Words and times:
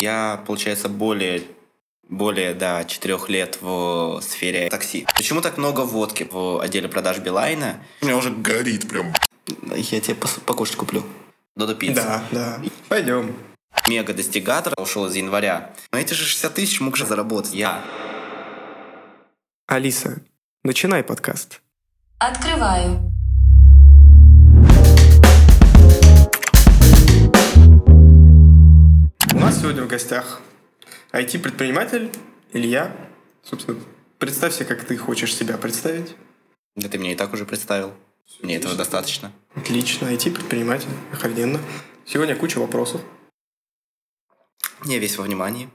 Я, 0.00 0.42
получается, 0.46 0.88
более 0.88 1.42
более, 2.08 2.54
да, 2.54 2.84
четырех 2.84 3.28
лет 3.28 3.58
в 3.60 4.20
сфере 4.22 4.68
такси. 4.68 5.06
Почему 5.16 5.40
так 5.40 5.58
много 5.58 5.80
водки 5.80 6.28
в 6.30 6.60
отделе 6.60 6.88
продаж 6.88 7.18
Билайна? 7.18 7.82
У 8.00 8.06
меня 8.06 8.16
уже 8.16 8.30
горит 8.30 8.88
прям. 8.88 9.12
Я 9.74 10.00
тебе 10.00 10.14
покушать 10.14 10.76
куплю. 10.76 11.02
Додо 11.56 11.74
пицца. 11.74 12.22
Да, 12.30 12.58
да. 12.60 12.62
Пойдем. 12.88 13.34
Мега 13.88 14.12
достигатор 14.12 14.74
ушел 14.78 15.06
из 15.06 15.14
января. 15.14 15.72
Но 15.92 15.98
эти 15.98 16.14
же 16.14 16.24
60 16.24 16.54
тысяч 16.54 16.80
мог 16.80 16.96
же 16.96 17.06
заработать. 17.06 17.54
Я. 17.54 17.82
Алиса, 19.66 20.22
начинай 20.64 21.02
подкаст. 21.02 21.60
Открываю. 22.18 23.12
Нас 29.46 29.60
сегодня 29.60 29.84
в 29.84 29.86
гостях 29.86 30.40
IT-предприниматель 31.12 32.10
Илья. 32.52 32.90
Собственно, 33.44 33.78
представься, 34.18 34.64
как 34.64 34.82
ты 34.82 34.96
хочешь 34.96 35.32
себя 35.32 35.56
представить. 35.56 36.16
Да 36.74 36.88
ты 36.88 36.98
меня 36.98 37.12
и 37.12 37.14
так 37.14 37.32
уже 37.32 37.44
представил. 37.44 37.92
Мне 38.42 38.56
этого 38.56 38.74
достаточно. 38.74 39.30
Отлично. 39.54 40.06
IT-предприниматель. 40.06 40.88
Охрененно. 41.12 41.60
Сегодня 42.04 42.34
куча 42.34 42.58
вопросов. 42.58 43.00
Я 44.84 44.98
весь 44.98 45.16
во 45.16 45.22
внимании. 45.22 45.68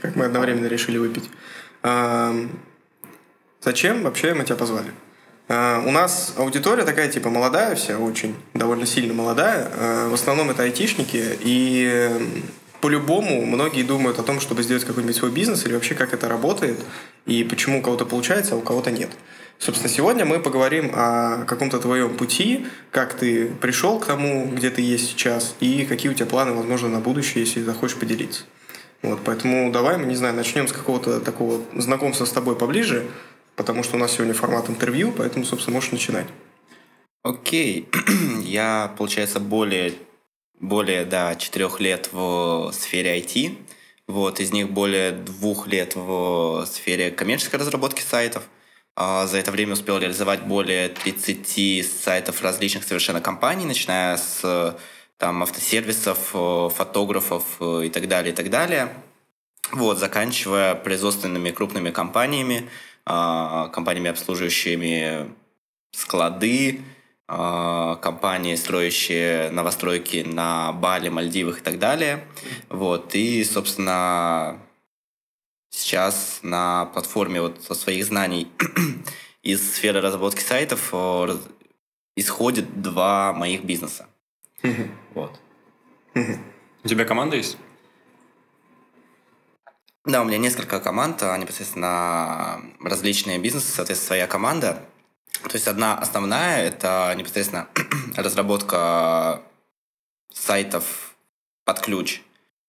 Как 0.00 0.16
мы 0.16 0.24
одновременно 0.24 0.66
решили 0.66 0.98
выпить. 0.98 1.30
А, 1.84 2.34
зачем 3.60 4.02
вообще 4.02 4.34
мы 4.34 4.44
тебя 4.44 4.56
позвали? 4.56 4.90
А, 5.46 5.80
у 5.86 5.92
нас 5.92 6.34
аудитория 6.36 6.82
такая, 6.82 7.08
типа, 7.08 7.30
молодая 7.30 7.76
вся, 7.76 7.98
очень, 7.98 8.34
довольно 8.52 8.84
сильно 8.84 9.14
молодая. 9.14 9.70
А, 9.72 10.08
в 10.08 10.14
основном 10.14 10.50
это 10.50 10.64
айтишники, 10.64 11.38
и 11.38 12.50
по-любому 12.82 13.46
многие 13.46 13.84
думают 13.84 14.18
о 14.18 14.24
том, 14.24 14.40
чтобы 14.40 14.64
сделать 14.64 14.84
какой-нибудь 14.84 15.14
свой 15.16 15.30
бизнес 15.30 15.64
или 15.64 15.72
вообще 15.72 15.94
как 15.94 16.12
это 16.12 16.28
работает 16.28 16.78
и 17.26 17.44
почему 17.44 17.78
у 17.78 17.82
кого-то 17.82 18.04
получается, 18.04 18.54
а 18.54 18.56
у 18.58 18.60
кого-то 18.60 18.90
нет. 18.90 19.08
Собственно, 19.60 19.88
сегодня 19.88 20.24
мы 20.24 20.40
поговорим 20.40 20.90
о 20.92 21.44
каком-то 21.46 21.78
твоем 21.78 22.16
пути, 22.16 22.66
как 22.90 23.14
ты 23.14 23.46
пришел 23.46 24.00
к 24.00 24.06
тому, 24.06 24.50
где 24.52 24.70
ты 24.70 24.82
есть 24.82 25.10
сейчас, 25.10 25.54
и 25.60 25.84
какие 25.84 26.10
у 26.10 26.14
тебя 26.14 26.26
планы, 26.26 26.52
возможно, 26.52 26.88
на 26.88 26.98
будущее, 26.98 27.44
если 27.44 27.62
захочешь 27.62 27.96
поделиться. 27.96 28.42
Вот, 29.02 29.20
поэтому 29.24 29.70
давай 29.70 29.96
мы, 29.96 30.06
не 30.06 30.16
знаю, 30.16 30.34
начнем 30.34 30.66
с 30.66 30.72
какого-то 30.72 31.20
такого 31.20 31.60
знакомства 31.76 32.24
с 32.24 32.32
тобой 32.32 32.56
поближе, 32.56 33.06
потому 33.54 33.84
что 33.84 33.94
у 33.94 34.00
нас 34.00 34.12
сегодня 34.12 34.34
формат 34.34 34.68
интервью, 34.68 35.12
поэтому, 35.16 35.44
собственно, 35.44 35.74
можешь 35.74 35.92
начинать. 35.92 36.26
Окей. 37.22 37.88
Я, 38.42 38.92
получается, 38.98 39.38
более 39.38 39.92
более, 40.62 41.04
да, 41.04 41.34
четырех 41.34 41.80
лет 41.80 42.08
в 42.12 42.70
сфере 42.72 43.18
IT. 43.20 43.58
Вот, 44.06 44.40
из 44.40 44.52
них 44.52 44.70
более 44.70 45.12
двух 45.12 45.66
лет 45.66 45.94
в 45.96 46.64
сфере 46.66 47.10
коммерческой 47.10 47.56
разработки 47.56 48.00
сайтов. 48.00 48.44
А 48.94 49.26
за 49.26 49.38
это 49.38 49.50
время 49.50 49.72
успел 49.72 49.98
реализовать 49.98 50.42
более 50.42 50.88
30 50.88 51.84
сайтов 51.84 52.42
различных 52.42 52.84
совершенно 52.84 53.20
компаний, 53.20 53.64
начиная 53.64 54.16
с 54.16 54.78
там, 55.18 55.42
автосервисов, 55.42 56.18
фотографов 56.74 57.60
и 57.60 57.88
так 57.88 58.08
далее, 58.08 58.32
и 58.32 58.36
так 58.36 58.48
далее. 58.48 58.92
Вот, 59.72 59.98
заканчивая 59.98 60.74
производственными 60.74 61.50
крупными 61.50 61.90
компаниями, 61.90 62.68
а, 63.04 63.68
компаниями, 63.68 64.10
обслуживающими 64.10 65.32
склады, 65.92 66.82
компании, 68.02 68.56
строящие 68.56 69.50
новостройки 69.50 70.24
на 70.26 70.72
Бали, 70.72 71.08
Мальдивах 71.08 71.60
и 71.60 71.62
так 71.62 71.78
далее. 71.78 72.24
Вот. 72.68 73.14
И, 73.14 73.42
собственно, 73.44 74.60
сейчас 75.70 76.40
на 76.42 76.86
платформе 76.86 77.40
вот 77.40 77.62
со 77.62 77.74
своих 77.74 78.04
знаний 78.04 78.48
из 79.42 79.74
сферы 79.74 80.00
разработки 80.00 80.40
сайтов 80.40 80.90
э, 80.92 81.36
исходит 82.16 82.82
два 82.82 83.32
моих 83.32 83.64
бизнеса. 83.64 84.06
Вот. 85.14 85.40
У 86.14 86.88
тебя 86.88 87.04
команда 87.04 87.36
есть? 87.36 87.56
Да, 90.04 90.22
у 90.22 90.24
меня 90.24 90.38
несколько 90.38 90.80
команд, 90.80 91.22
а 91.22 91.36
непосредственно 91.38 92.60
различные 92.80 93.38
бизнесы, 93.38 93.72
соответственно, 93.72 94.06
своя 94.06 94.26
команда. 94.26 94.84
То 95.42 95.54
есть 95.54 95.66
одна 95.66 95.98
основная– 95.98 96.62
это 96.68 97.12
непосредственно 97.16 97.68
разработка 98.16 99.42
сайтов 100.32 101.14
под 101.64 101.80
ключ. 101.80 102.20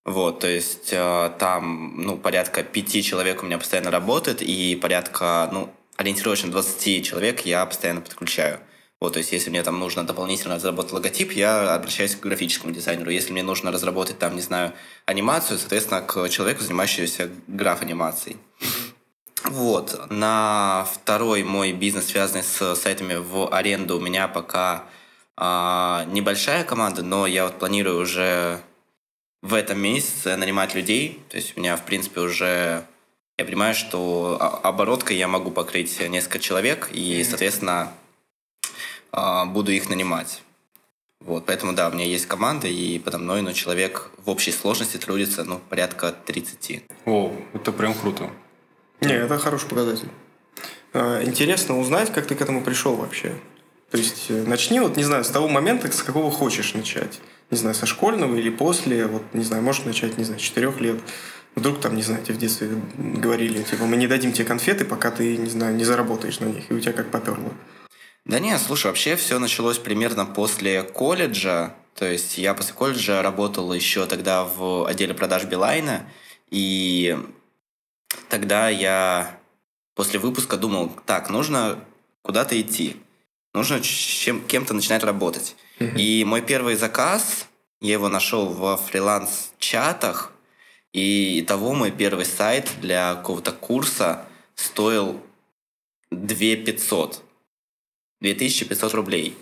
Вот, 0.05 0.41
то 0.41 0.47
есть 0.47 0.89
э, 0.91 1.31
там, 1.39 2.01
ну, 2.01 2.17
порядка 2.17 2.61
пяти 2.63 3.01
человек 3.01 3.41
у 3.41 3.45
меня 3.45 3.57
постоянно 3.57 3.89
работает, 3.89 4.41
и 4.41 4.75
порядка, 4.75 5.49
ну, 5.53 5.73
ориентировочно 5.95 6.51
20 6.51 7.05
человек 7.05 7.41
я 7.45 7.65
постоянно 7.65 8.01
подключаю. 8.01 8.59
Вот, 8.99 9.13
то 9.13 9.19
есть 9.19 9.31
если 9.31 9.49
мне 9.49 9.63
там 9.63 9.79
нужно 9.79 10.05
дополнительно 10.05 10.55
разработать 10.55 10.93
логотип, 10.93 11.33
я 11.33 11.73
обращаюсь 11.73 12.15
к 12.15 12.21
графическому 12.21 12.73
дизайнеру. 12.73 13.11
Если 13.11 13.31
мне 13.31 13.43
нужно 13.43 13.71
разработать 13.71 14.17
там, 14.17 14.35
не 14.35 14.41
знаю, 14.41 14.73
анимацию, 15.05 15.57
соответственно, 15.57 16.01
к 16.01 16.29
человеку, 16.29 16.63
занимающемуся 16.63 17.29
граф-анимацией. 17.47 18.37
Вот. 19.53 20.09
На 20.09 20.87
второй 20.91 21.43
мой 21.43 21.73
бизнес, 21.73 22.07
связанный 22.07 22.41
с 22.41 22.73
сайтами 22.73 23.13
в 23.13 23.53
аренду, 23.53 23.97
у 23.97 24.01
меня 24.01 24.27
пока 24.27 24.85
а, 25.37 26.05
небольшая 26.05 26.63
команда, 26.63 27.03
но 27.03 27.27
я 27.27 27.43
вот 27.43 27.59
планирую 27.59 28.01
уже 28.01 28.59
в 29.43 29.53
этом 29.53 29.79
месяце 29.79 30.35
нанимать 30.37 30.73
людей. 30.73 31.21
То 31.29 31.37
есть 31.37 31.55
у 31.55 31.59
меня, 31.59 31.75
в 31.75 31.85
принципе, 31.85 32.21
уже 32.21 32.83
я 33.37 33.45
понимаю, 33.45 33.75
что 33.75 34.39
обороткой 34.63 35.17
я 35.17 35.27
могу 35.27 35.51
покрыть 35.51 35.99
несколько 36.09 36.39
человек, 36.39 36.89
и, 36.91 37.23
соответственно, 37.23 37.93
а, 39.11 39.45
буду 39.45 39.71
их 39.71 39.87
нанимать. 39.87 40.41
Вот, 41.19 41.45
поэтому, 41.45 41.73
да, 41.73 41.89
у 41.89 41.91
меня 41.91 42.05
есть 42.05 42.25
команда, 42.25 42.67
и 42.67 42.97
подо 42.97 43.19
мной, 43.19 43.43
ну, 43.43 43.53
человек 43.53 44.09
в 44.17 44.31
общей 44.31 44.51
сложности 44.51 44.97
трудится, 44.97 45.43
ну, 45.43 45.59
порядка 45.69 46.11
30. 46.11 46.85
О, 47.05 47.31
это 47.53 47.71
прям 47.71 47.93
круто. 47.93 48.31
Не, 49.01 49.13
это 49.13 49.37
хороший 49.37 49.67
показатель. 49.67 50.09
А, 50.93 51.23
интересно 51.23 51.79
узнать, 51.79 52.13
как 52.13 52.27
ты 52.27 52.35
к 52.35 52.41
этому 52.41 52.63
пришел 52.63 52.95
вообще. 52.95 53.33
То 53.91 53.97
есть 53.97 54.25
э, 54.29 54.43
начни, 54.47 54.79
вот, 54.79 54.97
не 54.97 55.03
знаю, 55.03 55.23
с 55.23 55.29
того 55.29 55.47
момента, 55.47 55.91
с 55.91 56.01
какого 56.01 56.31
хочешь 56.31 56.73
начать. 56.73 57.19
Не 57.51 57.57
знаю, 57.57 57.75
со 57.75 57.85
школьного 57.85 58.35
или 58.35 58.49
после, 58.49 59.05
вот, 59.05 59.21
не 59.33 59.43
знаю, 59.43 59.61
можешь 59.61 59.85
начать, 59.85 60.17
не 60.17 60.23
знаю, 60.23 60.39
четырех 60.39 60.81
лет. 60.81 60.99
Вдруг 61.55 61.79
там, 61.79 61.95
не 61.95 62.01
знаю, 62.01 62.23
тебе 62.23 62.33
в 62.33 62.37
детстве 62.39 62.69
говорили, 62.97 63.61
типа, 63.61 63.85
мы 63.85 63.95
не 63.97 64.07
дадим 64.07 64.31
тебе 64.31 64.45
конфеты, 64.45 64.85
пока 64.85 65.11
ты, 65.11 65.37
не 65.37 65.49
знаю, 65.49 65.75
не 65.75 65.83
заработаешь 65.83 66.39
на 66.39 66.45
них, 66.45 66.71
и 66.71 66.73
у 66.73 66.79
тебя 66.79 66.93
как 66.93 67.11
поперло. 67.11 67.53
Да 68.25 68.39
нет, 68.39 68.59
слушай, 68.59 68.87
вообще 68.87 69.15
все 69.15 69.37
началось 69.37 69.77
примерно 69.77 70.25
после 70.25 70.81
колледжа. 70.81 71.75
То 71.93 72.05
есть 72.05 72.39
я 72.39 72.55
после 72.55 72.73
колледжа 72.73 73.21
работал 73.21 73.71
еще 73.73 74.07
тогда 74.07 74.43
в 74.43 74.87
отделе 74.87 75.13
продаж 75.13 75.43
Билайна, 75.45 76.07
и 76.49 77.17
тогда 78.29 78.69
я 78.69 79.37
после 79.95 80.19
выпуска 80.19 80.57
думал, 80.57 80.91
так, 81.05 81.29
нужно 81.29 81.83
куда-то 82.21 82.59
идти, 82.59 82.97
нужно 83.53 83.81
чем, 83.81 84.41
кем-то 84.41 84.73
начинать 84.73 85.03
работать. 85.03 85.55
Mm-hmm. 85.79 85.99
И 85.99 86.23
мой 86.23 86.41
первый 86.41 86.75
заказ, 86.75 87.47
я 87.81 87.93
его 87.93 88.09
нашел 88.09 88.47
во 88.47 88.77
фриланс-чатах, 88.77 90.31
и 90.93 91.43
того 91.47 91.73
мой 91.73 91.91
первый 91.91 92.25
сайт 92.25 92.69
для 92.79 93.15
какого-то 93.15 93.51
курса 93.51 94.25
стоил 94.55 95.21
2 96.11 96.37
500. 96.37 97.23
2500 98.21 98.93
рублей. 98.93 99.37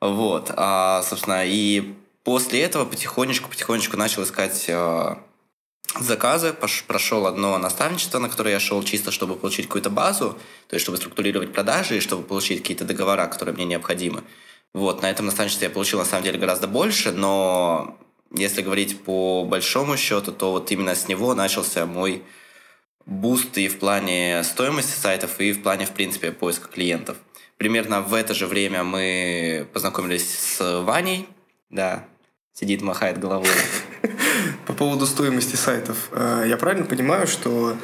Вот, 0.00 0.50
а, 0.56 1.02
собственно, 1.02 1.44
и 1.44 1.94
после 2.22 2.62
этого 2.62 2.84
потихонечку-потихонечку 2.84 3.96
начал 3.96 4.22
искать 4.22 4.66
а, 4.68 5.22
заказы, 5.98 6.54
прошел 6.86 7.26
одно 7.26 7.58
наставничество, 7.58 8.18
на 8.18 8.28
которое 8.28 8.52
я 8.52 8.60
шел 8.60 8.82
чисто, 8.82 9.10
чтобы 9.10 9.36
получить 9.36 9.66
какую-то 9.66 9.90
базу, 9.90 10.38
то 10.68 10.74
есть 10.74 10.84
чтобы 10.84 10.98
структурировать 10.98 11.52
продажи 11.52 11.96
и 11.96 12.00
чтобы 12.00 12.22
получить 12.22 12.62
какие-то 12.62 12.84
договора, 12.84 13.26
которые 13.26 13.54
мне 13.54 13.64
необходимы. 13.64 14.22
Вот, 14.72 15.02
на 15.02 15.10
этом 15.10 15.26
наставничестве 15.26 15.66
я 15.66 15.74
получил 15.74 15.98
на 15.98 16.04
самом 16.04 16.24
деле 16.24 16.38
гораздо 16.38 16.68
больше, 16.68 17.10
но 17.10 17.98
если 18.32 18.62
говорить 18.62 19.02
по 19.02 19.44
большому 19.44 19.96
счету, 19.96 20.30
то 20.32 20.52
вот 20.52 20.70
именно 20.70 20.94
с 20.94 21.08
него 21.08 21.34
начался 21.34 21.86
мой 21.86 22.22
буст 23.06 23.58
и 23.58 23.66
в 23.68 23.80
плане 23.80 24.44
стоимости 24.44 24.96
сайтов, 24.96 25.40
и 25.40 25.52
в 25.52 25.62
плане, 25.62 25.86
в 25.86 25.90
принципе, 25.90 26.30
поиска 26.30 26.68
клиентов. 26.68 27.16
Примерно 27.56 28.00
в 28.00 28.14
это 28.14 28.32
же 28.32 28.46
время 28.46 28.84
мы 28.84 29.68
познакомились 29.72 30.38
с 30.38 30.82
Ваней, 30.82 31.28
да, 31.68 32.06
сидит, 32.52 32.82
махает 32.82 33.18
головой. 33.18 33.50
По 34.66 34.72
поводу 34.72 35.06
стоимости 35.06 35.56
сайтов. 35.56 36.08
Э, 36.12 36.44
я 36.46 36.56
правильно 36.56 36.86
понимаю, 36.86 37.26
что 37.26 37.76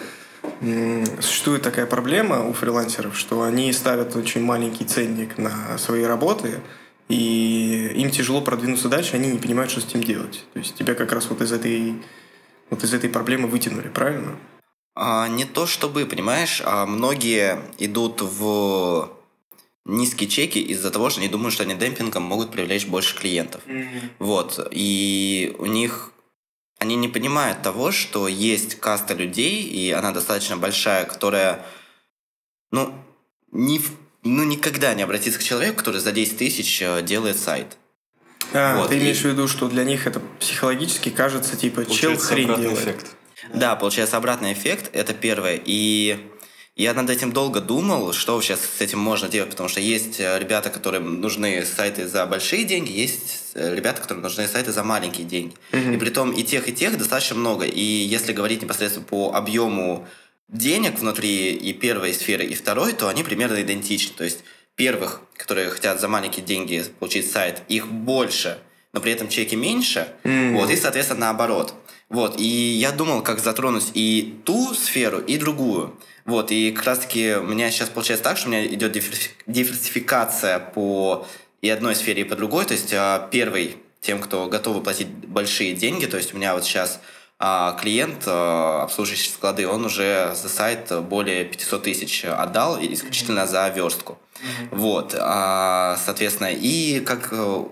существует 1.21 1.63
такая 1.63 1.87
проблема 1.87 2.47
у 2.47 2.53
фрилансеров, 2.53 3.19
что 3.19 3.43
они 3.43 3.73
ставят 3.73 4.15
очень 4.15 4.43
маленький 4.43 4.85
ценник 4.85 5.39
на 5.39 5.77
свои 5.77 6.05
работы, 6.05 6.61
и 7.09 7.93
им 7.97 8.11
тяжело 8.11 8.41
продвинуться 8.41 8.89
дальше, 8.89 9.17
они 9.17 9.31
не 9.31 9.39
понимают, 9.39 9.71
что 9.71 9.81
с 9.81 9.85
этим 9.87 10.03
делать. 10.03 10.45
То 10.53 10.61
есть 10.61 10.75
тебя 10.75 10.95
как 10.95 11.13
раз 11.13 11.29
вот 11.29 11.41
из 11.41 11.53
этой 11.53 11.97
вот 12.71 12.83
из 12.83 12.93
этой 12.93 13.11
проблемы 13.11 13.49
вытянули, 13.49 13.89
правильно? 13.89 14.37
А, 14.95 15.29
не 15.29 15.45
то 15.45 15.67
чтобы, 15.67 16.07
понимаешь, 16.07 16.63
а 16.65 16.87
многие 16.87 17.61
идут 17.79 18.23
в 18.23 19.11
низкие 19.85 20.29
чеки 20.29 20.59
из-за 20.59 20.91
того, 20.91 21.11
что 21.11 21.21
они 21.21 21.29
думают, 21.29 21.55
что 21.55 21.63
они 21.63 21.75
демпингом 21.75 22.25
могут 22.25 22.51
привлечь 22.51 22.87
больше 22.87 23.17
клиентов. 23.17 23.61
Mm-hmm. 23.67 24.01
Вот. 24.19 24.69
И 24.73 25.55
у 25.59 25.67
них 25.67 26.13
они 26.79 26.97
не 26.97 27.09
понимают 27.09 27.63
того, 27.63 27.91
что 27.91 28.29
есть 28.29 28.79
каста 28.79 29.15
людей, 29.15 29.63
и 29.63 29.91
она 29.91 30.13
достаточно 30.13 30.57
большая, 30.57 31.05
которая, 31.05 31.65
ну, 32.71 32.93
не, 33.51 33.81
ну 34.23 34.45
никогда 34.45 34.95
не 34.95 35.03
обратится 35.03 35.39
к 35.39 35.43
человеку, 35.43 35.79
который 35.79 36.01
за 36.01 36.13
10 36.13 36.37
тысяч 36.37 36.83
э, 36.83 37.03
делает 37.03 37.39
сайт. 37.39 37.77
А, 38.53 38.77
вот. 38.77 38.91
ты 38.91 38.99
имеешь 38.99 39.21
и... 39.21 39.23
в 39.23 39.25
виду, 39.27 39.49
что 39.49 39.69
для 39.69 39.85
них 39.85 40.07
это 40.07 40.21
психологически 40.39 41.09
кажется, 41.09 41.57
типа, 41.57 41.87
чел 41.87 42.17
хрень 42.17 42.55
делает. 42.55 42.79
Эффект. 42.79 43.17
Да, 43.55 43.77
получается 43.77 44.17
обратный 44.17 44.53
эффект, 44.53 44.91
это 44.93 45.15
первое. 45.15 45.61
И 45.65 46.19
я 46.77 46.93
над 46.93 47.09
этим 47.09 47.33
долго 47.33 47.63
думал, 47.63 48.13
что 48.13 48.41
сейчас 48.43 48.61
с 48.61 48.81
этим 48.83 48.99
можно 48.99 49.31
делать, 49.31 49.51
потому 49.51 49.71
что 49.71 49.81
есть 49.81 50.21
э, 50.21 50.39
ребята, 50.39 50.69
которым 50.69 51.23
нужны 51.23 51.65
сайты 51.65 52.07
за 52.07 52.27
большие 52.27 52.65
деньги, 52.65 52.93
есть 52.93 53.53
э, 53.55 53.75
ребята, 53.75 54.03
которым 54.03 54.23
нужны 54.23 54.47
сайты 54.47 54.73
за 54.73 54.85
маленькие 54.85 55.27
деньги. 55.27 55.55
Mm-hmm. 55.73 55.95
И 55.95 55.99
при 55.99 56.11
том 56.11 56.33
и 56.33 56.43
тех, 56.43 56.69
и 56.69 56.73
тех 56.73 56.99
достаточно 56.99 57.35
много. 57.37 57.65
И 57.65 57.81
если 57.81 58.35
говорить 58.35 58.61
непосредственно 58.61 59.07
по 59.07 59.33
объему 59.33 60.07
денег 60.49 60.99
внутри 60.99 61.55
и 61.55 61.73
первой 61.73 62.13
сферы, 62.13 62.45
и 62.45 62.55
второй, 62.55 62.93
то 62.93 63.09
они 63.09 63.23
примерно 63.23 63.63
идентичны. 63.63 64.15
То 64.15 64.25
есть 64.25 64.41
первых, 64.75 65.23
которые 65.35 65.71
хотят 65.71 65.99
за 65.99 66.09
маленькие 66.09 66.45
деньги 66.45 66.85
получить 66.99 67.31
сайт, 67.31 67.63
их 67.69 67.89
больше, 67.89 68.59
но 68.93 69.01
при 69.01 69.13
этом 69.13 69.31
чеки 69.31 69.57
меньше. 69.57 70.09
Mm-hmm. 70.25 70.53
Вот, 70.53 70.71
и, 70.71 70.77
соответственно, 70.77 71.21
наоборот. 71.21 71.73
Вот, 72.11 72.39
и 72.39 72.45
я 72.45 72.93
думал, 72.93 73.23
как 73.23 73.41
затронуть 73.41 73.93
и 73.95 74.37
ту 74.45 74.75
сферу, 74.75 75.21
и 75.21 75.39
другую. 75.39 75.99
Вот, 76.27 76.51
и 76.51 76.73
как 76.73 76.85
раз-таки 76.85 77.35
у 77.35 77.45
меня 77.45 77.71
сейчас 77.71 77.89
получается 77.89 78.25
так, 78.25 78.37
что 78.37 78.49
у 78.49 78.51
меня 78.51 78.67
идет 78.67 78.93
диверсификация 79.47 80.59
по 80.59 81.27
и 81.63 81.71
одной 81.71 81.95
сфере, 81.95 82.23
и 82.23 82.25
по 82.25 82.35
другой. 82.35 82.65
То 82.65 82.75
есть 82.75 82.93
а, 82.93 83.29
первый, 83.31 83.77
тем, 84.01 84.21
кто 84.21 84.47
готовы 84.47 84.83
платить 84.83 85.09
большие 85.09 85.75
деньги, 85.75 86.07
то 86.07 86.17
есть 86.17 86.35
у 86.35 86.37
меня 86.37 86.55
вот 86.55 86.65
сейчас 86.65 87.01
а 87.39 87.77
клиент, 87.81 88.25
а, 88.27 88.83
обслуживающий 88.85 89.31
склады, 89.31 89.69
он 89.69 89.85
уже 89.85 90.35
за 90.35 90.49
сайт 90.49 90.91
более 91.05 91.45
500 91.45 91.83
тысяч 91.83 92.25
отдал 92.25 92.79
исключительно 92.81 93.41
mm-hmm. 93.41 93.47
за 93.47 93.69
верстку. 93.69 94.19
Mm-hmm. 94.35 94.69
Вот, 94.73 95.13
соответственно, 95.13 96.49
и 96.53 97.01
как 97.01 97.29
э, 97.31 97.65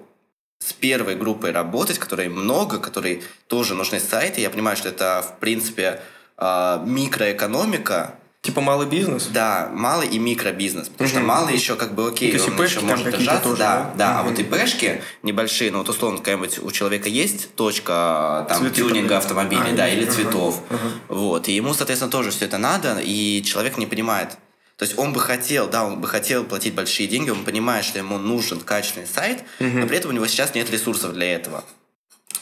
с 0.60 0.72
первой 0.72 1.14
группой 1.14 1.50
работать, 1.50 1.98
которой 1.98 2.28
много, 2.28 2.78
которой 2.78 3.22
тоже 3.48 3.74
нужны 3.74 4.00
сайты. 4.00 4.40
Я 4.40 4.48
понимаю, 4.48 4.76
что 4.76 4.88
это, 4.88 5.22
в 5.22 5.38
принципе, 5.40 6.00
микроэкономика, 6.38 8.14
Типа 8.44 8.60
малый 8.60 8.86
бизнес? 8.86 9.28
Да, 9.28 9.70
малый 9.72 10.06
и 10.06 10.18
микробизнес. 10.18 10.90
Потому 10.90 11.08
угу. 11.08 11.16
что 11.16 11.26
малый 11.26 11.54
еще 11.54 11.76
как 11.76 11.94
бы 11.94 12.08
окей, 12.08 12.30
ну, 12.30 12.44
он 12.44 12.62
еще 12.62 12.80
может 12.80 13.10
держаться. 13.10 13.42
Тоже, 13.42 13.56
да, 13.56 13.92
да. 13.96 13.96
да. 13.96 14.10
Угу. 14.10 14.18
А 14.18 14.22
вот 14.30 14.38
ИПшки 14.38 15.02
небольшие, 15.22 15.70
ну 15.70 15.78
вот 15.78 15.88
условно 15.88 16.18
какая-нибудь 16.18 16.58
у 16.58 16.70
человека 16.70 17.08
есть 17.08 17.54
точка 17.54 18.44
там 18.50 18.58
Цветы 18.58 18.82
тюнинга 18.82 19.16
автомобиля, 19.16 19.70
а, 19.72 19.74
да, 19.74 19.88
или 19.88 20.04
цветов. 20.04 20.60
Угу. 20.68 21.16
Вот. 21.16 21.48
И 21.48 21.52
ему, 21.52 21.72
соответственно, 21.72 22.10
тоже 22.10 22.32
все 22.32 22.44
это 22.44 22.58
надо, 22.58 23.00
и 23.02 23.42
человек 23.42 23.78
не 23.78 23.86
понимает. 23.86 24.32
То 24.76 24.84
есть 24.84 24.98
он 24.98 25.14
бы 25.14 25.20
хотел, 25.20 25.66
да, 25.70 25.86
он 25.86 26.02
бы 26.02 26.06
хотел 26.06 26.44
платить 26.44 26.74
большие 26.74 27.08
деньги, 27.08 27.30
он 27.30 27.44
понимает, 27.44 27.86
что 27.86 27.98
ему 27.98 28.18
нужен 28.18 28.60
качественный 28.60 29.06
сайт, 29.06 29.42
угу. 29.58 29.70
но 29.78 29.86
при 29.86 29.96
этом 29.96 30.10
у 30.10 30.12
него 30.12 30.26
сейчас 30.26 30.54
нет 30.54 30.70
ресурсов 30.70 31.14
для 31.14 31.32
этого. 31.32 31.64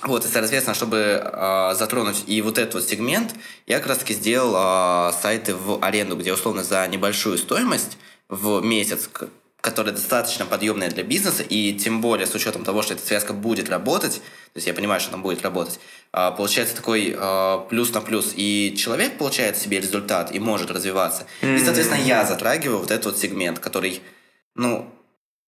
Вот, 0.02 0.24
и, 0.24 0.28
соответственно, 0.28 0.74
чтобы 0.74 1.22
э, 1.22 1.74
затронуть 1.76 2.24
и 2.26 2.42
вот 2.42 2.58
этот 2.58 2.74
вот 2.74 2.84
сегмент, 2.88 3.34
я 3.66 3.78
как 3.78 3.86
раз-таки 3.86 4.14
сделал 4.14 4.54
э, 4.56 5.12
сайты 5.20 5.54
в 5.54 5.82
аренду, 5.82 6.16
где 6.16 6.32
условно 6.32 6.64
за 6.64 6.86
небольшую 6.88 7.38
стоимость 7.38 7.98
в 8.28 8.60
месяц, 8.62 9.08
которая 9.60 9.94
достаточно 9.94 10.44
подъемная 10.44 10.90
для 10.90 11.04
бизнеса, 11.04 11.44
и 11.44 11.72
тем 11.74 12.00
более 12.00 12.26
с 12.26 12.34
учетом 12.34 12.64
того, 12.64 12.82
что 12.82 12.94
эта 12.94 13.06
связка 13.06 13.32
будет 13.32 13.70
работать, 13.70 14.14
то 14.14 14.56
есть 14.56 14.66
я 14.66 14.74
понимаю, 14.74 15.00
что 15.00 15.14
она 15.14 15.22
будет 15.22 15.42
работать, 15.42 15.78
э, 16.12 16.32
получается 16.36 16.74
такой 16.74 17.14
э, 17.16 17.58
плюс 17.70 17.92
на 17.92 18.00
плюс, 18.00 18.32
и 18.34 18.74
человек 18.76 19.18
получает 19.18 19.56
себе 19.56 19.78
результат 19.78 20.34
и 20.34 20.40
может 20.40 20.72
развиваться. 20.72 21.26
Mm-hmm. 21.42 21.56
И, 21.56 21.64
соответственно, 21.64 22.00
я 22.00 22.24
затрагиваю 22.26 22.78
вот 22.78 22.90
этот 22.90 23.04
вот 23.04 23.18
сегмент, 23.18 23.60
который, 23.60 24.02
ну, 24.56 24.92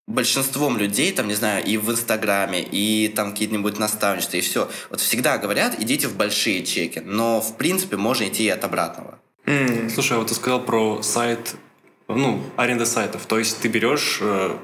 большинством 0.06 0.76
людей, 0.76 1.12
там, 1.12 1.28
не 1.28 1.34
знаю, 1.34 1.64
и 1.64 1.76
в 1.76 1.90
Инстаграме, 1.90 2.62
и 2.62 3.08
там 3.08 3.32
какие-нибудь 3.32 3.78
наставничества, 3.78 4.36
и 4.36 4.40
все. 4.40 4.70
Вот 4.90 5.00
всегда 5.00 5.38
говорят, 5.38 5.80
идите 5.80 6.08
в 6.08 6.16
большие 6.16 6.64
чеки, 6.64 7.00
но, 7.00 7.40
в 7.40 7.56
принципе, 7.56 7.96
можно 7.96 8.28
идти 8.28 8.44
и 8.44 8.48
от 8.48 8.64
обратного. 8.64 9.18
Mm. 9.46 9.90
Слушай, 9.90 10.16
а 10.16 10.20
вот 10.20 10.28
ты 10.28 10.34
сказал 10.34 10.62
про 10.62 11.02
сайт, 11.02 11.56
ну, 12.08 12.42
аренда 12.56 12.86
сайтов. 12.86 13.26
То 13.26 13.38
есть 13.38 13.60
ты 13.60 13.68
берешь, 13.68 14.18
э, 14.20 14.56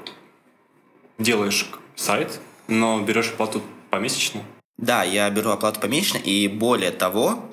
делаешь 1.17 1.67
сайт, 1.95 2.39
но 2.67 3.01
берешь 3.01 3.29
оплату 3.29 3.63
помесячно? 3.89 4.43
Да, 4.77 5.03
я 5.03 5.29
беру 5.29 5.51
оплату 5.51 5.79
помесячно, 5.79 6.17
и 6.17 6.47
более 6.47 6.91
того, 6.91 7.43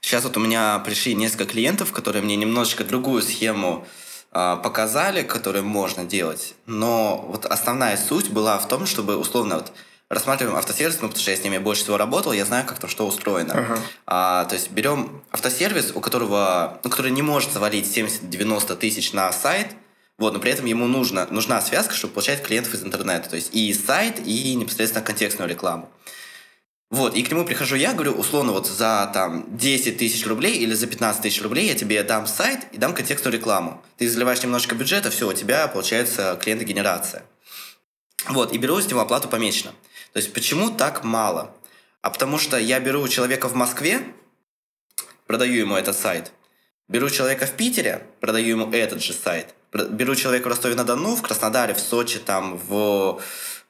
сейчас 0.00 0.24
вот 0.24 0.36
у 0.36 0.40
меня 0.40 0.78
пришли 0.80 1.14
несколько 1.14 1.46
клиентов, 1.46 1.92
которые 1.92 2.22
мне 2.22 2.36
немножечко 2.36 2.84
другую 2.84 3.22
схему 3.22 3.86
а, 3.86 3.86
показали, 4.32 5.22
которые 5.22 5.62
можно 5.62 6.04
делать, 6.04 6.54
но 6.66 7.24
вот 7.28 7.46
основная 7.46 7.96
суть 7.96 8.30
была 8.30 8.58
в 8.58 8.68
том, 8.68 8.86
чтобы 8.86 9.16
условно 9.16 9.56
вот 9.56 9.72
рассматриваем 10.10 10.56
автосервис, 10.56 10.98
ну, 11.00 11.08
потому 11.08 11.22
что 11.22 11.30
я 11.30 11.36
с 11.36 11.44
ними 11.44 11.58
больше 11.58 11.84
всего 11.84 11.96
работал, 11.96 12.32
я 12.32 12.44
знаю, 12.44 12.66
как 12.66 12.78
то 12.78 12.88
что 12.88 13.06
устроено. 13.06 13.52
Uh-huh. 13.52 13.78
А, 14.06 14.44
то 14.44 14.56
есть 14.56 14.72
берем 14.72 15.22
автосервис, 15.30 15.92
у 15.94 16.00
которого, 16.00 16.80
ну, 16.82 16.90
который 16.90 17.12
не 17.12 17.22
может 17.22 17.52
завалить 17.52 17.86
70-90 17.86 18.76
тысяч 18.76 19.12
на 19.12 19.32
сайт, 19.32 19.68
вот, 20.18 20.34
но 20.34 20.40
при 20.40 20.50
этом 20.50 20.66
ему 20.66 20.86
нужно, 20.86 21.26
нужна 21.30 21.62
связка, 21.62 21.94
чтобы 21.94 22.12
получать 22.12 22.42
клиентов 22.42 22.74
из 22.74 22.84
интернета. 22.84 23.30
То 23.30 23.36
есть 23.36 23.54
и 23.54 23.72
сайт, 23.72 24.20
и 24.26 24.54
непосредственно 24.54 25.02
контекстную 25.04 25.48
рекламу. 25.48 25.88
Вот, 26.90 27.14
и 27.14 27.22
к 27.22 27.30
нему 27.30 27.44
прихожу 27.44 27.76
я, 27.76 27.94
говорю, 27.94 28.12
условно, 28.14 28.50
вот 28.50 28.66
за 28.66 29.08
там 29.14 29.44
10 29.56 29.96
тысяч 29.96 30.26
рублей 30.26 30.56
или 30.56 30.74
за 30.74 30.88
15 30.88 31.22
тысяч 31.22 31.40
рублей 31.40 31.68
я 31.68 31.76
тебе 31.76 32.02
дам 32.02 32.26
сайт 32.26 32.66
и 32.72 32.78
дам 32.78 32.94
контекстную 32.94 33.32
рекламу. 33.32 33.80
Ты 33.96 34.10
заливаешь 34.10 34.42
немножко 34.42 34.74
бюджета, 34.74 35.10
все, 35.12 35.28
у 35.28 35.32
тебя 35.32 35.68
получается 35.68 36.36
клиентогенерация. 36.42 37.22
Вот, 38.28 38.52
и 38.52 38.58
беру 38.58 38.80
с 38.80 38.88
него 38.88 39.00
оплату 39.00 39.28
помесячно. 39.28 39.70
То 40.12 40.18
есть 40.18 40.32
почему 40.32 40.70
так 40.70 41.04
мало? 41.04 41.54
А 42.02 42.10
потому 42.10 42.38
что 42.38 42.58
я 42.58 42.80
беру 42.80 43.06
человека 43.06 43.48
в 43.48 43.54
Москве, 43.54 44.02
продаю 45.28 45.60
ему 45.60 45.76
этот 45.76 45.96
сайт. 45.96 46.32
Беру 46.88 47.08
человека 47.08 47.46
в 47.46 47.52
Питере, 47.52 48.04
продаю 48.18 48.58
ему 48.58 48.72
этот 48.72 49.00
же 49.00 49.12
сайт. 49.12 49.54
Беру 49.72 50.16
человека 50.16 50.48
в 50.48 50.48
Ростове-на-Дону, 50.48 51.14
в 51.14 51.22
Краснодаре, 51.22 51.72
в 51.72 51.78
Сочи, 51.78 52.18
там, 52.18 52.56
в, 52.56 53.20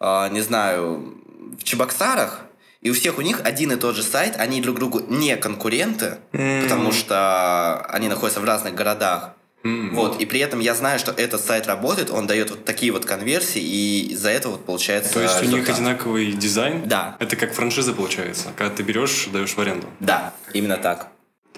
э, 0.00 0.28
не 0.30 0.40
знаю, 0.40 1.22
в 1.58 1.62
Чебоксарах, 1.64 2.46
и 2.82 2.90
у 2.90 2.94
всех 2.94 3.18
у 3.18 3.20
них 3.22 3.40
один 3.44 3.72
и 3.72 3.76
тот 3.76 3.94
же 3.94 4.02
сайт, 4.02 4.36
они 4.38 4.60
друг 4.60 4.76
другу 4.76 5.02
не 5.08 5.36
конкуренты, 5.36 6.18
mm. 6.32 6.62
потому 6.62 6.92
что 6.92 7.84
они 7.86 8.08
находятся 8.08 8.40
в 8.40 8.44
разных 8.44 8.74
городах. 8.74 9.34
Mm-hmm. 9.62 9.90
Вот, 9.90 10.20
и 10.22 10.24
при 10.24 10.40
этом 10.40 10.60
я 10.60 10.74
знаю, 10.74 10.98
что 10.98 11.12
этот 11.12 11.42
сайт 11.42 11.66
работает, 11.66 12.10
он 12.10 12.26
дает 12.26 12.50
вот 12.50 12.64
такие 12.64 12.92
вот 12.92 13.04
конверсии, 13.04 13.60
и 13.60 14.12
из-за 14.12 14.30
этого 14.30 14.52
вот 14.52 14.64
получается. 14.64 15.12
То 15.12 15.20
есть 15.20 15.34
результат. 15.42 15.54
у 15.54 15.58
них 15.58 15.68
одинаковый 15.68 16.32
дизайн? 16.32 16.88
Да. 16.88 17.16
Это 17.18 17.36
как 17.36 17.52
франшиза 17.52 17.92
получается, 17.92 18.48
когда 18.56 18.74
ты 18.74 18.82
берешь, 18.82 19.28
даешь 19.30 19.52
в 19.52 19.58
аренду. 19.60 19.86
Да, 20.00 20.32
именно 20.54 20.78
так. 20.78 21.08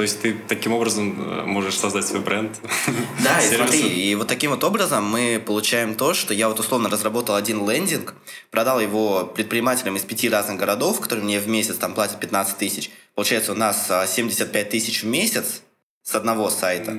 То 0.02 0.04
есть 0.04 0.21
ты 0.21 0.37
таким 0.49 0.73
образом 0.73 1.14
э, 1.16 1.44
можешь 1.44 1.78
создать 1.78 2.04
свой 2.04 2.23
бренд? 2.23 2.59
Да, 3.23 3.40
и 3.40 3.54
смотри, 3.54 3.88
и 3.88 4.16
вот 4.16 4.26
таким 4.26 4.50
вот 4.50 4.64
образом 4.64 5.04
мы 5.04 5.40
получаем 5.47 5.94
то, 5.94 6.12
что 6.12 6.35
я 6.35 6.49
вот 6.49 6.59
условно 6.59 6.90
разработал 6.90 7.37
один 7.37 7.71
лендинг, 7.71 8.14
продал 8.50 8.80
его 8.80 9.25
предпринимателям 9.26 9.94
из 9.94 10.02
пяти 10.02 10.28
разных 10.28 10.59
городов, 10.59 10.99
которые 10.99 11.25
мне 11.25 11.38
в 11.38 11.47
месяц 11.47 11.76
там 11.76 11.94
платят 11.94 12.18
15 12.18 12.59
тысяч. 12.59 12.90
Получается 13.14 13.52
у 13.52 13.54
нас 13.54 13.87
75 14.09 14.66
а, 14.66 14.68
тысяч 14.68 15.04
в 15.04 15.06
месяц 15.06 15.62
с 16.02 16.16
одного 16.16 16.50
сайта. 16.50 16.99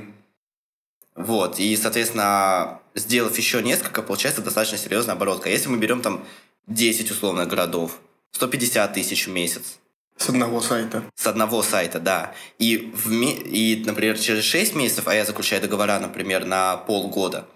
Вот, 1.18 1.60
и, 1.60 1.76
соответственно, 1.76 2.80
сделав 2.96 3.38
еще 3.38 3.62
несколько, 3.62 4.02
получается 4.02 4.42
достаточно 4.42 4.78
серьезная 4.78 5.16
оборотка. 5.16 5.50
Если 5.50 5.68
мы 5.68 5.78
берем 5.78 6.02
там 6.02 6.26
10 6.68 7.12
условно 7.12 7.46
городов, 7.46 8.00
150 8.32 8.94
тысяч 8.94 9.28
в 9.28 9.32
месяц. 9.32 9.80
С 10.18 10.30
одного 10.30 10.62
сайта. 10.62 11.04
С 11.16 11.28
одного 11.28 11.64
сайта, 11.64 12.00
да. 12.00 12.34
И, 12.60 12.92
в, 12.94 13.12
и, 13.12 13.84
например, 13.86 14.18
через 14.18 14.44
6 14.44 14.76
месяцев, 14.76 15.08
а 15.08 15.16
я 15.16 15.26
заключаю 15.26 15.62
договора, 15.62 16.00
например, 16.00 16.46
на 16.46 16.78
полгода, 16.78 17.48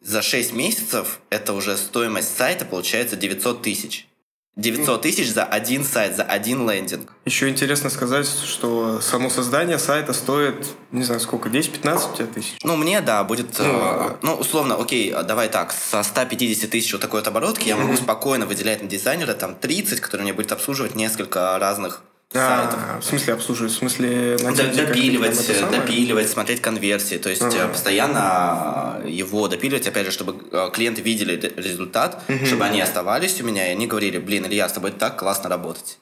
за 0.00 0.22
6 0.22 0.52
месяцев 0.52 1.20
это 1.30 1.52
уже 1.52 1.76
стоимость 1.76 2.36
сайта 2.36 2.64
получается 2.64 3.16
900 3.16 3.62
тысяч. 3.62 4.06
900 4.56 5.02
тысяч 5.02 5.32
за 5.32 5.44
один 5.44 5.84
сайт, 5.84 6.14
за 6.14 6.22
один 6.22 6.68
лендинг. 6.68 7.12
Еще 7.24 7.48
интересно 7.48 7.90
сказать, 7.90 8.28
что 8.28 9.00
само 9.00 9.28
создание 9.28 9.80
сайта 9.80 10.12
стоит, 10.12 10.66
не 10.92 11.02
знаю, 11.02 11.20
сколько, 11.20 11.48
10-15 11.48 12.32
тысяч? 12.32 12.54
Ну, 12.62 12.76
мне, 12.76 13.00
да, 13.00 13.24
будет, 13.24 13.58
ну, 13.58 13.64
э, 13.64 14.16
ну, 14.22 14.34
условно, 14.34 14.76
окей, 14.76 15.12
давай 15.24 15.48
так, 15.48 15.72
со 15.72 16.02
150 16.04 16.70
тысяч 16.70 16.92
вот 16.92 17.02
такой 17.02 17.20
вот 17.20 17.26
оборотки 17.26 17.64
mm-hmm. 17.64 17.68
я 17.68 17.76
могу 17.76 17.96
спокойно 17.96 18.46
выделять 18.46 18.80
на 18.80 18.88
дизайнера 18.88 19.34
там 19.34 19.56
30, 19.56 20.00
который 20.00 20.22
мне 20.22 20.32
будет 20.32 20.52
обслуживать 20.52 20.94
несколько 20.94 21.58
разных 21.58 22.02
сайтов. 22.34 22.80
А, 22.82 23.00
в 23.00 23.04
смысле 23.04 23.34
обслуживать? 23.34 23.72
В 23.72 23.76
смысле 23.76 24.36
найти 24.42 24.62
допиливать, 24.68 25.70
допиливать, 25.70 26.28
смотреть 26.30 26.60
конверсии. 26.60 27.16
То 27.16 27.30
есть 27.30 27.42
Ага. 27.42 27.56
э, 27.64 27.68
постоянно 27.68 29.00
э, 29.04 29.08
его 29.10 29.48
допиливать, 29.48 29.86
опять 29.86 30.06
же, 30.06 30.12
чтобы 30.12 30.36
э, 30.52 30.70
клиенты 30.72 31.02
видели 31.02 31.36
ре- 31.40 31.52
результат, 31.56 32.22
чтобы 32.44 32.64
они 32.64 32.80
оставались 32.80 33.40
у 33.40 33.44
меня, 33.44 33.68
и 33.68 33.70
они 33.72 33.86
говорили, 33.86 34.18
блин, 34.18 34.46
Илья, 34.46 34.68
с 34.68 34.72
тобой 34.72 34.90
так 34.92 35.18
классно 35.18 35.48
работать. 35.48 35.98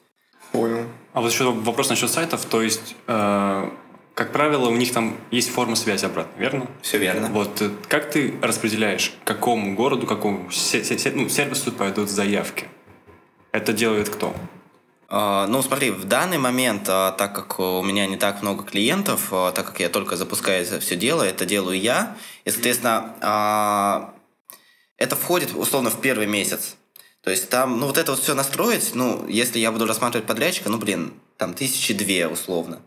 Понял. 0.51 0.85
А 1.13 1.21
вот 1.21 1.31
еще 1.31 1.51
вопрос 1.51 1.89
насчет 1.89 2.09
сайтов. 2.09 2.45
То 2.45 2.61
есть, 2.61 2.95
э, 3.07 3.69
как 4.13 4.31
правило, 4.31 4.69
у 4.69 4.75
них 4.75 4.91
там 4.93 5.17
есть 5.31 5.49
форма 5.51 5.75
связи 5.75 6.05
обратно, 6.05 6.39
верно? 6.39 6.67
Все 6.81 6.97
верно. 6.99 7.27
Вот 7.29 7.61
как 7.87 8.11
ты 8.11 8.35
распределяешь, 8.41 9.13
какому 9.23 9.75
городу, 9.75 10.05
какому 10.05 10.43
ну, 10.45 10.51
сервису 10.51 11.71
пойдут 11.71 12.09
заявки? 12.09 12.65
Это 13.51 13.73
делает 13.73 14.09
кто? 14.09 14.35
А, 15.15 15.45
Ну, 15.45 15.61
смотри, 15.61 15.91
в 15.91 16.05
данный 16.05 16.39
момент, 16.39 16.85
а, 16.89 17.11
так 17.11 17.35
как 17.35 17.59
у 17.59 17.83
меня 17.83 18.07
не 18.07 18.17
так 18.17 18.41
много 18.41 18.63
клиентов, 18.63 19.27
а, 19.31 19.51
так 19.51 19.67
как 19.67 19.79
я 19.79 19.89
только 19.89 20.17
запускаю 20.17 20.65
все 20.81 20.95
дело, 20.95 21.21
это 21.21 21.45
делаю 21.45 21.79
я, 21.79 22.17
и, 22.45 22.49
соответственно, 22.49 24.11
это 24.97 25.15
входит 25.15 25.53
условно 25.55 25.91
в 25.91 26.01
первый 26.01 26.25
месяц. 26.25 26.77
То 27.21 27.29
есть 27.29 27.47
там, 27.49 27.79
ну, 27.79 27.85
вот 27.85 27.99
это 27.99 28.11
вот 28.11 28.21
все 28.21 28.33
настроить, 28.33 28.95
ну, 28.95 29.27
если 29.27 29.59
я 29.59 29.71
буду 29.71 29.85
рассматривать 29.85 30.25
подрядчика, 30.25 30.69
ну, 30.69 30.79
блин, 30.79 31.13
там 31.37 31.53
тысячи 31.53 31.93
две 31.93 32.27
условно. 32.27 32.81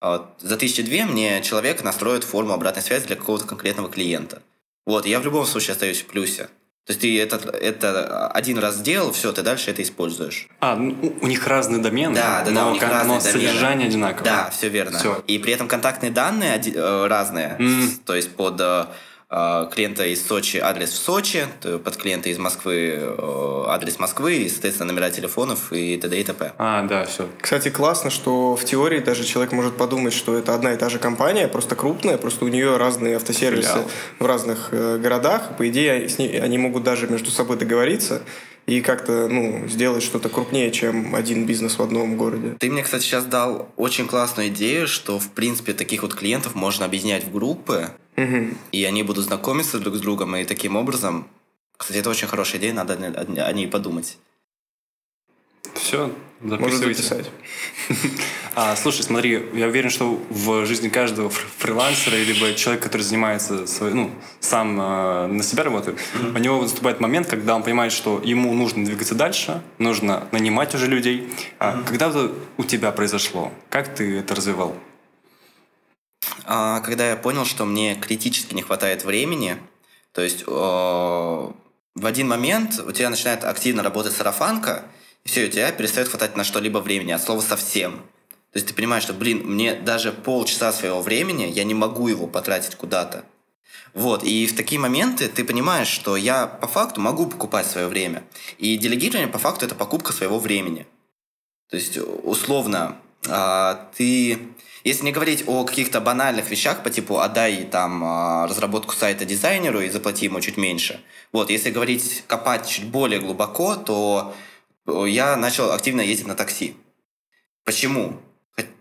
За 0.00 0.56
тысячи 0.56 0.82
две 0.82 1.04
мне 1.04 1.40
человек 1.42 1.84
настроит 1.84 2.24
форму 2.24 2.54
обратной 2.54 2.82
связи 2.82 3.06
для 3.06 3.14
какого-то 3.14 3.46
конкретного 3.46 3.88
клиента. 3.88 4.42
Вот, 4.84 5.06
я 5.06 5.20
в 5.20 5.24
любом 5.24 5.46
случае 5.46 5.72
остаюсь 5.74 6.02
в 6.02 6.06
плюсе. 6.06 6.48
То 6.88 6.92
есть 6.92 7.02
ты 7.02 7.20
это, 7.20 7.36
это 7.50 8.28
один 8.28 8.56
раз 8.58 8.76
сделал, 8.76 9.12
все, 9.12 9.30
ты 9.30 9.42
дальше 9.42 9.70
это 9.70 9.82
используешь. 9.82 10.48
А, 10.60 10.74
ну, 10.74 10.96
у- 11.20 11.26
них 11.26 11.46
разные 11.46 11.82
домены, 11.82 12.14
Да, 12.14 12.38
да, 12.40 12.50
да, 12.50 12.50
но, 12.64 12.70
у 12.70 12.72
них 12.72 12.80
кон- 12.80 12.90
разные 12.90 13.18
но 13.18 13.22
домены. 13.22 13.40
содержание 13.46 13.88
одинаковое. 13.88 14.24
Да, 14.24 14.48
все 14.50 14.70
верно. 14.70 14.98
Всё. 14.98 15.22
И 15.26 15.38
при 15.38 15.52
этом 15.52 15.68
контактные 15.68 16.10
данные 16.12 16.54
оди- 16.54 16.72
э, 16.74 17.06
разные. 17.06 17.56
М. 17.58 17.90
То 18.06 18.14
есть 18.14 18.34
под 18.34 18.58
э, 18.62 18.86
клиента 19.30 20.06
из 20.06 20.26
Сочи 20.26 20.56
адрес 20.56 20.90
в 20.90 20.96
Сочи, 20.96 21.46
под 21.62 21.96
клиента 21.96 22.30
из 22.30 22.38
Москвы 22.38 22.94
э, 22.96 23.64
адрес 23.66 23.98
Москвы, 23.98 24.36
и, 24.38 24.48
соответственно, 24.48 24.92
номера 24.92 25.10
телефонов 25.10 25.72
и 25.72 25.96
т.д. 25.98 26.18
и 26.18 26.24
т.п. 26.24 26.52
А, 26.56 26.82
да, 26.84 27.04
все. 27.04 27.28
Кстати, 27.40 27.68
классно, 27.68 28.08
что 28.10 28.56
в 28.56 28.64
теории 28.64 29.00
даже 29.00 29.24
человек 29.24 29.52
может 29.52 29.76
подумать, 29.76 30.14
что 30.14 30.36
это 30.36 30.54
одна 30.54 30.72
и 30.72 30.76
та 30.78 30.88
же 30.88 30.98
компания, 30.98 31.46
просто 31.46 31.76
крупная, 31.76 32.16
просто 32.16 32.46
у 32.46 32.48
нее 32.48 32.78
разные 32.78 33.16
автосервисы 33.16 33.68
Филиал. 33.68 33.90
в 34.18 34.24
разных 34.26 34.68
э, 34.72 34.98
городах. 34.98 35.56
По 35.58 35.68
идее, 35.68 36.08
с 36.08 36.18
ней- 36.18 36.40
они 36.40 36.56
могут 36.56 36.82
даже 36.84 37.06
между 37.06 37.30
собой 37.30 37.58
договориться 37.58 38.22
и 38.66 38.80
как-то 38.82 39.28
ну, 39.28 39.66
сделать 39.68 40.02
что-то 40.02 40.28
крупнее, 40.28 40.70
чем 40.70 41.14
один 41.14 41.46
бизнес 41.46 41.78
в 41.78 41.82
одном 41.82 42.16
городе. 42.16 42.56
Ты 42.58 42.70
мне, 42.70 42.82
кстати, 42.82 43.02
сейчас 43.02 43.24
дал 43.24 43.68
очень 43.76 44.06
классную 44.06 44.48
идею, 44.48 44.86
что, 44.86 45.18
в 45.18 45.30
принципе, 45.30 45.72
таких 45.72 46.02
вот 46.02 46.14
клиентов 46.14 46.54
можно 46.54 46.84
объединять 46.84 47.24
в 47.24 47.32
группы, 47.32 47.88
Мгм. 48.18 48.58
и 48.72 48.84
они 48.84 49.02
будут 49.04 49.24
знакомиться 49.24 49.78
друг 49.78 49.94
с 49.94 50.00
другом, 50.00 50.34
и 50.36 50.44
таким 50.44 50.76
образом... 50.76 51.28
Кстати, 51.76 51.98
это 51.98 52.10
очень 52.10 52.26
хорошая 52.26 52.60
идея, 52.60 52.72
надо 52.72 52.94
о 52.94 53.52
ней 53.52 53.68
подумать. 53.68 54.18
Все, 55.74 56.10
Можно 56.40 56.76
записывайте. 56.76 57.30
А, 58.54 58.74
слушай, 58.74 59.02
смотри, 59.02 59.40
я 59.54 59.68
уверен, 59.68 59.88
что 59.88 60.20
в 60.30 60.66
жизни 60.66 60.88
каждого 60.88 61.30
фр- 61.30 61.46
фрилансера, 61.58 62.16
либо 62.16 62.52
человека, 62.54 62.88
который 62.88 63.02
занимается, 63.02 63.68
своей- 63.68 63.94
ну, 63.94 64.10
сам 64.40 64.80
э, 64.80 65.26
на 65.28 65.42
себя 65.44 65.62
работает, 65.62 65.96
у 66.34 66.38
него 66.38 66.60
наступает 66.60 66.98
момент, 66.98 67.28
когда 67.28 67.54
он 67.54 67.62
понимает, 67.62 67.92
что 67.92 68.20
ему 68.24 68.52
нужно 68.54 68.84
двигаться 68.84 69.14
дальше, 69.14 69.62
нужно 69.78 70.26
нанимать 70.32 70.74
уже 70.74 70.88
людей. 70.88 71.32
А 71.60 71.80
когда 71.84 72.08
это 72.08 72.32
у 72.56 72.64
тебя 72.64 72.90
произошло? 72.90 73.52
Как 73.70 73.94
ты 73.94 74.18
это 74.18 74.34
развивал? 74.34 74.74
А, 76.44 76.80
когда 76.80 77.10
я 77.10 77.16
понял, 77.16 77.44
что 77.44 77.64
мне 77.64 77.94
критически 77.94 78.54
не 78.54 78.62
хватает 78.62 79.04
времени, 79.04 79.58
то 80.12 80.22
есть 80.22 80.44
в 80.46 81.54
один 82.06 82.28
момент 82.28 82.80
у 82.84 82.92
тебя 82.92 83.10
начинает 83.10 83.44
активно 83.44 83.82
работать 83.82 84.14
сарафанка, 84.14 84.84
и 85.24 85.28
все, 85.28 85.46
у 85.46 85.50
тебя 85.50 85.70
перестает 85.72 86.08
хватать 86.08 86.36
на 86.36 86.44
что-либо 86.44 86.78
времени, 86.78 87.12
от 87.12 87.22
слова 87.22 87.40
совсем. 87.40 87.98
То 88.52 88.56
есть 88.56 88.68
ты 88.68 88.74
понимаешь, 88.74 89.02
что, 89.02 89.12
блин, 89.12 89.42
мне 89.44 89.74
даже 89.74 90.12
полчаса 90.12 90.72
своего 90.72 91.02
времени, 91.02 91.44
я 91.44 91.64
не 91.64 91.74
могу 91.74 92.08
его 92.08 92.26
потратить 92.26 92.76
куда-то. 92.76 93.24
Вот, 93.94 94.22
и 94.22 94.46
в 94.46 94.56
такие 94.56 94.80
моменты 94.80 95.28
ты 95.28 95.44
понимаешь, 95.44 95.88
что 95.88 96.16
я 96.16 96.46
по 96.46 96.66
факту 96.66 97.00
могу 97.00 97.26
покупать 97.26 97.66
свое 97.66 97.88
время. 97.88 98.22
И 98.58 98.76
делегирование 98.76 99.28
по 99.28 99.38
факту 99.38 99.66
это 99.66 99.74
покупка 99.74 100.12
своего 100.12 100.38
времени. 100.38 100.86
То 101.68 101.76
есть, 101.76 101.98
условно, 101.98 102.96
а, 103.28 103.88
ты... 103.96 104.38
Если 104.88 105.04
не 105.04 105.12
говорить 105.12 105.44
о 105.46 105.64
каких-то 105.64 106.00
банальных 106.00 106.48
вещах 106.50 106.82
по 106.82 106.88
типу 106.88 107.18
«отдай 107.18 107.64
там 107.64 108.02
а, 108.02 108.46
разработку 108.46 108.94
сайта 108.94 109.26
дизайнеру 109.26 109.82
и 109.82 109.90
заплати 109.90 110.24
ему 110.24 110.40
чуть 110.40 110.56
меньше», 110.56 110.98
вот, 111.30 111.50
если 111.50 111.70
говорить, 111.70 112.24
копать 112.26 112.66
чуть 112.66 112.86
более 112.86 113.20
глубоко, 113.20 113.76
то 113.76 114.34
э, 114.86 115.04
я 115.08 115.36
начал 115.36 115.72
активно 115.72 116.00
ездить 116.00 116.26
на 116.26 116.34
такси. 116.34 116.74
Почему? 117.66 118.18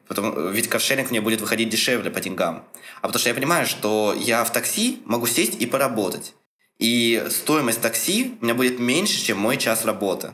Потому, 0.07 0.47
ведь 0.47 0.69
каршеринг 0.69 1.11
мне 1.11 1.19
будет 1.19 1.41
выходить 1.41 1.67
дешевле 1.67 2.09
по 2.09 2.21
деньгам. 2.21 2.63
А 3.01 3.07
потому 3.07 3.19
что 3.19 3.27
я 3.27 3.35
понимаю, 3.35 3.67
что 3.67 4.15
я 4.17 4.45
в 4.45 4.53
такси 4.53 5.01
могу 5.03 5.27
сесть 5.27 5.61
и 5.61 5.65
поработать. 5.65 6.35
И 6.79 7.21
стоимость 7.29 7.81
такси 7.81 8.37
у 8.39 8.45
меня 8.45 8.55
будет 8.55 8.79
меньше, 8.79 9.21
чем 9.21 9.39
мой 9.39 9.57
час 9.57 9.83
работы. 9.83 10.31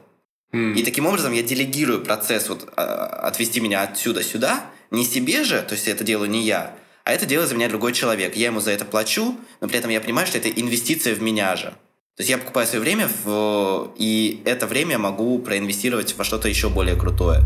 М. 0.51 0.75
И 0.75 0.84
таким 0.84 1.08
образом 1.08 1.34
я 1.34 1.42
делегирую 1.42 2.03
процесс 2.03 2.48
вот, 2.50 2.72
а, 2.75 3.06
отвести 3.27 3.60
меня 3.60 3.82
отсюда 3.82 4.22
сюда, 4.24 4.70
не 4.93 5.03
себе 5.03 5.43
же, 5.43 5.62
то 5.63 5.73
есть 5.73 5.88
это 5.88 6.03
делаю 6.03 6.29
не 6.29 6.43
я, 6.43 6.75
а 7.03 7.12
это 7.12 7.25
делает 7.25 7.50
за 7.50 7.55
меня 7.55 7.67
другой 7.67 7.93
человек. 7.93 8.35
Я 8.35 8.47
ему 8.47 8.59
за 8.59 8.71
это 8.71 8.85
плачу, 8.85 9.35
но 9.59 9.67
при 9.67 9.79
этом 9.79 9.89
я 9.89 10.00
понимаю, 10.00 10.27
что 10.27 10.38
это 10.38 10.50
инвестиция 10.50 11.15
в 11.15 11.21
меня 11.21 11.55
же. 11.55 11.73
То 12.15 12.19
есть 12.19 12.29
я 12.29 12.38
покупаю 12.38 12.67
свое 12.67 12.79
время, 12.79 13.09
в, 13.23 13.91
и 13.97 14.43
это 14.45 14.67
время 14.67 15.00
могу 15.00 15.39
проинвестировать 15.39 16.15
во 16.15 16.23
что-то 16.23 16.47
еще 16.47 16.69
более 16.69 16.95
крутое. 16.95 17.41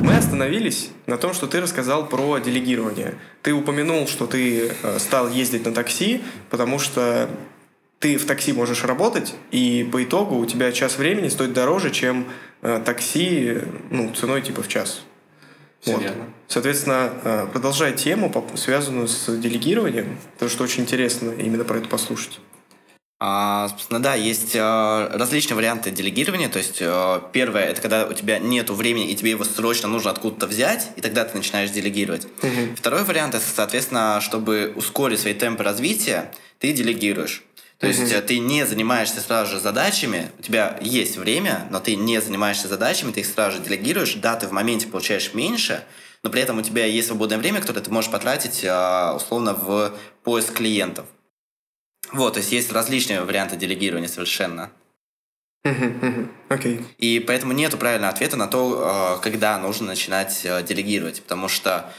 Мы 0.00 0.16
остановились 0.16 0.90
на 1.06 1.18
том, 1.18 1.34
что 1.34 1.48
ты 1.48 1.60
рассказал 1.60 2.08
про 2.08 2.38
делегирование. 2.38 3.16
Ты 3.42 3.52
упомянул, 3.52 4.06
что 4.06 4.28
ты 4.28 4.70
э, 4.80 4.98
стал 5.00 5.28
ездить 5.28 5.66
на 5.66 5.72
такси, 5.72 6.22
потому 6.50 6.78
что 6.78 7.28
ты 7.98 8.16
в 8.16 8.26
такси 8.26 8.52
можешь 8.52 8.84
работать, 8.84 9.34
и 9.50 9.88
по 9.90 10.02
итогу 10.02 10.36
у 10.36 10.46
тебя 10.46 10.70
час 10.72 10.98
времени 10.98 11.28
стоит 11.28 11.52
дороже, 11.52 11.90
чем 11.90 12.28
э, 12.62 12.80
такси 12.84 13.58
ну, 13.90 14.12
ценой 14.14 14.42
типа 14.42 14.62
в 14.62 14.68
час. 14.68 15.02
Всё 15.80 15.92
Вот. 15.92 16.02
верно. 16.02 16.24
Соответственно, 16.46 17.12
э, 17.24 17.46
продолжай 17.52 17.92
тему, 17.92 18.32
связанную 18.56 19.08
с 19.08 19.36
делегированием, 19.36 20.18
потому 20.34 20.50
что 20.50 20.64
очень 20.64 20.84
интересно 20.84 21.30
именно 21.30 21.64
про 21.64 21.78
это 21.78 21.88
послушать. 21.88 22.40
А, 23.20 23.68
собственно, 23.70 24.00
да, 24.00 24.14
есть 24.14 24.54
э, 24.54 25.08
различные 25.12 25.56
варианты 25.56 25.90
делегирования. 25.90 26.48
То 26.48 26.58
есть, 26.58 26.78
э, 26.80 27.20
первое, 27.32 27.64
это 27.64 27.82
когда 27.82 28.06
у 28.06 28.12
тебя 28.12 28.38
нет 28.38 28.70
времени, 28.70 29.10
и 29.10 29.16
тебе 29.16 29.30
его 29.30 29.42
срочно 29.42 29.88
нужно 29.88 30.12
откуда-то 30.12 30.46
взять, 30.46 30.90
и 30.94 31.00
тогда 31.00 31.24
ты 31.24 31.36
начинаешь 31.36 31.70
делегировать. 31.70 32.28
Второй 32.76 33.02
вариант, 33.02 33.34
это, 33.34 33.44
соответственно, 33.44 34.20
чтобы 34.20 34.72
ускорить 34.76 35.18
свои 35.18 35.34
темпы 35.34 35.64
развития, 35.64 36.30
ты 36.60 36.72
делегируешь. 36.72 37.42
То 37.78 37.86
есть 37.86 38.12
э, 38.12 38.20
ты 38.22 38.40
не 38.40 38.66
занимаешься 38.66 39.20
сразу 39.20 39.52
же 39.52 39.60
задачами, 39.60 40.30
у 40.38 40.42
тебя 40.42 40.76
есть 40.80 41.16
время, 41.16 41.68
но 41.70 41.78
ты 41.78 41.94
не 41.94 42.20
занимаешься 42.20 42.66
задачами, 42.66 43.12
ты 43.12 43.20
их 43.20 43.26
сразу 43.26 43.58
же 43.58 43.62
делегируешь. 43.62 44.14
Да, 44.14 44.34
ты 44.34 44.48
в 44.48 44.52
моменте 44.52 44.88
получаешь 44.88 45.32
меньше, 45.32 45.84
но 46.24 46.30
при 46.30 46.42
этом 46.42 46.58
у 46.58 46.62
тебя 46.62 46.84
есть 46.86 47.06
свободное 47.06 47.38
время, 47.38 47.60
которое 47.60 47.80
ты 47.80 47.90
можешь 47.90 48.10
потратить 48.10 48.64
э, 48.64 49.12
условно 49.14 49.54
в 49.54 49.94
поиск 50.24 50.54
клиентов. 50.54 51.06
Вот, 52.12 52.34
то 52.34 52.38
есть 52.40 52.50
есть 52.50 52.72
различные 52.72 53.22
варианты 53.22 53.56
делегирования 53.56 54.08
совершенно. 54.08 54.72
Окей. 56.48 56.84
И 56.96 57.20
поэтому 57.20 57.52
нет 57.52 57.78
правильного 57.78 58.12
ответа 58.12 58.36
на 58.36 58.48
то, 58.48 59.18
э, 59.20 59.22
когда 59.22 59.56
нужно 59.58 59.86
начинать 59.86 60.44
делегировать. 60.66 61.22
Потому 61.22 61.46
что, 61.46 61.92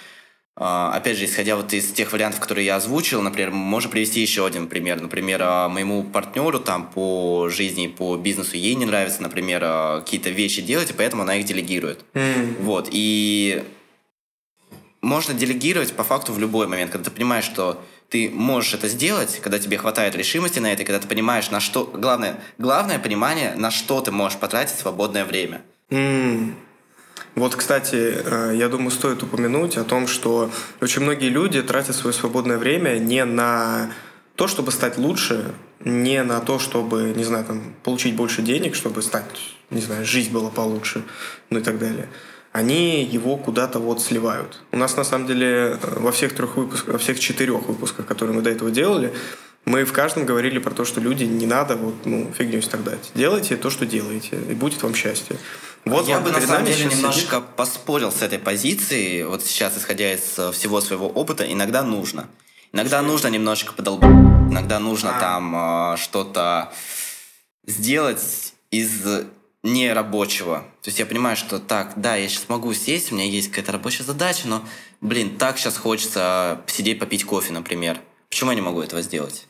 опять 0.59 1.17
же, 1.17 1.25
исходя 1.25 1.55
вот 1.55 1.73
из 1.73 1.91
тех 1.91 2.11
вариантов, 2.11 2.41
которые 2.41 2.65
я 2.65 2.75
озвучил, 2.75 3.21
например, 3.21 3.51
можно 3.51 3.89
привести 3.89 4.19
еще 4.19 4.45
один 4.45 4.67
пример. 4.67 5.01
Например, 5.01 5.41
э, 5.41 5.67
моему 5.69 6.03
партнеру 6.03 6.59
там 6.59 6.89
по 6.89 7.49
жизни, 7.49 7.87
по 7.87 8.17
бизнесу, 8.17 8.57
ей 8.57 8.75
не 8.75 8.85
нравится, 8.85 9.21
например, 9.21 9.61
э, 9.63 9.99
какие-то 10.01 10.29
вещи 10.29 10.61
делать, 10.61 10.89
и 10.91 10.93
поэтому 10.93 11.23
она 11.23 11.35
их 11.35 11.45
делегирует. 11.45 12.03
М, 12.13 12.57
Вот, 12.59 12.89
и 12.91 13.63
можно 15.01 15.33
делегировать 15.33 15.93
по 15.93 16.03
факту 16.03 16.33
в 16.33 16.39
любой 16.39 16.67
момент, 16.67 16.91
когда 16.91 17.09
ты 17.09 17.15
понимаешь, 17.15 17.45
что 17.45 17.81
ты 18.09 18.29
можешь 18.29 18.73
это 18.73 18.87
сделать, 18.87 19.39
когда 19.41 19.59
тебе 19.59 19.77
хватает 19.77 20.15
решимости 20.15 20.59
на 20.59 20.73
это, 20.73 20.83
когда 20.83 20.99
ты 20.99 21.07
понимаешь, 21.07 21.51
на 21.51 21.59
что... 21.59 21.85
Главное, 21.85 22.39
главное 22.57 22.99
понимание, 22.99 23.53
на 23.55 23.71
что 23.71 24.01
ты 24.01 24.11
можешь 24.11 24.39
потратить 24.39 24.75
свободное 24.75 25.25
время. 25.25 25.61
М. 25.89 26.55
Вот, 27.36 27.55
кстати, 27.55 28.17
э, 28.24 28.53
я 28.55 28.69
думаю, 28.69 28.91
стоит 28.91 29.24
упомянуть 29.24 29.77
о 29.77 29.83
том, 29.83 30.07
что 30.07 30.51
очень 30.81 31.01
многие 31.01 31.29
люди 31.29 31.62
тратят 31.62 31.95
свое 31.95 32.13
свободное 32.13 32.57
время 32.57 33.00
не 33.00 33.24
на 33.25 33.91
то, 34.36 34.48
чтобы 34.48 34.71
стать 34.71 34.98
лучше, 34.98 35.53
не 35.83 36.24
на 36.24 36.39
то, 36.39 36.59
чтобы, 36.59 37.13
не 37.15 37.24
знаю, 37.24 37.45
там, 37.45 37.74
получить 37.83 38.15
больше 38.15 38.41
денег, 38.41 38.75
чтобы 38.75 39.01
стать, 39.01 39.25
не 39.69 39.81
знаю, 39.81 40.05
жизнь 40.05 40.31
была 40.31 40.50
получше, 40.50 41.03
ну 41.50 41.59
и 41.59 41.62
так 41.62 41.79
далее. 41.79 42.09
Они 42.51 43.03
его 43.03 43.38
куда-то 43.38 43.79
вот 43.79 44.01
сливают. 44.01 44.62
У 44.71 44.77
нас, 44.77 44.98
на 44.98 45.03
самом 45.03 45.27
деле, 45.27 45.77
во 45.81 46.12
всех 46.12 46.33
трех 46.33 46.57
выпусках, 46.57 46.93
во 46.93 46.98
всех 46.98 47.19
четырех 47.19 47.67
выпусках, 47.67 48.05
которые 48.05 48.36
мы 48.36 48.41
до 48.41 48.50
этого 48.50 48.71
делали, 48.71 49.13
мы 49.65 49.86
в 49.86 49.93
каждом 49.93 50.25
говорили 50.25 50.57
про 50.57 50.71
то, 50.71 50.83
что 50.83 51.00
люди 51.00 51.25
не 51.25 51.45
надо 51.45 51.75
вот, 51.75 52.05
ну, 52.05 52.31
фигню 52.36 52.62
дать. 52.83 53.12
Делайте 53.13 53.55
то, 53.55 53.69
что 53.69 53.86
делаете, 53.86 54.39
и 54.50 54.53
будет 54.53 54.81
вам 54.81 54.95
счастье. 54.95 55.36
Вот 55.86 56.07
я 56.07 56.19
бы 56.19 56.31
на 56.31 56.41
самом 56.41 56.65
деле 56.65 56.86
немножко 56.86 57.38
сидит... 57.38 57.45
поспорил 57.55 58.12
с 58.12 58.21
этой 58.21 58.39
позицией. 58.39 59.24
Вот 59.24 59.43
сейчас, 59.43 59.77
исходя 59.77 60.13
из 60.13 60.38
э, 60.38 60.51
всего 60.51 60.81
своего 60.81 61.07
опыта, 61.07 61.51
иногда 61.51 61.83
нужно. 61.83 62.27
Иногда 62.71 63.01
нужно 63.01 63.27
немножечко 63.29 63.74
подолбать. 63.74 64.12
Иногда 64.51 64.79
нужно 64.79 65.17
а. 65.17 65.19
там 65.19 65.93
э, 65.93 65.98
что-то 65.98 66.71
сделать 67.65 68.53
из 68.71 69.05
нерабочего. 69.63 70.59
То 70.81 70.88
есть 70.89 71.00
я 71.00 71.05
понимаю, 71.05 71.36
что 71.36 71.59
так, 71.59 71.93
да, 71.98 72.15
я 72.15 72.27
сейчас 72.29 72.48
могу 72.50 72.74
сесть, 72.74 73.12
у 73.12 73.15
меня 73.15 73.25
есть 73.25 73.50
какая-то 73.50 73.74
рабочая 73.74 74.03
задача, 74.03 74.48
но, 74.48 74.63
блин, 75.01 75.38
так 75.38 75.57
сейчас 75.57 75.77
хочется 75.77 76.62
посидеть, 76.65 77.00
попить 77.00 77.25
кофе, 77.25 77.51
например. 77.51 78.00
Почему 78.29 78.51
я 78.51 78.55
не 78.55 78.62
могу 78.62 78.81
этого 78.81 79.01
сделать? 79.01 79.48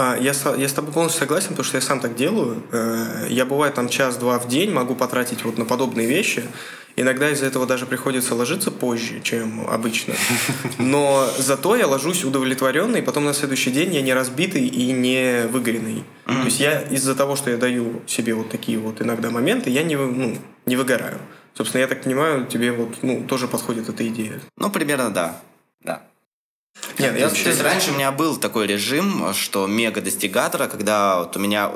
А, 0.00 0.16
я, 0.16 0.32
я 0.56 0.68
с 0.68 0.72
тобой 0.72 0.94
полностью 0.94 1.20
согласен, 1.20 1.48
потому 1.50 1.64
что 1.64 1.76
я 1.76 1.82
сам 1.82 2.00
так 2.00 2.16
делаю. 2.16 2.62
Э, 2.72 3.26
я 3.28 3.44
бывает 3.44 3.74
там 3.74 3.90
час-два 3.90 4.38
в 4.38 4.48
день 4.48 4.70
могу 4.72 4.94
потратить 4.94 5.44
вот 5.44 5.58
на 5.58 5.66
подобные 5.66 6.06
вещи. 6.06 6.42
Иногда 6.96 7.28
из-за 7.30 7.44
этого 7.44 7.66
даже 7.66 7.84
приходится 7.84 8.34
ложиться 8.34 8.70
позже, 8.70 9.20
чем 9.22 9.68
обычно. 9.68 10.14
Но 10.78 11.28
зато 11.38 11.76
я 11.76 11.86
ложусь 11.86 12.24
удовлетворенный, 12.24 13.02
потом 13.02 13.26
на 13.26 13.34
следующий 13.34 13.70
день 13.70 13.94
я 13.94 14.00
не 14.00 14.14
разбитый 14.14 14.66
и 14.66 14.90
не 14.92 15.46
выгоренный. 15.48 16.04
То 16.24 16.44
есть 16.44 16.60
я 16.60 16.80
из-за 16.80 17.14
того, 17.14 17.36
что 17.36 17.50
я 17.50 17.58
даю 17.58 18.00
себе 18.06 18.34
вот 18.34 18.48
такие 18.48 18.78
вот 18.78 19.02
иногда 19.02 19.30
моменты, 19.30 19.68
я 19.68 19.82
не, 19.82 19.96
ну, 19.96 20.36
не 20.64 20.76
выгораю. 20.76 21.18
Собственно, 21.54 21.82
я 21.82 21.88
так 21.88 22.04
понимаю, 22.04 22.46
тебе 22.46 22.72
вот 22.72 23.02
ну, 23.02 23.24
тоже 23.24 23.48
подходит 23.48 23.88
эта 23.88 24.06
идея. 24.08 24.40
Ну, 24.56 24.70
примерно 24.70 25.10
да. 25.10 25.40
Да. 25.82 26.02
Нет, 26.98 27.18
я 27.18 27.28
вообще... 27.28 27.44
То 27.44 27.50
есть 27.50 27.62
раньше 27.62 27.90
у 27.90 27.94
меня 27.94 28.12
был 28.12 28.36
такой 28.36 28.66
режим, 28.66 29.32
что 29.34 29.66
мега 29.66 30.00
достигатора, 30.00 30.66
когда 30.66 31.20
вот 31.20 31.36
у 31.36 31.40
меня 31.40 31.72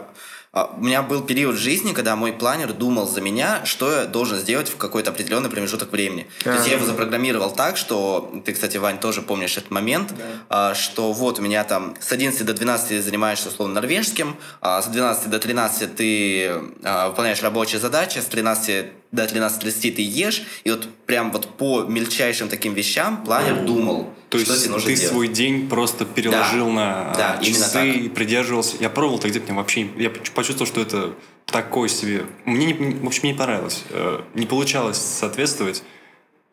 а, 0.54 0.72
у 0.78 0.84
меня 0.84 1.02
был 1.02 1.22
период 1.22 1.56
жизни, 1.56 1.92
когда 1.92 2.14
мой 2.14 2.32
планер 2.32 2.72
думал 2.72 3.08
за 3.08 3.20
меня, 3.20 3.64
что 3.64 3.90
я 3.90 4.04
должен 4.04 4.38
сделать 4.38 4.68
в 4.68 4.76
какой-то 4.76 5.10
определенный 5.10 5.50
промежуток 5.50 5.90
времени. 5.90 6.28
А-а-а. 6.44 6.52
То 6.52 6.58
есть 6.58 6.68
я 6.68 6.76
его 6.76 6.86
запрограммировал 6.86 7.50
так, 7.50 7.76
что, 7.76 8.32
ты, 8.44 8.52
кстати, 8.52 8.76
Вань, 8.76 9.00
тоже 9.00 9.20
помнишь 9.20 9.56
этот 9.56 9.72
момент, 9.72 10.14
да. 10.48 10.74
что 10.76 11.12
вот 11.12 11.40
у 11.40 11.42
меня 11.42 11.64
там 11.64 11.96
с 11.98 12.12
11 12.12 12.46
до 12.46 12.54
12 12.54 12.88
ты 12.88 13.02
занимаешься 13.02 13.48
условно 13.48 13.74
норвежским, 13.74 14.36
а 14.60 14.80
с 14.80 14.86
12 14.86 15.28
до 15.28 15.40
13 15.40 15.96
ты 15.96 16.52
а, 16.84 17.08
выполняешь 17.08 17.42
рабочие 17.42 17.80
задачи, 17.80 18.18
с 18.18 18.26
13 18.26 19.03
до 19.14 19.24
13.30 19.24 19.92
ты 19.92 20.02
ешь, 20.02 20.42
и 20.64 20.70
вот 20.70 20.88
прям 21.06 21.30
вот 21.30 21.56
по 21.56 21.84
мельчайшим 21.84 22.48
таким 22.48 22.74
вещам 22.74 23.24
планер 23.24 23.64
думал, 23.64 24.10
То 24.28 24.38
что 24.38 24.52
есть 24.52 24.64
тебе 24.64 24.72
нужно 24.72 24.88
ты 24.88 24.96
делать. 24.96 25.10
свой 25.10 25.28
день 25.28 25.68
просто 25.68 26.04
переложил 26.04 26.66
да, 26.66 26.72
на 26.72 27.14
да, 27.16 27.38
часы 27.42 27.90
и 27.92 28.08
придерживался. 28.08 28.76
Я 28.80 28.90
пробовал 28.90 29.18
так 29.18 29.30
где-то, 29.30 29.54
вообще... 29.54 29.88
Я 29.96 30.10
почувствовал, 30.10 30.66
что 30.66 30.80
это 30.80 31.14
такой 31.46 31.88
себе... 31.88 32.26
Мне, 32.44 32.66
не, 32.66 32.94
в 32.94 33.06
общем, 33.06 33.20
мне 33.22 33.32
не 33.32 33.38
понравилось. 33.38 33.84
Э, 33.90 34.22
не 34.34 34.46
получалось 34.46 34.98
соответствовать. 34.98 35.82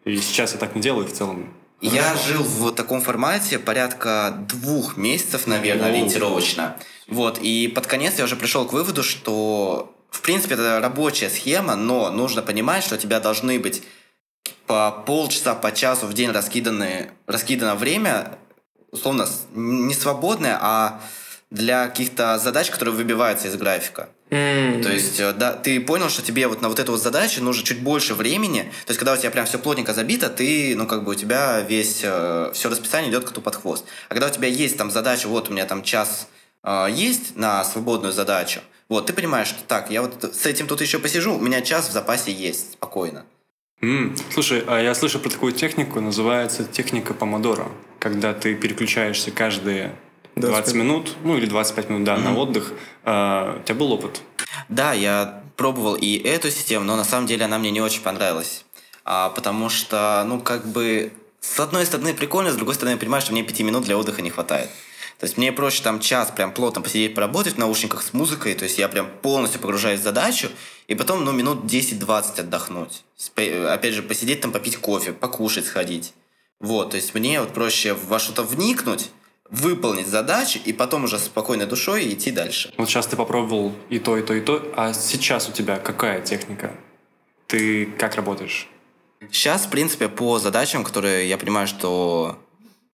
И 0.05 0.17
сейчас 0.17 0.53
я 0.53 0.59
так 0.59 0.75
не 0.75 0.81
делаю 0.81 1.07
в 1.07 1.13
целом. 1.13 1.53
Я 1.81 2.15
жил 2.15 2.43
в 2.43 2.71
таком 2.73 3.01
формате 3.01 3.57
порядка 3.57 4.37
двух 4.47 4.97
месяцев, 4.97 5.47
наверное, 5.47 5.89
ориентировочно. 5.89 6.77
Вот, 7.07 7.39
и 7.41 7.67
под 7.67 7.87
конец 7.87 8.19
я 8.19 8.25
уже 8.25 8.35
пришел 8.35 8.65
к 8.65 8.73
выводу, 8.73 9.03
что 9.03 9.93
в 10.11 10.21
принципе, 10.21 10.53
это 10.53 10.79
рабочая 10.79 11.29
схема, 11.29 11.75
но 11.75 12.11
нужно 12.11 12.41
понимать, 12.43 12.83
что 12.83 12.95
у 12.95 12.97
тебя 12.97 13.19
должны 13.19 13.59
быть 13.59 13.81
по 14.67 14.91
полчаса, 14.91 15.55
по 15.55 15.71
часу 15.71 16.05
в 16.05 16.13
день 16.13 16.31
раскиданы, 16.31 17.11
раскидано 17.25 17.75
время, 17.75 18.37
условно, 18.91 19.27
не 19.53 19.93
свободное, 19.93 20.59
а 20.61 21.01
для 21.49 21.87
каких-то 21.87 22.37
задач, 22.39 22.69
которые 22.69 22.93
выбиваются 22.95 23.47
из 23.47 23.55
графика. 23.55 24.09
Mm. 24.29 24.81
То 24.81 24.91
есть, 24.91 25.19
э, 25.19 25.33
да, 25.33 25.51
ты 25.53 25.81
понял, 25.81 26.09
что 26.09 26.21
тебе 26.21 26.47
вот 26.47 26.61
на 26.61 26.69
вот 26.69 26.79
эту 26.79 26.93
вот 26.93 27.01
задачу 27.01 27.43
нужно 27.43 27.65
чуть 27.65 27.81
больше 27.81 28.13
времени. 28.13 28.71
То 28.85 28.91
есть, 28.91 28.97
когда 28.97 29.13
у 29.13 29.17
тебя 29.17 29.31
прям 29.31 29.45
все 29.45 29.59
плотненько 29.59 29.93
забито, 29.93 30.29
ты, 30.29 30.73
ну, 30.77 30.87
как 30.87 31.03
бы 31.03 31.11
у 31.11 31.15
тебя 31.15 31.59
весь, 31.59 31.99
э, 32.03 32.51
все 32.53 32.69
расписание 32.69 33.11
идет 33.11 33.25
коту 33.25 33.41
под 33.41 33.55
хвост. 33.55 33.83
А 34.07 34.13
когда 34.13 34.27
у 34.27 34.29
тебя 34.29 34.47
есть 34.47 34.77
там 34.77 34.89
задача, 34.89 35.27
вот 35.27 35.49
у 35.49 35.51
меня 35.51 35.65
там 35.65 35.83
час 35.83 36.29
э, 36.63 36.87
есть 36.89 37.35
на 37.35 37.65
свободную 37.65 38.13
задачу, 38.13 38.61
вот, 38.91 39.05
ты 39.05 39.13
понимаешь, 39.13 39.47
что 39.47 39.63
так, 39.63 39.89
я 39.89 40.01
вот 40.01 40.21
с 40.35 40.45
этим 40.45 40.67
тут 40.67 40.81
еще 40.81 40.99
посижу, 40.99 41.35
у 41.35 41.39
меня 41.39 41.61
час 41.61 41.87
в 41.87 41.93
запасе 41.93 42.31
есть, 42.33 42.73
спокойно. 42.73 43.23
Mm. 43.81 44.19
Слушай, 44.33 44.65
а 44.67 44.79
я 44.81 44.93
слышал 44.93 45.21
про 45.21 45.29
такую 45.29 45.53
технику, 45.53 46.01
называется 46.01 46.65
техника 46.65 47.13
помодоро, 47.13 47.69
когда 47.99 48.33
ты 48.33 48.53
переключаешься 48.53 49.31
каждые 49.31 49.95
20 50.35 50.73
25. 50.73 50.75
минут, 50.75 51.15
ну 51.23 51.37
или 51.37 51.45
25 51.45 51.89
минут, 51.89 52.03
да, 52.03 52.17
mm-hmm. 52.17 52.23
на 52.23 52.35
отдых. 52.35 52.73
А, 53.05 53.59
у 53.61 53.63
тебя 53.63 53.75
был 53.75 53.93
опыт? 53.93 54.21
Да, 54.67 54.91
я 54.91 55.41
пробовал 55.55 55.95
и 55.95 56.17
эту 56.17 56.51
систему, 56.51 56.83
но 56.83 56.97
на 56.97 57.05
самом 57.05 57.27
деле 57.27 57.45
она 57.45 57.59
мне 57.59 57.71
не 57.71 57.79
очень 57.79 58.01
понравилась. 58.01 58.65
А, 59.05 59.29
потому 59.29 59.69
что, 59.69 60.23
ну, 60.27 60.41
как 60.41 60.67
бы, 60.67 61.13
с 61.39 61.59
одной 61.61 61.85
стороны 61.85 62.13
прикольно, 62.13 62.51
с 62.51 62.55
другой 62.55 62.75
стороны 62.75 62.95
я 62.95 62.99
понимаю, 62.99 63.21
что 63.21 63.31
мне 63.31 63.43
5 63.43 63.61
минут 63.61 63.85
для 63.85 63.97
отдыха 63.97 64.21
не 64.21 64.31
хватает. 64.31 64.69
То 65.21 65.27
есть 65.27 65.37
мне 65.37 65.51
проще 65.51 65.83
там 65.83 65.99
час 65.99 66.31
прям 66.35 66.51
плотно 66.51 66.81
посидеть, 66.81 67.13
поработать 67.13 67.53
в 67.53 67.57
наушниках 67.59 68.01
с 68.01 68.11
музыкой, 68.11 68.55
то 68.55 68.63
есть 68.63 68.79
я 68.79 68.87
прям 68.89 69.07
полностью 69.21 69.61
погружаюсь 69.61 69.99
в 69.99 70.03
задачу, 70.03 70.49
и 70.87 70.95
потом, 70.95 71.23
ну, 71.23 71.31
минут 71.31 71.65
10-20 71.65 72.39
отдохнуть. 72.39 73.03
Опять 73.35 73.93
же, 73.93 74.01
посидеть 74.01 74.41
там, 74.41 74.51
попить 74.51 74.77
кофе, 74.77 75.13
покушать, 75.13 75.67
сходить. 75.67 76.13
Вот, 76.59 76.89
то 76.89 76.95
есть 76.95 77.13
мне 77.13 77.39
вот 77.39 77.53
проще 77.53 77.93
во 77.93 78.17
что-то 78.17 78.41
вникнуть, 78.41 79.11
выполнить 79.51 80.07
задачи 80.07 80.59
и 80.65 80.73
потом 80.73 81.03
уже 81.03 81.19
спокойной 81.19 81.67
душой 81.67 82.11
идти 82.11 82.31
дальше. 82.31 82.73
Вот 82.77 82.89
сейчас 82.89 83.05
ты 83.05 83.15
попробовал 83.15 83.73
и 83.89 83.99
то, 83.99 84.17
и 84.17 84.23
то, 84.23 84.33
и 84.33 84.41
то, 84.41 84.73
а 84.75 84.91
сейчас 84.91 85.47
у 85.47 85.51
тебя 85.51 85.77
какая 85.77 86.21
техника? 86.21 86.75
Ты 87.45 87.85
как 87.85 88.15
работаешь? 88.15 88.67
Сейчас, 89.31 89.67
в 89.67 89.69
принципе, 89.69 90.09
по 90.09 90.39
задачам, 90.39 90.83
которые 90.83 91.29
я 91.29 91.37
понимаю, 91.37 91.67
что 91.67 92.39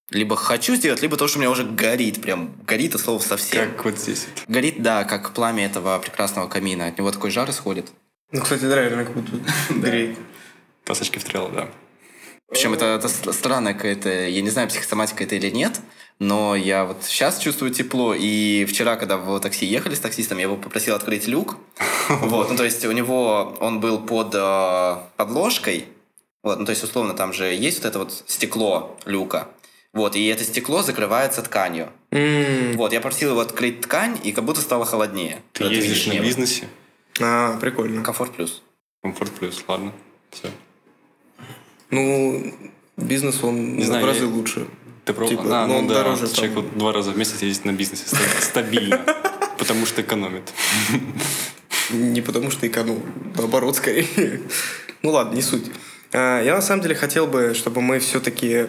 либо 0.09 0.35
хочу 0.35 0.75
сделать, 0.75 1.01
либо 1.01 1.17
то, 1.17 1.27
что 1.27 1.37
у 1.37 1.41
меня 1.41 1.51
уже 1.51 1.63
горит. 1.63 2.21
Прям 2.21 2.55
горит 2.65 2.95
от 2.95 3.01
слова 3.01 3.19
совсем. 3.19 3.71
Как 3.71 3.85
вот 3.85 3.99
здесь. 3.99 4.27
Горит, 4.47 4.81
да, 4.81 5.03
как 5.03 5.33
пламя 5.33 5.65
этого 5.65 5.99
прекрасного 5.99 6.47
камина. 6.47 6.87
От 6.87 6.97
него 6.97 7.11
такой 7.11 7.31
жар 7.31 7.49
исходит. 7.49 7.87
Ну, 8.31 8.41
кстати, 8.41 8.61
да, 8.61 8.75
реально 8.75 9.05
как 9.05 9.13
будто 9.13 9.31
греет. 9.73 10.17
Пасочки 10.85 11.19
в 11.19 11.53
да. 11.53 11.69
Причем 12.49 12.73
это, 12.73 12.85
это 12.85 13.09
странная 13.33 13.73
какая-то, 13.73 14.09
я 14.09 14.41
не 14.41 14.49
знаю, 14.49 14.69
психосоматика 14.69 15.25
это 15.25 15.35
или 15.35 15.49
нет, 15.49 15.81
но 16.17 16.55
я 16.55 16.85
вот 16.85 17.03
сейчас 17.03 17.39
чувствую 17.39 17.71
тепло, 17.71 18.13
и 18.17 18.63
вчера, 18.63 18.95
когда 18.95 19.17
в 19.17 19.37
такси 19.41 19.65
ехали 19.65 19.95
с 19.95 19.99
таксистом, 19.99 20.37
я 20.37 20.43
его 20.43 20.55
попросил 20.55 20.95
открыть 20.95 21.27
люк, 21.27 21.57
вот, 22.09 22.49
ну, 22.49 22.55
то 22.55 22.63
есть 22.63 22.85
у 22.85 22.91
него, 22.93 23.57
он 23.59 23.81
был 23.81 23.99
под 23.99 24.33
э, 24.33 24.95
подложкой, 25.17 25.87
вот, 26.41 26.59
ну, 26.59 26.65
то 26.65 26.69
есть, 26.69 26.85
условно, 26.85 27.13
там 27.13 27.33
же 27.33 27.53
есть 27.53 27.79
вот 27.79 27.85
это 27.85 27.99
вот 27.99 28.23
стекло 28.27 28.97
люка, 29.03 29.49
вот, 29.97 30.15
и 30.15 30.25
это 30.27 30.43
стекло 30.43 30.83
закрывается 30.83 31.41
тканью. 31.41 31.89
Mm. 32.12 32.75
Вот, 32.77 32.93
я 32.93 33.01
просил 33.01 33.31
его 33.31 33.39
открыть 33.39 33.81
ткань, 33.81 34.17
и 34.23 34.31
как 34.31 34.45
будто 34.45 34.62
стало 34.62 34.86
холоднее. 34.86 35.41
Ты 35.53 35.63
ездишь 35.65 36.05
на 36.05 36.19
бизнесе? 36.19 36.67
А, 37.19 37.57
прикольно. 37.57 38.03
Комфорт 38.03 38.36
плюс. 38.36 38.62
Комфорт 39.01 39.31
плюс, 39.31 39.63
ладно. 39.67 39.91
Все. 40.29 40.49
Ну, 41.89 42.53
бизнес, 42.95 43.43
он 43.43 43.75
не 43.75 43.86
знаю, 43.86 44.05
в 44.05 44.07
разы 44.07 44.25
я... 44.25 44.29
лучше. 44.29 44.67
Ты 45.03 45.13
пробовал? 45.13 45.43
Типа, 45.43 45.63
а, 45.63 45.67
ну, 45.67 45.77
он 45.77 45.88
да, 45.88 45.95
дороже. 45.95 46.27
Человек 46.31 46.53
там... 46.53 46.63
вот 46.63 46.77
два 46.77 46.93
раза 46.93 47.12
в 47.12 47.17
месяц 47.17 47.41
ездит 47.41 47.65
на 47.65 47.73
бизнесе 47.73 48.03
стабильно, 48.39 49.01
потому 49.57 49.88
что 49.88 50.01
экономит. 50.03 50.53
Не 51.89 52.21
потому 52.21 52.51
что 52.51 52.67
экономит, 52.67 53.03
наоборот, 53.36 53.75
скорее. 53.75 54.41
Ну 55.01 55.12
ладно, 55.12 55.36
не 55.36 55.41
суть. 55.41 55.71
А, 56.13 56.41
я 56.41 56.55
на 56.55 56.61
самом 56.61 56.81
деле 56.81 56.95
хотел 56.95 57.27
бы, 57.27 57.53
чтобы 57.53 57.81
мы 57.81 57.99
все-таки 57.99 58.67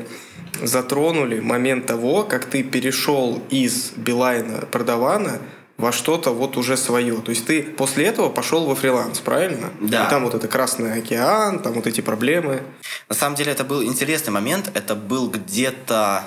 затронули 0.63 1.41
момент 1.41 1.87
того, 1.87 2.25
как 2.25 2.47
ты 2.47 2.63
перешел 2.63 3.43
из 3.51 3.93
Билайна 3.97 4.67
продавана 4.67 5.41
во 5.77 5.93
что-то 5.93 6.33
вот 6.33 6.57
уже 6.57 6.77
свое. 6.77 7.17
То 7.21 7.31
есть 7.31 7.47
ты 7.47 7.63
после 7.63 8.07
этого 8.07 8.29
пошел 8.29 8.67
во 8.67 8.75
фриланс, 8.75 9.21
правильно? 9.21 9.71
Да. 9.81 10.07
И 10.07 10.11
там 10.11 10.25
вот 10.25 10.35
это 10.35 10.49
Красный 10.49 10.95
океан, 10.95 11.61
там 11.61 11.75
вот 11.75 11.87
эти 11.87 12.01
проблемы. 12.01 12.63
На 13.09 13.15
самом 13.15 13.37
деле 13.37 13.53
это 13.53 13.65
был 13.65 13.83
интересный 13.83 14.33
момент. 14.33 14.71
Это 14.75 14.97
был 14.97 15.31
где-то... 15.31 16.25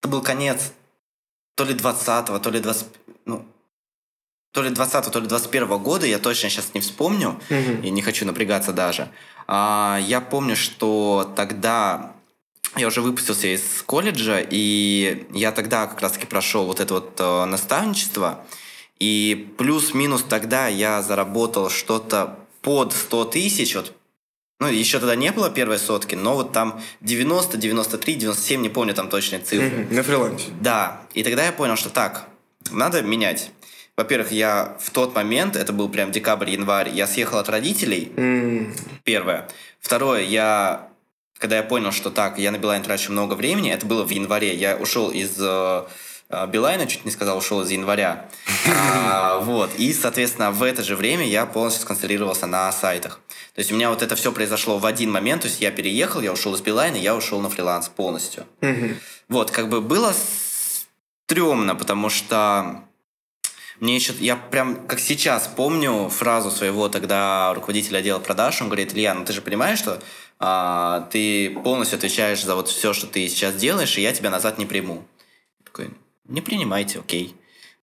Это 0.00 0.08
был 0.08 0.22
конец 0.22 0.72
то 1.54 1.64
ли 1.64 1.74
20-го, 1.74 2.38
то 2.38 2.50
ли 2.50 2.60
20... 2.60 2.86
Ну, 3.26 3.44
то 4.52 4.62
ли 4.62 4.70
20 4.70 5.12
то 5.12 5.20
ли 5.20 5.26
21 5.26 5.78
года, 5.78 6.06
я 6.06 6.18
точно 6.18 6.48
сейчас 6.48 6.74
не 6.74 6.80
вспомню, 6.80 7.38
угу. 7.50 7.82
и 7.82 7.90
не 7.90 8.02
хочу 8.02 8.26
напрягаться 8.26 8.72
даже. 8.72 9.08
А, 9.52 9.98
я 10.06 10.20
помню, 10.20 10.54
что 10.54 11.32
тогда 11.34 12.12
я 12.76 12.86
уже 12.86 13.00
выпустился 13.00 13.52
из 13.52 13.82
колледжа, 13.84 14.38
и 14.38 15.26
я 15.32 15.50
тогда 15.50 15.88
как 15.88 16.00
раз-таки 16.00 16.26
прошел 16.26 16.66
вот 16.66 16.78
это 16.78 16.94
вот 16.94 17.14
э, 17.18 17.44
наставничество, 17.46 18.44
и 19.00 19.52
плюс-минус 19.58 20.22
тогда 20.22 20.68
я 20.68 21.02
заработал 21.02 21.68
что-то 21.68 22.38
под 22.62 22.92
100 22.92 23.24
тысяч, 23.24 23.74
вот 23.74 23.92
ну, 24.60 24.68
еще 24.68 25.00
тогда 25.00 25.16
не 25.16 25.32
было 25.32 25.50
первой 25.50 25.80
сотки, 25.80 26.14
но 26.14 26.36
вот 26.36 26.52
там 26.52 26.80
90, 27.00 27.56
93, 27.56 28.14
97, 28.14 28.60
не 28.62 28.68
помню 28.68 28.94
там 28.94 29.08
точные 29.08 29.40
цифры. 29.40 29.88
На 29.90 30.04
фрилансе. 30.04 30.50
Да. 30.60 31.00
И 31.14 31.24
тогда 31.24 31.46
я 31.46 31.50
понял, 31.50 31.74
что 31.74 31.90
так, 31.90 32.28
надо 32.70 33.02
менять. 33.02 33.50
Во-первых, 33.96 34.32
я 34.32 34.76
в 34.80 34.90
тот 34.90 35.14
момент, 35.14 35.56
это 35.56 35.72
был 35.72 35.88
прям 35.88 36.10
декабрь-январь, 36.12 36.90
я 36.90 37.06
съехал 37.06 37.38
от 37.38 37.48
родителей. 37.48 38.12
М, 38.16 38.74
Первое. 39.04 39.48
Второе, 39.80 40.22
я 40.22 40.90
когда 41.40 41.56
я 41.56 41.62
понял, 41.62 41.90
что 41.90 42.10
так, 42.10 42.38
я 42.38 42.50
на 42.50 42.58
Билайн 42.58 42.82
трачу 42.82 43.10
много 43.12 43.32
времени, 43.32 43.72
это 43.72 43.86
было 43.86 44.04
в 44.04 44.10
январе, 44.10 44.54
я 44.54 44.76
ушел 44.76 45.10
из 45.10 45.36
э, 45.38 45.84
э, 46.28 46.46
Билайна, 46.48 46.86
чуть 46.86 47.06
не 47.06 47.10
сказал, 47.10 47.38
ушел 47.38 47.62
из 47.62 47.70
января. 47.70 48.28
А, 49.12 49.40
вот. 49.40 49.70
И, 49.78 49.92
соответственно, 49.94 50.50
в 50.50 50.62
это 50.62 50.82
же 50.82 50.94
время 50.94 51.26
я 51.26 51.46
полностью 51.46 51.82
сконцентрировался 51.82 52.46
на 52.46 52.70
сайтах. 52.72 53.20
То 53.54 53.58
есть 53.58 53.72
у 53.72 53.74
меня 53.74 53.88
вот 53.88 54.02
это 54.02 54.14
все 54.16 54.32
произошло 54.32 54.78
в 54.78 54.84
один 54.84 55.10
момент, 55.10 55.42
то 55.42 55.48
есть 55.48 55.60
я 55.62 55.70
переехал, 55.70 56.20
я 56.20 56.32
ушел 56.32 56.54
из 56.54 56.60
Билайна, 56.60 56.96
я 56.96 57.16
ушел 57.16 57.40
на 57.40 57.48
фриланс 57.48 57.88
полностью. 57.88 58.46
Вот, 59.28 59.50
как 59.50 59.70
бы 59.70 59.80
было 59.80 60.14
стрёмно, 61.26 61.74
потому 61.74 62.10
что 62.10 62.84
мне 63.80 63.96
еще, 63.96 64.12
я 64.20 64.36
прям 64.36 64.86
как 64.86 65.00
сейчас 65.00 65.48
помню 65.48 66.08
фразу 66.10 66.50
своего 66.50 66.88
тогда 66.88 67.52
руководителя 67.54 67.98
отдела 67.98 68.18
продаж, 68.18 68.60
он 68.60 68.68
говорит, 68.68 68.92
Илья, 68.94 69.14
ну 69.14 69.24
ты 69.24 69.32
же 69.32 69.40
понимаешь, 69.40 69.78
что 69.78 70.00
а, 70.38 71.08
ты 71.10 71.50
полностью 71.50 71.96
отвечаешь 71.96 72.44
за 72.44 72.54
вот 72.54 72.68
все, 72.68 72.92
что 72.92 73.06
ты 73.06 73.26
сейчас 73.28 73.54
делаешь, 73.54 73.96
и 73.96 74.02
я 74.02 74.12
тебя 74.12 74.30
назад 74.30 74.58
не 74.58 74.66
приму. 74.66 75.02
Я 75.60 75.64
такой, 75.64 75.90
не 76.28 76.42
принимайте, 76.42 76.98
окей. 76.98 77.34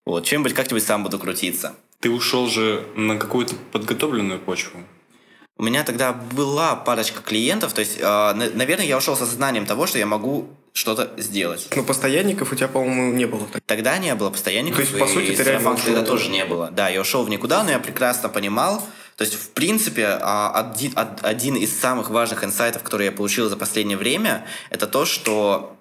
Вот, 0.05 0.23
чем-нибудь 0.25 0.53
как-нибудь 0.53 0.83
сам 0.83 1.03
буду 1.03 1.19
крутиться. 1.19 1.75
Ты 1.99 2.11
ушел 2.11 2.47
же 2.47 2.87
на 2.95 3.17
какую-то 3.17 3.55
подготовленную 3.71 4.39
почву. 4.39 4.79
У 5.57 5.63
меня 5.63 5.83
тогда 5.83 6.13
была 6.13 6.75
парочка 6.75 7.21
клиентов, 7.23 7.73
то 7.73 7.81
есть, 7.81 7.99
на- 7.99 8.33
наверное, 8.33 8.85
я 8.85 8.97
ушел 8.97 9.15
со 9.15 9.25
сознанием 9.25 9.65
того, 9.65 9.87
что 9.87 9.97
я 9.97 10.05
могу 10.05 10.47
что-то 10.77 11.11
сделать. 11.17 11.67
Ну, 11.75 11.83
постоянников 11.83 12.51
у 12.51 12.55
тебя, 12.55 12.67
по-моему, 12.67 13.11
не 13.13 13.25
было. 13.25 13.47
Тогда 13.65 13.97
не 13.97 14.13
было 14.15 14.29
постоянников, 14.29 14.77
То 14.77 14.81
есть, 14.83 14.99
по 14.99 15.05
и 15.05 15.07
сути, 15.13 15.35
ты 15.35 15.43
реально 15.43 15.71
ушел. 15.73 15.85
тогда 15.85 16.03
тоже 16.03 16.29
не 16.29 16.45
было. 16.45 16.69
Да, 16.71 16.87
я 16.89 17.01
ушел 17.01 17.23
в 17.23 17.29
никуда, 17.29 17.63
но 17.63 17.71
я 17.71 17.79
прекрасно 17.79 18.29
понимал, 18.29 18.81
то 19.15 19.23
есть, 19.23 19.33
в 19.33 19.49
принципе, 19.49 20.05
а, 20.21 20.51
один, 20.53 20.93
од- 20.97 21.23
один 21.23 21.55
из 21.55 21.77
самых 21.77 22.11
важных 22.11 22.43
инсайтов, 22.43 22.83
которые 22.83 23.07
я 23.07 23.11
получил 23.11 23.49
за 23.49 23.57
последнее 23.57 23.97
время, 23.97 24.45
это 24.69 24.85
то, 24.87 25.05
что 25.05 25.75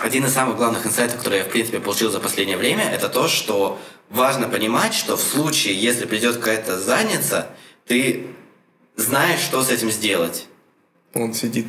один 0.00 0.24
из 0.24 0.32
самых 0.32 0.56
главных 0.56 0.86
инсайтов, 0.86 1.18
которые 1.18 1.40
я, 1.42 1.44
в 1.46 1.50
принципе, 1.50 1.78
получил 1.78 2.10
за 2.10 2.20
последнее 2.20 2.56
время, 2.56 2.84
это 2.90 3.10
то, 3.10 3.28
что 3.28 3.78
важно 4.08 4.48
понимать, 4.48 4.94
что 4.94 5.16
в 5.18 5.20
случае, 5.22 5.74
если 5.74 6.06
придет 6.06 6.36
какая-то 6.38 6.78
задница, 6.80 7.48
ты 7.86 8.26
знаешь, 8.96 9.40
что 9.40 9.62
с 9.62 9.68
этим 9.70 9.90
сделать. 9.90 10.46
Он 11.12 11.34
сидит. 11.34 11.66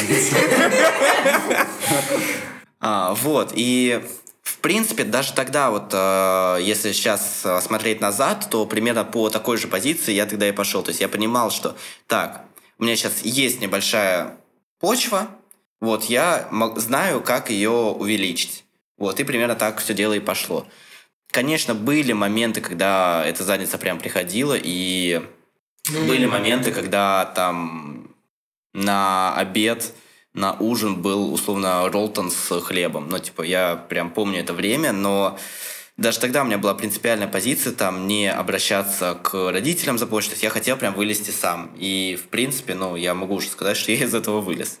А, 2.82 3.12
вот, 3.12 3.52
и 3.54 4.02
в 4.42 4.58
принципе, 4.58 5.04
даже 5.04 5.34
тогда, 5.34 5.70
вот, 5.70 5.90
э, 5.92 6.58
если 6.62 6.92
сейчас 6.92 7.42
э, 7.44 7.60
смотреть 7.60 8.00
назад, 8.00 8.48
то 8.50 8.64
примерно 8.64 9.04
по 9.04 9.28
такой 9.28 9.58
же 9.58 9.68
позиции 9.68 10.12
я 10.12 10.24
тогда 10.24 10.48
и 10.48 10.52
пошел. 10.52 10.82
То 10.82 10.88
есть 10.88 11.00
я 11.00 11.08
понимал, 11.08 11.50
что 11.50 11.76
так, 12.06 12.44
у 12.78 12.84
меня 12.84 12.96
сейчас 12.96 13.20
есть 13.22 13.60
небольшая 13.60 14.38
почва, 14.80 15.28
вот, 15.80 16.04
я 16.04 16.48
знаю, 16.76 17.20
как 17.20 17.50
ее 17.50 17.70
увеличить. 17.70 18.64
Вот, 18.98 19.20
и 19.20 19.24
примерно 19.24 19.56
так 19.56 19.78
все 19.78 19.94
дело 19.94 20.14
и 20.14 20.20
пошло. 20.20 20.66
Конечно, 21.30 21.74
были 21.74 22.12
моменты, 22.12 22.60
когда 22.60 23.24
эта 23.24 23.44
задница 23.44 23.78
прям 23.78 23.98
приходила, 23.98 24.56
и 24.60 25.22
были 25.88 26.26
моменты, 26.26 26.72
когда 26.72 27.24
там 27.24 28.09
на 28.72 29.34
обед, 29.34 29.92
на 30.32 30.54
ужин 30.54 31.02
был 31.02 31.32
условно 31.32 31.88
роллтон 31.88 32.30
с 32.30 32.60
хлебом. 32.60 33.08
Ну, 33.08 33.18
типа, 33.18 33.42
я 33.42 33.76
прям 33.76 34.10
помню 34.10 34.40
это 34.40 34.52
время, 34.52 34.92
но 34.92 35.38
даже 35.96 36.18
тогда 36.20 36.42
у 36.42 36.44
меня 36.44 36.58
была 36.58 36.74
принципиальная 36.74 37.28
позиция 37.28 37.72
там 37.72 38.06
не 38.06 38.30
обращаться 38.30 39.18
к 39.22 39.50
родителям 39.50 39.98
за 39.98 40.06
помощью. 40.06 40.30
То 40.30 40.34
есть 40.34 40.42
я 40.44 40.50
хотел 40.50 40.76
прям 40.76 40.94
вылезти 40.94 41.30
сам. 41.30 41.74
И, 41.76 42.18
в 42.20 42.28
принципе, 42.28 42.74
ну, 42.74 42.96
я 42.96 43.14
могу 43.14 43.34
уже 43.34 43.48
сказать, 43.48 43.76
что 43.78 43.92
я 43.92 44.04
из 44.04 44.14
этого 44.14 44.40
вылез. 44.40 44.80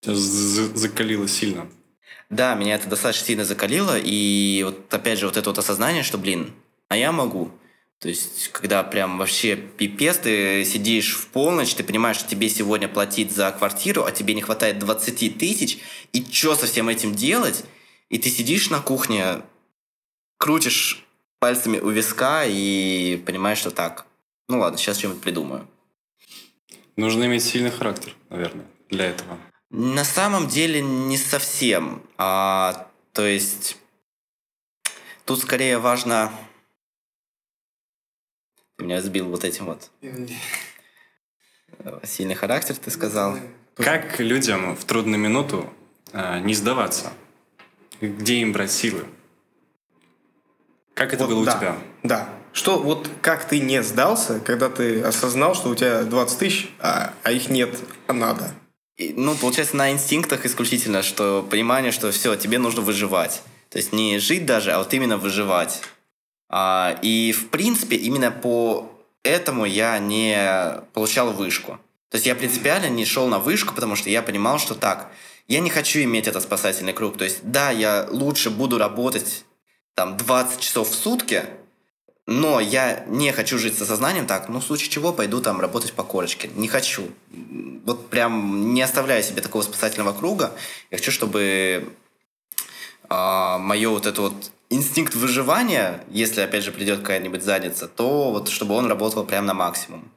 Тебя 0.00 0.14
закалило 0.14 1.28
сильно. 1.28 1.68
Да, 2.28 2.54
меня 2.54 2.74
это 2.74 2.88
достаточно 2.88 3.26
сильно 3.26 3.44
закалило, 3.44 3.96
и 3.96 4.62
вот 4.64 4.92
опять 4.92 5.20
же 5.20 5.26
вот 5.26 5.36
это 5.36 5.48
вот 5.48 5.58
осознание, 5.58 6.02
что, 6.02 6.18
блин, 6.18 6.52
а 6.88 6.96
я 6.96 7.12
могу. 7.12 7.52
То 8.00 8.08
есть, 8.08 8.48
когда 8.48 8.82
прям 8.82 9.18
вообще 9.18 9.56
пипец, 9.56 10.18
ты 10.18 10.64
сидишь 10.64 11.14
в 11.14 11.28
полночь, 11.28 11.74
ты 11.74 11.82
понимаешь, 11.82 12.18
что 12.18 12.28
тебе 12.28 12.48
сегодня 12.48 12.88
платить 12.88 13.32
за 13.32 13.50
квартиру, 13.52 14.04
а 14.04 14.12
тебе 14.12 14.34
не 14.34 14.42
хватает 14.42 14.78
20 14.78 15.38
тысяч, 15.38 15.78
и 16.12 16.24
что 16.30 16.54
со 16.54 16.66
всем 16.66 16.88
этим 16.88 17.14
делать? 17.14 17.64
И 18.10 18.18
ты 18.18 18.28
сидишь 18.28 18.70
на 18.70 18.80
кухне, 18.80 19.42
крутишь 20.38 21.04
пальцами 21.38 21.78
у 21.78 21.88
виска 21.88 22.44
и 22.44 23.16
понимаешь, 23.24 23.58
что 23.58 23.70
так, 23.70 24.06
ну 24.48 24.58
ладно, 24.58 24.78
сейчас 24.78 24.98
что-нибудь 24.98 25.22
придумаю. 25.22 25.66
Нужно 26.96 27.24
иметь 27.24 27.44
сильный 27.44 27.70
характер, 27.70 28.14
наверное, 28.30 28.66
для 28.90 29.06
этого. 29.06 29.38
На 29.70 30.04
самом 30.04 30.48
деле 30.48 30.80
не 30.80 31.18
совсем. 31.18 32.02
А, 32.16 32.88
то 33.12 33.26
есть 33.26 33.76
тут 35.24 35.40
скорее 35.40 35.78
важно... 35.78 36.32
Ты 38.76 38.84
меня 38.84 39.00
сбил 39.00 39.26
вот 39.26 39.44
этим 39.44 39.66
вот. 39.66 39.90
Сильный 42.04 42.34
характер, 42.34 42.76
ты 42.76 42.90
сказал. 42.90 43.38
Как 43.76 44.20
людям 44.20 44.76
в 44.76 44.84
трудную 44.84 45.18
минуту 45.18 45.72
э, 46.12 46.40
не 46.40 46.54
сдаваться? 46.54 47.12
Где 48.00 48.36
им 48.36 48.52
брать 48.52 48.70
силы? 48.70 49.04
Как 50.94 51.12
это 51.12 51.26
Вот 51.26 51.34
было 51.34 51.44
да, 51.44 51.54
у 51.54 51.58
тебя? 51.58 51.76
Да. 52.02 52.28
Что, 52.52 52.78
вот 52.78 53.10
как 53.20 53.46
ты 53.46 53.60
не 53.60 53.82
сдался, 53.82 54.40
когда 54.40 54.70
ты 54.70 55.02
осознал, 55.02 55.54
что 55.54 55.68
у 55.68 55.74
тебя 55.74 56.04
20 56.04 56.38
тысяч, 56.38 56.70
а, 56.78 57.12
а 57.22 57.32
их 57.32 57.50
нет, 57.50 57.78
а 58.06 58.14
надо? 58.14 58.54
И, 58.96 59.12
ну, 59.14 59.34
получается, 59.34 59.76
на 59.76 59.90
инстинктах 59.92 60.46
исключительно, 60.46 61.02
что 61.02 61.46
понимание, 61.50 61.92
что 61.92 62.10
все, 62.12 62.34
тебе 62.36 62.58
нужно 62.58 62.80
выживать. 62.80 63.42
То 63.68 63.76
есть 63.76 63.92
не 63.92 64.18
жить 64.18 64.46
даже, 64.46 64.72
а 64.72 64.78
вот 64.78 64.92
именно 64.94 65.18
выживать. 65.18 65.82
А, 66.48 66.98
и, 67.02 67.32
в 67.32 67.48
принципе, 67.48 67.96
именно 67.96 68.30
по 68.30 68.90
этому 69.22 69.64
я 69.64 69.98
не 69.98 70.82
получал 70.92 71.32
вышку. 71.32 71.78
То 72.10 72.16
есть 72.16 72.26
я 72.26 72.34
принципиально 72.34 72.88
не 72.88 73.04
шел 73.04 73.26
на 73.28 73.38
вышку, 73.38 73.74
потому 73.74 73.96
что 73.96 74.08
я 74.10 74.22
понимал, 74.22 74.58
что 74.58 74.74
так, 74.74 75.10
я 75.48 75.60
не 75.60 75.70
хочу 75.70 76.00
иметь 76.00 76.28
этот 76.28 76.42
спасательный 76.42 76.92
круг. 76.92 77.18
То 77.18 77.24
есть, 77.24 77.38
да, 77.42 77.70
я 77.70 78.06
лучше 78.10 78.50
буду 78.50 78.78
работать 78.78 79.44
там 79.94 80.16
20 80.16 80.60
часов 80.60 80.90
в 80.90 80.94
сутки, 80.94 81.44
но 82.26 82.60
я 82.60 83.04
не 83.06 83.32
хочу 83.32 83.58
жить 83.58 83.78
с 83.78 83.82
осознанием 83.82 84.26
так, 84.26 84.48
ну, 84.48 84.60
в 84.60 84.64
случае 84.64 84.90
чего 84.90 85.12
пойду 85.12 85.40
там 85.40 85.60
работать 85.60 85.92
по 85.92 86.02
корочке. 86.02 86.50
Не 86.54 86.68
хочу. 86.68 87.08
Вот 87.84 88.10
прям 88.10 88.74
не 88.74 88.82
оставляю 88.82 89.22
себе 89.22 89.42
такого 89.42 89.62
спасательного 89.62 90.12
круга. 90.12 90.52
Я 90.90 90.98
хочу, 90.98 91.12
чтобы 91.12 91.92
а, 93.08 93.58
мое 93.58 93.88
вот 93.88 94.06
это 94.06 94.22
вот 94.22 94.50
инстинкт 94.70 95.14
выживания, 95.14 96.04
если, 96.08 96.40
опять 96.40 96.64
же, 96.64 96.72
придет 96.72 97.00
какая-нибудь 97.00 97.42
задница, 97.42 97.88
то 97.88 98.30
вот 98.30 98.48
чтобы 98.48 98.74
он 98.74 98.86
работал 98.86 99.24
прям 99.24 99.46
на 99.46 99.54
максимум. 99.54 100.10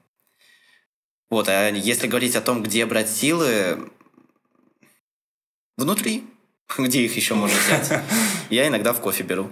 Вот, 1.29 1.47
а 1.47 1.69
если 1.69 2.07
говорить 2.07 2.35
о 2.35 2.41
том, 2.41 2.63
где 2.63 2.85
брать 2.85 3.09
силы, 3.09 3.89
внутри, 5.77 6.23
где 6.77 7.03
их 7.03 7.15
еще 7.15 7.35
можно 7.35 7.57
взять, 7.57 8.01
я 8.49 8.67
иногда 8.67 8.93
в 8.93 9.01
кофе 9.01 9.23
беру. 9.23 9.49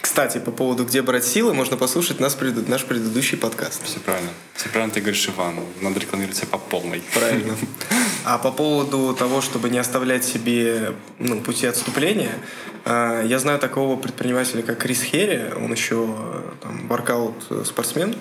Кстати, 0.00 0.38
по 0.38 0.50
поводу 0.50 0.84
«Где 0.84 1.02
брать 1.02 1.24
силы» 1.24 1.54
можно 1.54 1.76
послушать 1.76 2.20
наш, 2.20 2.34
преду- 2.34 2.68
наш 2.68 2.84
предыдущий 2.84 3.36
подкаст. 3.36 3.84
Все 3.84 3.98
правильно. 3.98 4.30
Все 4.54 4.68
правильно 4.68 4.94
ты 4.94 5.00
говоришь, 5.00 5.28
Иван. 5.28 5.56
Надо 5.80 5.98
рекламировать 5.98 6.36
себя 6.36 6.48
по 6.48 6.58
полной. 6.58 7.02
Правильно. 7.12 7.56
А 8.24 8.38
по 8.38 8.50
поводу 8.50 9.14
того, 9.14 9.42
чтобы 9.42 9.68
не 9.68 9.78
оставлять 9.78 10.24
себе 10.24 10.94
ну, 11.18 11.42
пути 11.42 11.66
отступления, 11.66 12.32
э, 12.86 13.24
я 13.26 13.38
знаю 13.38 13.58
такого 13.58 13.96
предпринимателя, 13.96 14.62
как 14.62 14.78
Крис 14.78 15.02
Херри, 15.02 15.52
он 15.54 15.70
еще 15.70 16.06
э, 16.08 16.42
там, 16.62 16.88
воркаут-спортсмен, 16.88 18.16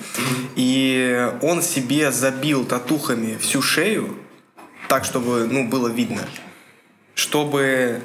и 0.57 1.31
он 1.41 1.61
себе 1.61 2.11
забил 2.11 2.65
татухами 2.65 3.37
всю 3.37 3.61
шею, 3.61 4.17
так, 4.89 5.05
чтобы 5.05 5.47
ну, 5.49 5.69
было 5.69 5.87
видно, 5.87 6.27
чтобы 7.15 8.01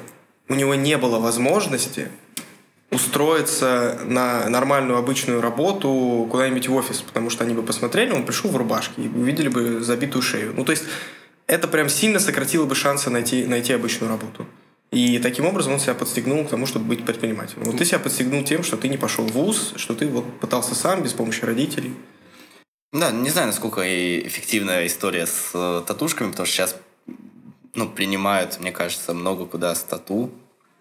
у 0.47 0.55
него 0.55 0.75
не 0.75 0.97
было 0.97 1.19
возможности 1.19 2.07
устроиться 2.91 3.99
на 4.05 4.49
нормальную 4.49 4.97
обычную 4.97 5.41
работу 5.41 6.27
куда-нибудь 6.31 6.69
в 6.69 6.75
офис, 6.75 7.01
потому 7.01 7.29
что 7.29 7.43
они 7.43 7.53
бы 7.53 7.61
посмотрели, 7.61 8.11
он 8.11 8.25
пришел 8.25 8.49
в 8.49 8.55
рубашке 8.55 9.03
и 9.03 9.07
увидели 9.07 9.49
бы 9.49 9.81
забитую 9.81 10.21
шею. 10.21 10.53
Ну, 10.55 10.63
то 10.63 10.71
есть 10.71 10.85
это 11.49 11.67
прям 11.67 11.89
сильно 11.89 12.19
сократило 12.19 12.65
бы 12.65 12.75
шансы 12.75 13.09
найти, 13.09 13.45
найти 13.45 13.73
обычную 13.73 14.09
работу. 14.09 14.45
И 14.91 15.19
таким 15.19 15.45
образом 15.45 15.73
он 15.73 15.79
себя 15.79 15.93
подстегнул 15.93 16.45
к 16.45 16.49
тому, 16.49 16.65
чтобы 16.65 16.85
быть 16.85 17.05
предпринимателем. 17.05 17.63
Вот 17.63 17.77
ты 17.77 17.85
себя 17.85 17.99
подстегнул 17.99 18.43
тем, 18.43 18.63
что 18.63 18.77
ты 18.77 18.87
не 18.87 18.97
пошел 18.97 19.25
в 19.25 19.31
ВУЗ, 19.31 19.73
что 19.75 19.93
ты 19.93 20.07
вот 20.07 20.39
пытался 20.39 20.73
сам, 20.75 21.03
без 21.03 21.13
помощи 21.13 21.43
родителей. 21.43 21.93
Да, 22.91 23.11
не 23.11 23.29
знаю, 23.29 23.47
насколько 23.47 23.81
эффективная 24.27 24.87
история 24.87 25.27
с 25.27 25.51
э, 25.53 25.83
татушками, 25.85 26.31
потому 26.31 26.47
что 26.47 26.55
сейчас 26.55 26.75
ну, 27.75 27.87
принимают, 27.87 28.59
мне 28.59 28.71
кажется, 28.71 29.13
много 29.13 29.45
куда 29.45 29.75
с 29.75 29.83
тату. 29.83 30.31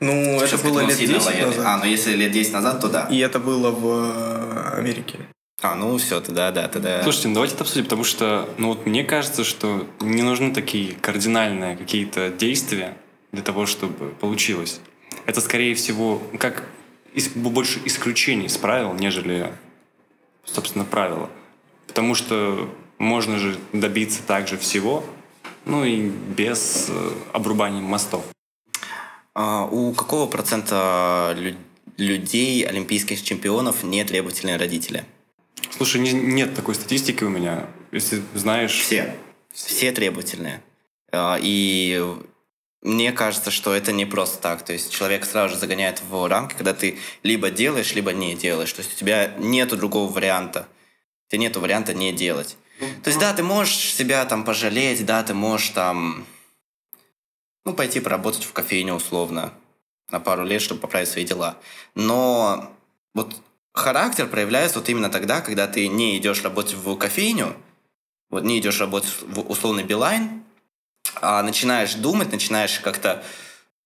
Ну, 0.01 0.39
Сейчас 0.41 0.61
это 0.61 0.69
было 0.69 0.81
лет 0.81 0.97
сильно 0.97 1.15
10 1.15 1.27
лояльны. 1.27 1.47
назад. 1.47 1.67
А, 1.67 1.77
ну 1.79 1.85
если 1.85 2.15
лет 2.15 2.33
10 2.33 2.53
назад, 2.53 2.81
то 2.81 2.89
да. 2.89 3.09
И 3.11 3.19
это 3.19 3.39
было 3.39 3.71
в 3.71 3.87
э, 3.87 4.79
Америке. 4.79 5.19
А, 5.61 5.75
ну 5.75 5.97
все, 5.99 6.21
тогда 6.21 6.53
да, 6.53 6.69
тогда... 6.69 7.03
Слушайте, 7.03 7.29
ну 7.29 7.35
давайте 7.35 7.55
это 7.55 7.65
обсудим, 7.65 7.85
потому 7.85 8.05
что, 8.05 8.49
ну 8.59 8.69
вот 8.69 8.87
мне 8.87 9.03
кажется, 9.03 9.43
что 9.43 9.87
не 10.01 10.23
нужны 10.23 10.55
такие 10.55 10.95
кардинальные 10.95 11.77
какие-то 11.77 12.31
действия 12.31 12.97
для 13.33 13.43
того, 13.43 13.67
чтобы 13.67 14.11
получилось. 14.11 14.81
Это, 15.27 15.41
скорее 15.41 15.75
всего, 15.75 16.23
как 16.39 16.65
из- 17.13 17.29
больше 17.31 17.81
исключений 17.85 18.47
из 18.47 18.57
правил, 18.57 18.95
нежели, 18.95 19.53
собственно, 20.45 20.85
правила. 20.85 21.29
Потому 21.89 22.15
что 22.15 22.73
можно 22.99 23.39
же 23.39 23.59
добиться 23.73 24.23
также 24.23 24.59
всего, 24.59 25.05
ну 25.65 25.85
и 25.85 26.09
без 26.09 26.87
э, 26.89 27.11
обрубания 27.33 27.81
мостов. 27.81 28.25
А, 29.35 29.67
у 29.67 29.93
какого 29.93 30.27
процента 30.27 31.35
лю- 31.37 31.57
людей, 31.97 32.63
олимпийских 32.65 33.23
чемпионов, 33.25 33.83
не 33.83 34.05
требовательные 34.05 34.57
родители? 34.57 35.05
Слушай, 35.79 36.01
не- 36.01 36.13
нет 36.13 36.55
такой 36.55 36.75
статистики 36.75 37.23
у 37.25 37.29
меня. 37.29 37.69
Если 37.93 38.21
знаешь... 38.35 38.73
Все. 38.73 39.17
Все 39.55 39.93
требовательные. 39.93 40.61
А, 41.13 41.39
И 41.41 42.05
мне 42.83 43.13
кажется, 43.13 43.53
что 43.53 43.73
это 43.73 43.93
не 43.93 44.05
просто 44.05 44.43
так. 44.43 44.65
То 44.65 44.73
есть 44.73 44.93
человек 44.93 45.25
сразу 45.25 45.55
же 45.55 45.61
загоняет 45.61 46.03
в 46.03 46.29
рамки, 46.29 46.55
когда 46.55 46.75
ты 46.75 46.99
либо 47.23 47.51
делаешь, 47.51 47.95
либо 47.95 48.13
не 48.13 48.35
делаешь. 48.35 48.73
То 48.73 48.83
есть 48.83 48.95
у 48.95 48.97
тебя 48.97 49.35
нету 49.39 49.77
другого 49.77 50.13
варианта. 50.13 50.67
У 51.29 51.31
тебя 51.31 51.43
нету 51.43 51.61
варианта 51.61 51.95
не 51.95 52.13
делать. 52.13 52.57
То 53.05 53.11
есть 53.11 53.21
да, 53.21 53.33
ты 53.33 53.45
можешь 53.45 53.75
себя 53.95 54.25
там 54.25 54.45
пожалеть, 54.45 55.07
да, 55.07 55.23
ты 55.23 55.33
можешь 55.33 55.71
там 55.71 56.27
ну, 57.65 57.73
пойти 57.73 58.01
поработать 58.01 58.45
в 58.45 58.53
кофейне 58.53 58.95
условно 58.95 59.53
на 60.11 60.19
пару 60.19 60.45
лет, 60.45 60.61
чтобы 60.61 60.81
поправить 60.81 61.09
свои 61.09 61.25
дела. 61.25 61.57
Но 61.95 62.73
вот 63.15 63.37
характер 63.79 64.27
проявляется 64.27 64.79
вот 64.79 64.89
именно 64.89 65.09
тогда, 65.09 65.41
когда 65.41 65.67
ты 65.67 65.89
не 65.89 66.19
идешь 66.19 66.43
работать 66.43 66.75
в 66.75 66.97
кофейню, 66.97 67.57
вот 68.31 68.45
не 68.45 68.59
идешь 68.59 68.81
работать 68.81 69.11
в 69.23 69.41
условный 69.51 69.85
Билайн, 69.85 70.43
а 71.21 71.43
начинаешь 71.43 71.95
думать, 71.95 72.31
начинаешь 72.31 72.81
как-то 72.81 73.25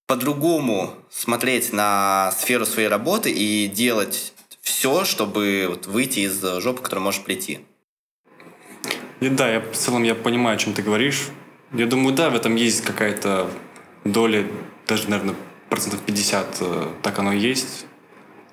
по-другому 0.06 0.94
смотреть 1.10 1.72
на 1.72 2.32
сферу 2.32 2.66
своей 2.66 2.88
работы 2.88 3.30
и 3.30 3.68
делать 3.68 4.32
все, 4.60 5.04
чтобы 5.04 5.66
вот 5.68 5.86
выйти 5.86 6.20
из 6.20 6.42
жопы, 6.60 6.80
в 6.80 6.82
которую 6.82 7.04
можешь 7.04 7.22
прийти. 7.22 7.60
И 9.20 9.28
да, 9.28 9.48
я 9.48 9.60
в 9.60 9.76
целом 9.76 10.02
я 10.02 10.14
понимаю, 10.14 10.56
о 10.56 10.58
чем 10.58 10.74
ты 10.74 10.82
говоришь. 10.82 11.28
Я 11.72 11.86
думаю, 11.86 12.14
да, 12.14 12.28
в 12.30 12.34
этом 12.34 12.56
есть 12.56 12.82
какая-то 12.82 13.48
доля, 14.04 14.46
даже, 14.86 15.08
наверное, 15.08 15.36
процентов 15.70 16.02
50 16.02 16.56
э, 16.60 16.88
так 17.02 17.18
оно 17.18 17.32
и 17.32 17.38
есть. 17.38 17.86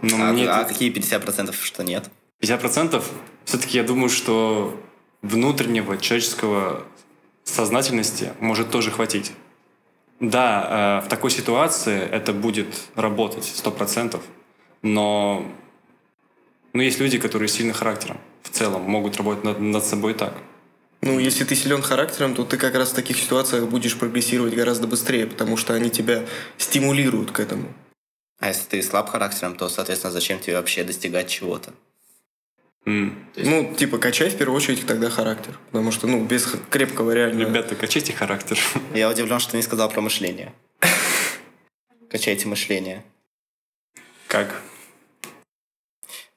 Но 0.02 0.16
а, 0.16 0.34
мне 0.34 0.50
а 0.50 0.62
это- 0.62 0.70
какие 0.70 0.92
50% 0.92 1.56
что 1.62 1.84
нет? 1.84 2.10
50% 2.42 3.04
все-таки 3.46 3.78
я 3.78 3.84
думаю, 3.84 4.10
что 4.10 4.80
внутреннего 5.22 5.98
человеческого 5.98 6.86
сознательности 7.44 8.34
может 8.40 8.70
тоже 8.70 8.92
хватить. 8.92 9.32
Да, 10.20 11.02
э, 11.02 11.06
в 11.06 11.10
такой 11.10 11.32
ситуации 11.32 12.00
это 12.00 12.34
будет 12.34 12.68
работать 12.96 13.46
100%, 13.46 14.22
но 14.82 15.46
ну, 16.74 16.82
есть 16.82 17.00
люди, 17.00 17.18
которые 17.18 17.48
сильны 17.48 17.74
характером 17.74 18.18
в 18.44 18.50
целом, 18.50 18.82
могут 18.84 19.18
работать 19.18 19.44
над, 19.44 19.60
над 19.60 19.84
собой 19.84 20.14
так. 20.14 20.34
Ну, 21.02 21.18
если 21.18 21.46
ты 21.46 21.56
силен 21.56 21.82
характером, 21.82 22.36
то 22.36 22.44
ты 22.44 22.58
как 22.58 22.76
раз 22.76 22.90
в 22.90 22.96
таких 22.96 23.18
ситуациях 23.18 23.70
будешь 23.70 23.98
прогрессировать 23.98 24.54
гораздо 24.54 24.86
быстрее, 24.86 25.28
потому 25.28 25.56
что 25.56 25.74
они 25.74 25.90
тебя 25.90 26.26
стимулируют 26.58 27.32
к 27.32 27.40
этому. 27.40 27.74
А 28.40 28.48
если 28.48 28.68
ты 28.70 28.82
слаб 28.82 29.10
характером, 29.10 29.56
то, 29.56 29.68
соответственно, 29.70 30.14
зачем 30.14 30.40
тебе 30.40 30.56
вообще 30.56 30.84
достигать 30.84 31.30
чего-то? 31.30 31.74
М. 32.86 33.28
Ну, 33.36 33.76
типа, 33.76 33.98
качай 33.98 34.30
в 34.30 34.38
первую 34.38 34.56
очередь 34.56 34.86
тогда 34.86 35.10
характер. 35.10 35.60
Потому 35.72 35.92
что, 35.92 36.08
ну, 36.08 36.24
без 36.24 36.48
крепкого 36.70 37.12
реально... 37.12 37.42
Ребята, 37.42 37.76
качайте 37.76 38.14
характер. 38.14 38.58
Я 38.96 39.10
удивлен, 39.10 39.40
что 39.40 39.52
ты 39.52 39.58
не 39.58 39.64
сказал 39.64 39.90
про 39.90 40.02
мышление. 40.02 40.54
Качайте 42.10 42.48
мышление. 42.48 43.04
Как? 44.28 44.62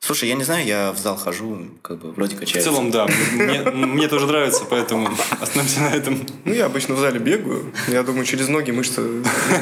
Слушай, 0.05 0.31
я 0.31 0.35
не 0.35 0.43
знаю, 0.43 0.67
я 0.67 0.91
в 0.91 0.99
зал 0.99 1.17
хожу, 1.17 1.69
как 1.81 1.99
бы 2.01 2.11
вроде 2.11 2.35
В 2.35 2.41
качается. 2.41 2.71
целом, 2.73 2.91
да. 2.91 3.07
Мне, 3.35 3.61
мне 3.62 4.09
тоже 4.09 4.27
нравится, 4.27 4.65
поэтому 4.69 5.09
остановимся 5.41 5.81
на 5.83 5.91
этом. 5.95 6.27
Ну, 6.45 6.53
я 6.53 6.67
обычно 6.67 6.97
в 6.97 6.99
зале 6.99 7.21
бегаю. 7.21 7.73
Я 7.87 8.03
думаю, 8.03 8.25
через 8.25 8.49
ноги 8.49 8.73
мышцы... 8.73 9.01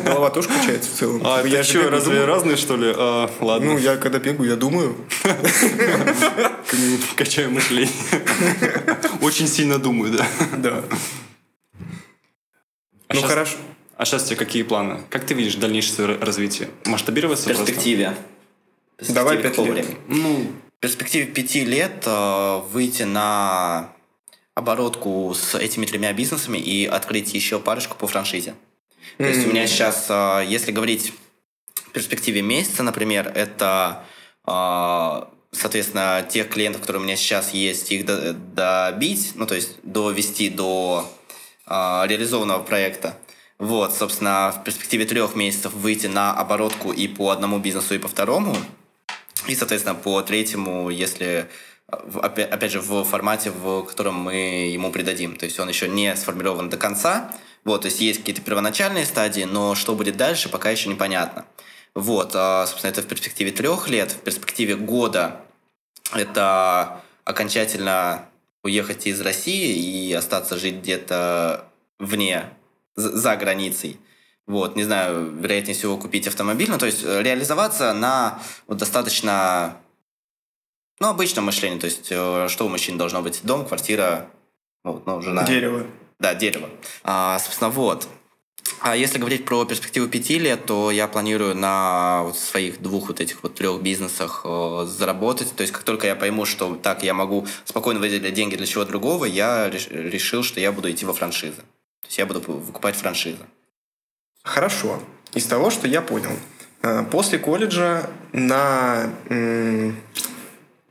Голова 0.02 0.30
тоже 0.30 0.48
качается 0.48 0.90
в 0.90 0.94
целом. 0.94 1.20
А, 1.26 1.42
Типа, 1.42 1.52
я 1.54 1.62
что, 1.62 1.74
бегаю, 1.74 1.90
разве 1.90 2.10
думаю. 2.12 2.26
разные, 2.26 2.56
что 2.56 2.76
ли? 2.76 2.90
А, 2.96 3.30
ладно. 3.42 3.72
Ну, 3.72 3.78
я 3.78 3.98
когда 3.98 4.18
бегаю, 4.18 4.48
я 4.48 4.56
думаю. 4.56 4.96
Качаю 7.16 7.50
мышление. 7.50 7.92
Очень 9.20 9.46
сильно 9.46 9.78
думаю, 9.78 10.12
да. 10.16 10.26
Да. 10.56 10.84
А 13.08 13.14
Ну, 13.14 13.20
хорошо. 13.20 13.58
А 13.98 14.06
сейчас 14.06 14.22
у 14.24 14.26
тебя 14.28 14.36
какие 14.36 14.62
планы? 14.62 15.00
Как 15.10 15.26
ты 15.26 15.34
видишь 15.34 15.56
дальнейшее 15.56 15.92
свое 15.94 16.16
развитие? 16.18 16.70
Масштабироваться 16.86 17.44
В 17.44 17.48
просто? 17.48 17.66
перспективе. 17.66 18.14
В 18.39 18.39
Давай 19.08 19.38
пять 19.38 19.56
лет. 19.58 19.66
времени? 19.66 19.96
Ну, 20.08 20.52
В 20.76 20.80
перспективе 20.80 21.26
пяти 21.26 21.64
лет 21.64 22.02
э, 22.06 22.60
выйти 22.72 23.02
на 23.04 23.92
оборотку 24.54 25.32
с 25.34 25.54
этими 25.54 25.86
тремя 25.86 26.12
бизнесами 26.12 26.58
и 26.58 26.84
открыть 26.86 27.32
еще 27.34 27.58
парочку 27.60 27.96
по 27.96 28.06
франшизе. 28.06 28.54
То 29.18 29.24
есть 29.24 29.46
у 29.46 29.50
меня 29.50 29.66
сейчас, 29.66 30.06
э, 30.08 30.44
если 30.48 30.72
говорить 30.72 31.12
в 31.74 31.90
перспективе 31.92 32.42
месяца, 32.42 32.82
например, 32.82 33.30
это, 33.34 34.04
э, 34.46 35.22
соответственно, 35.52 36.26
тех 36.28 36.48
клиентов, 36.48 36.80
которые 36.82 37.00
у 37.02 37.04
меня 37.04 37.16
сейчас 37.16 37.52
есть, 37.52 37.90
их 37.92 38.04
до- 38.06 38.32
добить, 38.32 39.32
ну, 39.34 39.46
то 39.46 39.54
есть 39.54 39.76
довести 39.82 40.48
до 40.50 41.10
э, 41.66 42.02
реализованного 42.06 42.62
проекта. 42.62 43.16
Вот, 43.58 43.94
собственно, 43.94 44.52
в 44.56 44.64
перспективе 44.64 45.04
трех 45.04 45.34
месяцев 45.36 45.72
выйти 45.74 46.06
на 46.06 46.32
оборотку 46.32 46.92
и 46.92 47.06
по 47.06 47.30
одному 47.30 47.58
бизнесу, 47.58 47.94
и 47.94 47.98
по 47.98 48.08
второму. 48.08 48.56
И, 49.50 49.54
соответственно, 49.56 49.96
по 49.96 50.22
третьему, 50.22 50.90
если 50.90 51.48
опять 51.88 52.70
же, 52.70 52.80
в 52.80 53.02
формате, 53.02 53.50
в 53.50 53.82
котором 53.82 54.14
мы 54.14 54.68
ему 54.72 54.92
придадим. 54.92 55.34
То 55.34 55.44
есть 55.44 55.58
он 55.58 55.68
еще 55.68 55.88
не 55.88 56.14
сформирован 56.14 56.70
до 56.70 56.76
конца. 56.76 57.34
Вот, 57.64 57.82
то 57.82 57.86
есть 57.86 58.00
есть 58.00 58.20
какие-то 58.20 58.42
первоначальные 58.42 59.04
стадии, 59.04 59.42
но 59.42 59.74
что 59.74 59.96
будет 59.96 60.16
дальше, 60.16 60.48
пока 60.48 60.70
еще 60.70 60.88
непонятно. 60.88 61.46
Вот, 61.96 62.30
а, 62.34 62.64
собственно, 62.66 62.92
это 62.92 63.02
в 63.02 63.06
перспективе 63.06 63.50
трех 63.50 63.88
лет. 63.88 64.12
В 64.12 64.20
перспективе 64.20 64.76
года 64.76 65.40
это 66.14 67.00
окончательно 67.24 68.28
уехать 68.62 69.08
из 69.08 69.20
России 69.20 69.74
и 69.74 70.12
остаться 70.12 70.56
жить 70.58 70.76
где-то 70.76 71.64
вне, 71.98 72.44
за 72.94 73.34
границей. 73.34 73.98
Вот, 74.50 74.74
не 74.74 74.82
знаю, 74.82 75.30
вероятнее 75.30 75.74
всего 75.76 75.96
купить 75.96 76.26
автомобиль. 76.26 76.68
Ну, 76.68 76.76
то 76.76 76.86
есть 76.86 77.04
э, 77.04 77.22
реализоваться 77.22 77.92
на 77.94 78.42
вот, 78.66 78.78
достаточно, 78.78 79.76
ну, 80.98 81.08
обычном 81.08 81.44
мышлении. 81.44 81.78
То 81.78 81.86
есть 81.86 82.08
э, 82.10 82.48
что 82.48 82.66
у 82.66 82.68
мужчин 82.68 82.98
должно 82.98 83.22
быть? 83.22 83.40
Дом, 83.44 83.64
квартира, 83.64 84.28
вот, 84.82 85.06
ну, 85.06 85.22
жена. 85.22 85.44
Дерево. 85.44 85.86
Да, 86.18 86.34
дерево. 86.34 86.68
А, 87.04 87.38
собственно, 87.38 87.70
вот. 87.70 88.08
А 88.80 88.96
если 88.96 89.18
говорить 89.18 89.44
про 89.44 89.64
перспективу 89.64 90.08
пяти 90.08 90.38
лет, 90.38 90.66
то 90.66 90.90
я 90.90 91.06
планирую 91.06 91.54
на 91.54 92.22
вот 92.24 92.36
своих 92.36 92.82
двух 92.82 93.06
вот 93.08 93.20
этих 93.20 93.42
вот 93.44 93.54
трех 93.54 93.80
бизнесах 93.82 94.42
э, 94.44 94.84
заработать. 94.88 95.54
То 95.54 95.60
есть 95.60 95.72
как 95.72 95.84
только 95.84 96.08
я 96.08 96.16
пойму, 96.16 96.44
что 96.44 96.74
так 96.74 97.04
я 97.04 97.14
могу 97.14 97.46
спокойно 97.64 98.00
выделить 98.00 98.34
деньги 98.34 98.56
для 98.56 98.66
чего 98.66 98.84
другого, 98.84 99.26
я 99.26 99.68
реш- 99.68 99.88
решил, 99.90 100.42
что 100.42 100.58
я 100.58 100.72
буду 100.72 100.90
идти 100.90 101.04
во 101.06 101.12
франшизы. 101.12 101.58
То 102.00 102.06
есть 102.06 102.18
я 102.18 102.26
буду 102.26 102.40
п- 102.40 102.50
выкупать 102.52 102.96
франшизы. 102.96 103.44
Хорошо. 104.42 105.00
Из 105.34 105.44
того, 105.46 105.70
что 105.70 105.86
я 105.86 106.02
понял. 106.02 106.30
э, 106.82 107.04
После 107.10 107.38
колледжа 107.38 108.08
на... 108.32 109.10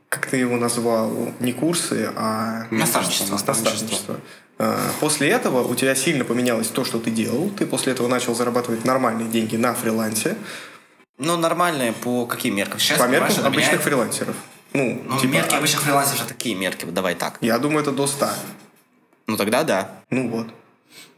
Как 0.08 0.26
ты 0.26 0.38
его 0.38 0.56
назвал? 0.56 1.32
Не 1.40 1.52
курсы, 1.52 2.10
а... 2.16 2.66
Наставничество. 2.70 3.32
Наставничество. 3.32 4.16
Э, 4.58 4.76
После 4.98 5.28
этого 5.28 5.62
у 5.66 5.74
тебя 5.74 5.94
сильно 5.94 6.24
поменялось 6.24 6.68
то, 6.68 6.84
что 6.84 6.98
ты 6.98 7.10
делал. 7.10 7.48
Ты 7.50 7.64
после 7.66 7.92
этого 7.92 8.08
начал 8.08 8.34
зарабатывать 8.34 8.84
нормальные 8.84 9.28
деньги 9.28 9.56
на 9.56 9.72
фрилансе. 9.74 10.36
Ну, 11.18 11.36
нормальные 11.36 11.92
по 11.92 12.26
каким 12.26 12.56
меркам? 12.56 12.80
Сейчас, 12.80 12.98
По 12.98 13.06
меркам 13.06 13.28
обычных 13.44 13.52
меняет. 13.72 13.82
фрилансеров. 13.82 14.34
Ну, 14.72 15.02
Ну, 15.06 15.18
типа, 15.20 15.32
мерки 15.32 15.54
обычных 15.54 15.82
фрилансеров 15.82 16.26
такие 16.26 16.54
мерки, 16.54 16.84
давай 16.86 17.14
так. 17.14 17.38
я 17.40 17.58
думаю, 17.58 17.82
это 17.82 17.92
до 17.92 18.06
100. 18.06 18.28
Ну, 19.26 19.36
тогда 19.36 19.62
да. 19.64 19.90
Ну 20.10 20.28
вот. 20.28 20.46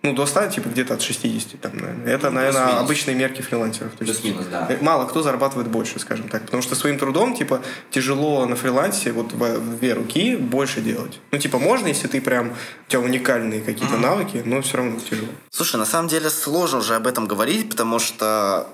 Ну, 0.02 0.14
до 0.14 0.26
100, 0.26 0.48
типа, 0.48 0.68
где-то 0.68 0.94
от 0.94 1.02
60, 1.02 1.60
там, 1.60 1.76
наверное. 1.76 2.12
Это, 2.12 2.30
Ну, 2.30 2.36
наверное, 2.36 2.80
обычные 2.80 3.14
мерки 3.14 3.40
фрилансеров. 3.40 3.92
То 3.92 4.04
есть, 4.04 4.20
Плюс-минус, 4.20 4.46
да. 4.50 4.66
э, 4.68 4.78
Мало 4.82 5.06
кто 5.06 5.22
зарабатывает 5.22 5.68
больше, 5.68 6.00
скажем 6.00 6.28
так. 6.28 6.42
Потому 6.42 6.60
что 6.62 6.74
своим 6.74 6.98
трудом, 6.98 7.36
типа, 7.36 7.62
тяжело 7.90 8.44
на 8.46 8.56
фрилансе 8.56 9.12
вот 9.12 9.32
в 9.32 9.78
две 9.78 9.92
руки 9.94 10.36
больше 10.36 10.80
делать. 10.80 11.20
Ну, 11.30 11.38
типа, 11.38 11.58
можно, 11.58 11.86
если 11.86 12.08
ты 12.08 12.20
прям, 12.20 12.50
у 12.50 12.90
тебя 12.90 13.00
уникальные 13.00 13.60
какие-то 13.60 13.96
навыки, 13.96 14.42
но 14.44 14.60
все 14.62 14.78
равно 14.78 14.98
тяжело. 14.98 15.28
Слушай, 15.50 15.76
на 15.76 15.86
самом 15.86 16.08
деле 16.08 16.30
сложно 16.30 16.78
уже 16.78 16.96
об 16.96 17.06
этом 17.06 17.26
говорить, 17.28 17.70
потому 17.70 18.00
что 18.00 18.66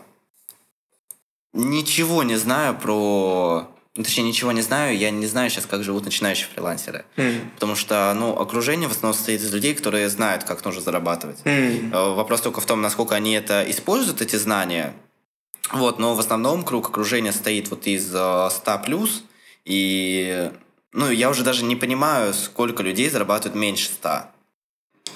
ничего 1.53 2.23
не 2.23 2.37
знаю 2.37 2.75
про... 2.75 3.69
ну, 3.99 4.05
Точнее, 4.05 4.23
ничего 4.23 4.53
не 4.53 4.63
знаю. 4.63 4.97
Я 4.97 5.11
не 5.11 5.27
знаю 5.27 5.51
сейчас, 5.51 5.67
как 5.67 5.83
живут 5.83 6.05
начинающие 6.05 6.47
фрилансеры. 6.55 7.05
М. 7.17 7.51
Потому 7.55 7.75
что, 7.75 8.15
ну, 8.15 8.33
окружение 8.33 8.89
в 8.89 8.93
основном 8.93 9.13
состоит 9.15 9.41
из 9.41 9.53
людей, 9.53 9.75
которые 9.75 10.09
знают, 10.09 10.45
как 10.45 10.65
нужно 10.65 10.81
зарабатывать. 10.81 11.39
Э, 11.45 12.15
Вопрос 12.15 12.41
только 12.41 12.61
в 12.61 12.65
том, 12.67 12.81
насколько 12.81 13.17
они 13.17 13.33
это 13.33 13.69
используют, 13.69 14.23
эти 14.23 14.37
знания. 14.37 14.95
Вот, 15.73 15.99
но 15.99 16.15
в 16.15 16.21
основном 16.21 16.63
круг 16.63 16.91
окружения 16.91 17.33
стоит 17.33 17.71
вот 17.71 17.89
из 17.89 18.09
э, 18.15 18.49
100 18.53 18.79
плюс. 18.85 19.25
И, 19.65 20.53
ну, 20.93 21.11
я 21.11 21.29
уже 21.29 21.43
даже 21.43 21.65
не 21.65 21.75
понимаю, 21.75 22.35
сколько 22.35 22.85
людей 22.85 23.11
зарабатывают 23.11 23.57
меньше 23.57 23.87
100. 23.87 24.27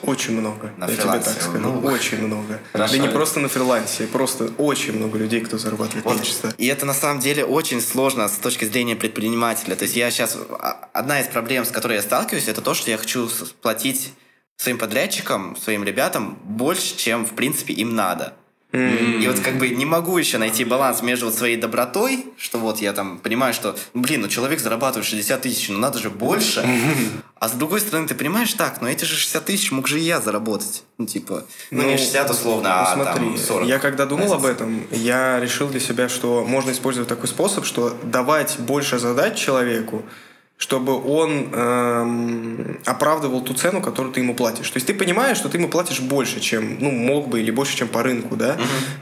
Очень 0.02 0.38
много. 0.38 0.72
На 0.76 0.86
я 0.86 0.96
тебе 0.96 1.04
так 1.04 1.28
скажу. 1.28 1.58
ну, 1.58 1.80
очень 1.80 2.26
много. 2.26 2.60
хорошо. 2.72 2.92
Да 2.92 2.98
не 2.98 3.08
просто 3.08 3.40
на 3.40 3.48
фрилансе, 3.48 4.06
просто 4.06 4.50
очень 4.58 4.94
много 4.96 5.18
людей, 5.18 5.40
кто 5.40 5.58
зарабатывает 5.58 6.04
Вот. 6.04 6.26
100. 6.26 6.48
И 6.58 6.66
это 6.66 6.86
на 6.86 6.94
самом 6.94 7.20
деле 7.20 7.44
очень 7.44 7.80
сложно 7.80 8.28
с 8.28 8.32
точки 8.32 8.64
зрения 8.64 8.96
предпринимателя. 8.96 9.76
То 9.76 9.84
есть 9.84 9.96
я 9.96 10.10
сейчас... 10.10 10.36
Одна 10.92 11.20
из 11.20 11.26
проблем, 11.28 11.64
с 11.64 11.70
которой 11.70 11.94
я 11.94 12.02
сталкиваюсь, 12.02 12.48
это 12.48 12.60
то, 12.60 12.74
что 12.74 12.90
я 12.90 12.98
хочу 12.98 13.28
платить 13.60 14.12
своим 14.56 14.78
подрядчикам, 14.78 15.56
своим 15.56 15.84
ребятам 15.84 16.38
больше, 16.44 16.96
чем, 16.96 17.24
в 17.24 17.32
принципе, 17.32 17.72
им 17.74 17.94
надо. 17.94 18.34
И 18.72 19.26
вот 19.26 19.40
как 19.40 19.58
бы 19.58 19.68
не 19.68 19.84
могу 19.84 20.16
еще 20.16 20.38
найти 20.38 20.64
баланс 20.64 21.02
между 21.02 21.26
вот 21.26 21.34
своей 21.34 21.56
добротой, 21.56 22.24
что 22.38 22.58
вот 22.58 22.80
я 22.80 22.92
там 22.94 23.18
понимаю, 23.18 23.52
что, 23.52 23.76
блин, 23.92 24.22
ну 24.22 24.28
человек 24.28 24.60
зарабатывает 24.60 25.06
60 25.06 25.42
тысяч, 25.42 25.68
ну 25.68 25.78
надо 25.78 25.98
же 25.98 26.10
больше. 26.10 26.66
А 27.42 27.48
с 27.48 27.52
другой 27.54 27.80
стороны, 27.80 28.06
ты 28.06 28.14
понимаешь, 28.14 28.52
так, 28.52 28.80
ну 28.80 28.86
эти 28.86 29.04
же 29.04 29.16
60 29.16 29.44
тысяч 29.44 29.72
мог 29.72 29.88
же 29.88 29.98
и 29.98 30.04
я 30.04 30.20
заработать. 30.20 30.84
Ну 30.96 31.06
типа, 31.06 31.44
ну, 31.72 31.82
не 31.82 31.96
60 31.96 32.30
условно, 32.30 32.68
а 32.70 32.94
ну, 32.96 33.02
смотри, 33.02 33.30
там 33.30 33.38
40. 33.38 33.68
я 33.68 33.78
когда 33.80 34.06
думал 34.06 34.32
об 34.32 34.44
разница. 34.44 34.62
этом, 34.64 34.86
я 34.92 35.40
решил 35.40 35.66
для 35.68 35.80
себя, 35.80 36.08
что 36.08 36.44
можно 36.44 36.70
использовать 36.70 37.08
такой 37.08 37.28
способ, 37.28 37.64
что 37.64 37.98
давать 38.04 38.60
больше 38.60 39.00
задач 39.00 39.36
человеку, 39.36 40.04
чтобы 40.62 40.92
он 41.04 41.48
эм, 41.52 42.78
оправдывал 42.84 43.40
ту 43.40 43.52
цену, 43.52 43.80
которую 43.82 44.14
ты 44.14 44.20
ему 44.20 44.32
платишь. 44.32 44.70
То 44.70 44.76
есть 44.76 44.86
ты 44.86 44.94
понимаешь, 44.94 45.36
что 45.36 45.48
ты 45.48 45.58
ему 45.58 45.68
платишь 45.68 45.98
больше, 45.98 46.38
чем 46.38 46.78
ну, 46.78 46.92
мог 46.92 47.26
бы, 47.26 47.40
или 47.40 47.50
больше, 47.50 47.76
чем 47.76 47.88
по 47.88 48.00
рынку, 48.04 48.36
да? 48.36 48.56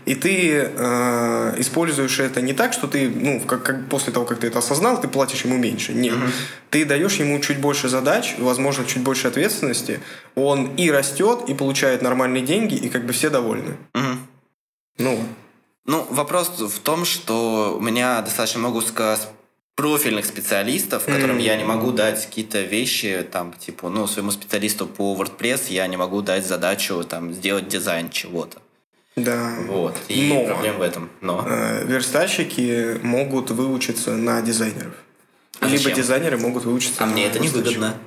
И 0.07 0.15
ты 0.15 0.53
э, 0.75 1.55
используешь 1.59 2.19
это 2.19 2.41
не 2.41 2.55
так, 2.55 2.73
что 2.73 2.87
ты, 2.87 3.11
ну, 3.11 3.41
как, 3.41 3.63
как 3.63 3.89
после 3.91 4.11
того, 4.11 4.25
как 4.25 4.39
ты 4.39 4.47
это 4.47 4.61
осознал, 4.61 4.99
ты 5.03 5.07
платишь 5.07 5.45
ему 5.45 5.59
меньше. 5.59 5.93
Нет. 5.93 6.15
Ты 6.71 6.87
даешь 6.87 7.17
ему 7.17 7.39
чуть 7.41 7.61
больше 7.61 7.91
задач, 7.91 8.37
возможно, 8.39 8.87
чуть 8.87 9.03
больше 9.03 9.29
ответственности. 9.29 10.01
Он 10.37 10.75
и 10.77 10.91
растет, 10.91 11.41
и 11.47 11.53
получает 11.53 12.01
нормальные 12.01 12.43
деньги, 12.43 12.75
и 12.75 12.89
как 12.89 13.05
бы 13.05 13.13
все 13.13 13.29
довольны. 13.29 13.77
Мгм. 13.93 14.19
Ну, 14.97 15.19
Ну, 15.85 16.07
вопрос 16.09 16.49
в 16.59 16.79
том, 16.79 17.05
что 17.05 17.77
у 17.79 17.83
меня 17.83 18.23
достаточно 18.23 18.61
много 18.61 18.79
профильных 19.81 20.27
специалистов, 20.27 21.05
которым 21.07 21.37
Мгм. 21.37 21.45
я 21.45 21.57
не 21.57 21.65
могу 21.65 21.91
дать 21.93 22.27
какие-то 22.27 22.61
вещи, 22.61 23.27
там, 23.33 23.53
типа, 23.55 23.89
ну, 23.89 24.07
своему 24.07 24.31
специалисту 24.31 24.87
по 24.87 25.15
WordPress 25.17 25.73
я 25.73 25.87
не 25.87 25.97
могу 25.97 26.21
дать 26.23 26.47
задачу, 26.47 27.03
там, 27.05 27.33
сделать 27.33 27.69
дизайн 27.69 28.11
чего-то. 28.11 28.59
да. 29.17 29.55
Вот. 29.69 29.97
И 30.09 30.29
Но. 30.33 30.45
проблема 30.47 30.79
в 30.79 30.83
этом. 30.83 31.11
Но. 31.23 31.45
Э, 31.49 31.85
верстальщики 31.87 32.99
могут 33.03 33.51
выучиться 33.51 34.11
на 34.17 34.41
дизайнеров. 34.43 34.93
А 35.61 35.67
Либо 35.67 35.79
зачем? 35.83 35.97
дизайнеры 35.97 36.37
могут 36.39 36.65
выучиться 36.65 37.03
А 37.03 37.07
на 37.07 37.13
мне 37.13 37.27
это 37.27 37.39
не 37.39 37.49
верстальщиков. 37.49 37.77
выгодно. 37.83 37.99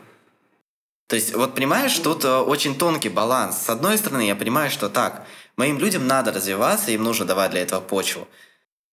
То 1.08 1.16
есть, 1.16 1.34
вот 1.36 1.56
понимаешь, 1.56 1.98
тут 2.00 2.24
э, 2.24 2.38
очень 2.38 2.76
тонкий 2.76 3.10
баланс. 3.10 3.58
С 3.66 3.70
одной 3.70 3.98
стороны, 3.98 4.22
я 4.28 4.36
понимаю, 4.36 4.70
что 4.72 4.90
так, 4.90 5.26
моим 5.58 5.78
людям 5.80 6.06
надо 6.08 6.32
развиваться, 6.32 6.92
им 6.92 7.04
нужно 7.04 7.26
давать 7.26 7.52
для 7.52 7.62
этого 7.62 7.82
почву. 7.82 8.28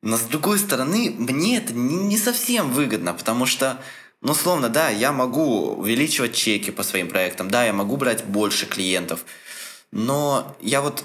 Но 0.03 0.17
с 0.17 0.23
другой 0.23 0.59
стороны, 0.59 1.15
мне 1.17 1.59
это 1.59 1.75
не, 1.75 2.17
совсем 2.17 2.71
выгодно, 2.71 3.13
потому 3.13 3.45
что, 3.45 3.83
ну, 4.23 4.35
словно, 4.35 4.69
да, 4.69 4.89
я 4.89 5.13
могу 5.13 5.73
увеличивать 5.75 6.35
чеки 6.35 6.71
по 6.71 6.83
своим 6.83 7.09
проектам, 7.09 7.51
да, 7.51 7.65
я 7.65 7.73
могу 7.73 7.97
брать 7.97 8.25
больше 8.25 8.67
клиентов, 8.67 9.25
но 9.93 10.57
я 10.61 10.81
вот 10.81 11.05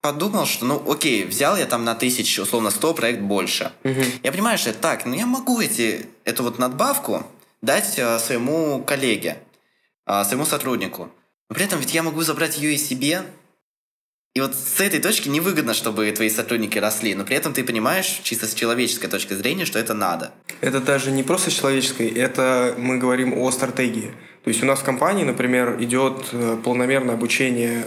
подумал, 0.00 0.46
что, 0.46 0.64
ну, 0.64 0.90
окей, 0.90 1.24
взял 1.24 1.56
я 1.56 1.66
там 1.66 1.84
на 1.84 1.94
тысячу, 1.94 2.42
условно, 2.42 2.70
100 2.70 2.94
проект 2.94 3.20
больше. 3.20 3.72
Мгм. 3.82 4.04
Я 4.22 4.32
понимаю, 4.32 4.58
что 4.58 4.70
это 4.70 4.78
так, 4.78 5.04
но 5.04 5.16
я 5.16 5.26
могу 5.26 5.60
эти, 5.60 6.06
эту 6.24 6.44
вот 6.44 6.58
надбавку 6.58 7.26
дать 7.62 7.98
э, 7.98 8.18
своему 8.20 8.82
коллеге, 8.84 9.38
э, 10.06 10.24
своему 10.24 10.46
сотруднику. 10.46 11.10
Но 11.48 11.54
при 11.54 11.64
этом 11.64 11.80
ведь 11.80 11.94
я 11.94 12.02
могу 12.02 12.22
забрать 12.22 12.58
ее 12.58 12.74
и 12.74 12.78
себе. 12.78 13.22
И 14.38 14.40
вот 14.40 14.54
с 14.54 14.78
этой 14.78 15.00
точки 15.00 15.28
невыгодно, 15.28 15.74
чтобы 15.74 16.08
твои 16.12 16.30
сотрудники 16.30 16.78
росли, 16.78 17.16
но 17.16 17.24
при 17.24 17.34
этом 17.34 17.52
ты 17.52 17.64
понимаешь, 17.64 18.20
чисто 18.22 18.46
с 18.46 18.54
человеческой 18.54 19.08
точки 19.08 19.34
зрения, 19.34 19.64
что 19.64 19.80
это 19.80 19.94
надо. 19.94 20.30
Это 20.60 20.78
даже 20.78 21.10
не 21.10 21.24
просто 21.24 21.50
человеческой, 21.50 22.06
это 22.06 22.76
мы 22.78 22.98
говорим 22.98 23.36
о 23.36 23.50
стратегии. 23.50 24.12
То 24.44 24.50
есть 24.50 24.62
у 24.62 24.66
нас 24.66 24.78
в 24.78 24.84
компании, 24.84 25.24
например, 25.24 25.82
идет 25.82 26.28
э, 26.30 26.56
планомерное 26.62 27.16
обучение 27.16 27.84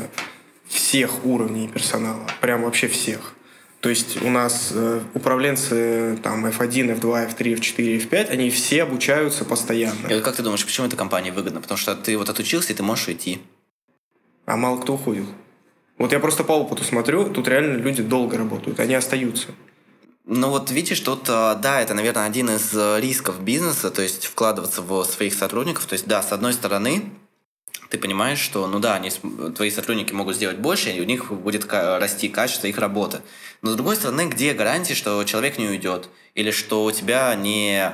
всех 0.67 1.25
уровней 1.25 1.69
персонала, 1.69 2.27
прям 2.41 2.63
вообще 2.63 2.89
всех. 2.89 3.31
То 3.79 3.87
есть 3.87 4.21
у 4.21 4.29
нас 4.29 4.71
э, 4.73 4.99
управленцы 5.13 6.19
там 6.21 6.45
F1, 6.45 6.99
F2, 6.99 7.29
F3, 7.29 7.59
F4, 7.61 8.09
F5, 8.09 8.27
они 8.27 8.49
все 8.49 8.83
обучаются 8.83 9.45
постоянно. 9.45 10.07
И 10.09 10.19
как 10.19 10.35
ты 10.35 10.43
думаешь, 10.43 10.65
почему 10.65 10.87
этой 10.87 10.97
компании 10.97 11.31
выгодно? 11.31 11.61
Потому 11.61 11.77
что 11.77 11.95
ты 11.95 12.17
вот 12.17 12.27
отучился, 12.27 12.73
и 12.73 12.75
ты 12.75 12.83
можешь 12.83 13.07
уйти. 13.07 13.39
А 14.45 14.57
мало 14.57 14.81
кто 14.81 14.95
уходит. 14.95 15.27
Вот 16.01 16.11
я 16.13 16.19
просто 16.19 16.43
по 16.43 16.53
опыту 16.53 16.83
смотрю, 16.83 17.31
тут 17.31 17.47
реально 17.47 17.77
люди 17.77 18.01
долго 18.01 18.35
работают, 18.35 18.79
они 18.79 18.95
остаются. 18.95 19.49
Ну 20.25 20.49
вот 20.49 20.71
видишь, 20.71 20.99
тут, 20.99 21.29
э, 21.29 21.55
да, 21.61 21.79
это, 21.79 21.93
наверное, 21.93 22.25
один 22.25 22.49
из 22.49 22.73
э, 22.73 22.99
рисков 22.99 23.39
бизнеса, 23.43 23.91
то 23.91 24.01
есть 24.01 24.25
вкладываться 24.25 24.81
в 24.81 25.03
своих 25.03 25.35
сотрудников. 25.35 25.85
То 25.85 25.93
есть, 25.93 26.07
да, 26.07 26.23
с 26.23 26.31
одной 26.31 26.53
стороны, 26.53 27.03
ты 27.89 27.99
понимаешь, 27.99 28.39
что, 28.39 28.65
ну 28.65 28.79
да, 28.79 28.95
они, 28.95 29.11
твои 29.55 29.69
сотрудники 29.69 30.11
могут 30.11 30.37
сделать 30.37 30.57
больше, 30.57 30.89
и 30.89 30.99
у 31.01 31.03
них 31.03 31.31
будет 31.31 31.71
расти 31.71 32.29
качество 32.29 32.65
их 32.65 32.79
работы. 32.79 33.19
Но 33.61 33.69
с 33.69 33.75
другой 33.75 33.95
стороны, 33.95 34.27
где 34.27 34.53
гарантия, 34.53 34.95
что 34.95 35.23
человек 35.23 35.59
не 35.59 35.67
уйдет? 35.67 36.09
Или 36.33 36.49
что 36.49 36.83
у 36.83 36.91
тебя 36.91 37.35
не... 37.35 37.93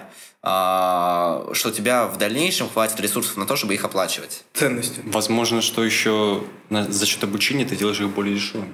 а, 0.50 1.50
что 1.52 1.70
у 1.70 1.72
тебя 1.74 2.08
в 2.08 2.18
дальнейшем 2.18 2.70
хватит 2.70 2.98
ресурсов 3.02 3.36
на 3.36 3.46
то, 3.46 3.58
чтобы 3.58 3.74
их 3.74 3.84
оплачивать? 3.84 4.46
Ценности. 4.54 5.02
Возможно, 5.04 5.62
что 5.62 5.84
еще 5.84 6.42
за 6.70 7.06
счет 7.06 7.22
обучения 7.26 7.66
ты 7.66 7.76
делаешь 7.76 8.00
их 8.00 8.08
более 8.10 8.36
дешевыми. 8.36 8.72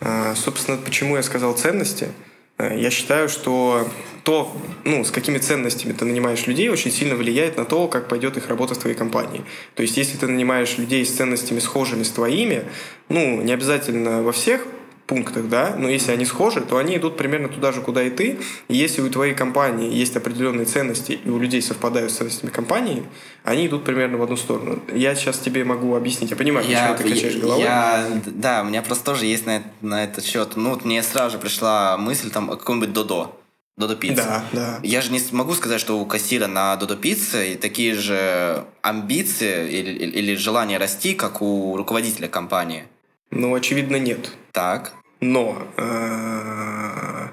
А, 0.00 0.34
Собственно, 0.34 0.78
почему 0.78 1.16
я 1.16 1.22
сказал 1.22 1.54
ценности? 1.54 2.08
Э, 2.56 2.78
Я 2.80 2.90
считаю, 2.90 3.28
что 3.28 3.86
то, 4.24 4.56
ну, 4.84 5.04
с 5.04 5.10
какими 5.10 5.36
ценностями 5.36 5.92
ты 5.92 6.06
нанимаешь 6.06 6.46
людей, 6.46 6.70
очень 6.70 6.90
сильно 6.90 7.14
влияет 7.14 7.58
на 7.58 7.66
то, 7.66 7.88
как 7.88 8.08
пойдет 8.08 8.38
их 8.38 8.48
работа 8.48 8.74
в 8.74 8.78
твоей 8.78 8.96
компании. 8.96 9.44
То 9.74 9.82
есть, 9.82 9.98
если 9.98 10.16
ты 10.16 10.26
нанимаешь 10.26 10.78
людей 10.78 11.04
с 11.04 11.12
ценностями 11.14 11.58
схожими 11.58 12.04
с 12.04 12.08
твоими, 12.10 12.64
ну, 13.10 13.42
не 13.42 13.52
обязательно 13.52 14.22
во 14.22 14.32
всех 14.32 14.66
пунктах, 15.12 15.48
да, 15.48 15.74
но 15.78 15.88
если 15.90 16.10
они 16.12 16.24
схожи, 16.24 16.60
то 16.62 16.78
они 16.78 16.96
идут 16.96 17.16
примерно 17.18 17.48
туда 17.48 17.70
же, 17.72 17.80
куда 17.82 18.02
и 18.02 18.08
ты. 18.10 18.38
И 18.68 18.76
если 18.76 19.02
у 19.02 19.10
твоей 19.10 19.34
компании 19.34 19.92
есть 19.92 20.16
определенные 20.16 20.64
ценности, 20.64 21.12
и 21.24 21.28
у 21.28 21.38
людей 21.38 21.60
совпадают 21.60 22.10
с 22.10 22.16
ценностями 22.16 22.50
компании, 22.50 23.02
они 23.44 23.66
идут 23.66 23.84
примерно 23.84 24.16
в 24.16 24.22
одну 24.22 24.36
сторону. 24.36 24.78
Я 24.94 25.14
сейчас 25.14 25.38
тебе 25.38 25.64
могу 25.64 25.94
объяснить, 25.94 26.30
я 26.30 26.36
понимаю, 26.36 26.64
почему 26.66 26.96
ты 26.96 27.14
качаешь 27.14 27.36
головой. 27.36 27.62
я- 27.64 28.06
да, 28.26 28.62
у 28.62 28.64
меня 28.64 28.80
просто 28.80 29.04
тоже 29.04 29.26
есть 29.26 29.44
на, 29.46 29.62
на 29.82 30.04
этот 30.04 30.24
счет. 30.24 30.56
Ну, 30.56 30.70
вот 30.70 30.84
мне 30.86 31.02
сразу 31.02 31.32
же 31.32 31.38
пришла 31.38 31.98
мысль 31.98 32.30
там 32.30 32.50
о 32.50 32.56
каком-нибудь 32.56 32.92
Додо. 32.94 33.38
Додо 33.76 33.96
пицца. 33.96 34.24
Да, 34.24 34.44
да. 34.52 34.80
Я 34.82 35.00
же 35.02 35.10
не 35.12 35.20
могу 35.32 35.54
сказать, 35.54 35.80
что 35.80 35.98
у 35.98 36.06
кассира 36.06 36.46
на 36.46 36.76
Додо 36.76 36.94
Пицце 36.96 37.54
такие 37.60 37.94
же 37.94 38.64
амбиции 38.82 39.70
или- 39.70 40.06
или 40.20 40.34
желание 40.36 40.78
расти, 40.78 41.14
как 41.14 41.42
у 41.42 41.76
руководителя 41.76 42.28
компании. 42.28 42.84
Ну, 43.30 43.54
очевидно, 43.54 43.96
нет. 43.96 44.32
Так. 44.52 44.92
Но 45.22 45.68
э, 45.76 47.28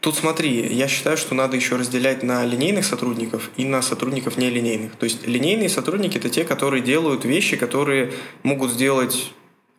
тут 0.00 0.16
смотри, 0.16 0.66
я 0.74 0.88
считаю, 0.88 1.18
что 1.18 1.34
надо 1.34 1.54
еще 1.54 1.76
разделять 1.76 2.22
на 2.22 2.46
линейных 2.46 2.86
сотрудников 2.86 3.50
и 3.58 3.64
на 3.66 3.82
сотрудников 3.82 4.38
нелинейных. 4.38 4.96
То 4.96 5.04
есть 5.04 5.26
линейные 5.26 5.68
сотрудники 5.68 6.16
это 6.16 6.30
те, 6.30 6.44
которые 6.44 6.82
делают 6.82 7.26
вещи, 7.26 7.58
которые 7.58 8.14
могут 8.42 8.72
сделать 8.72 9.32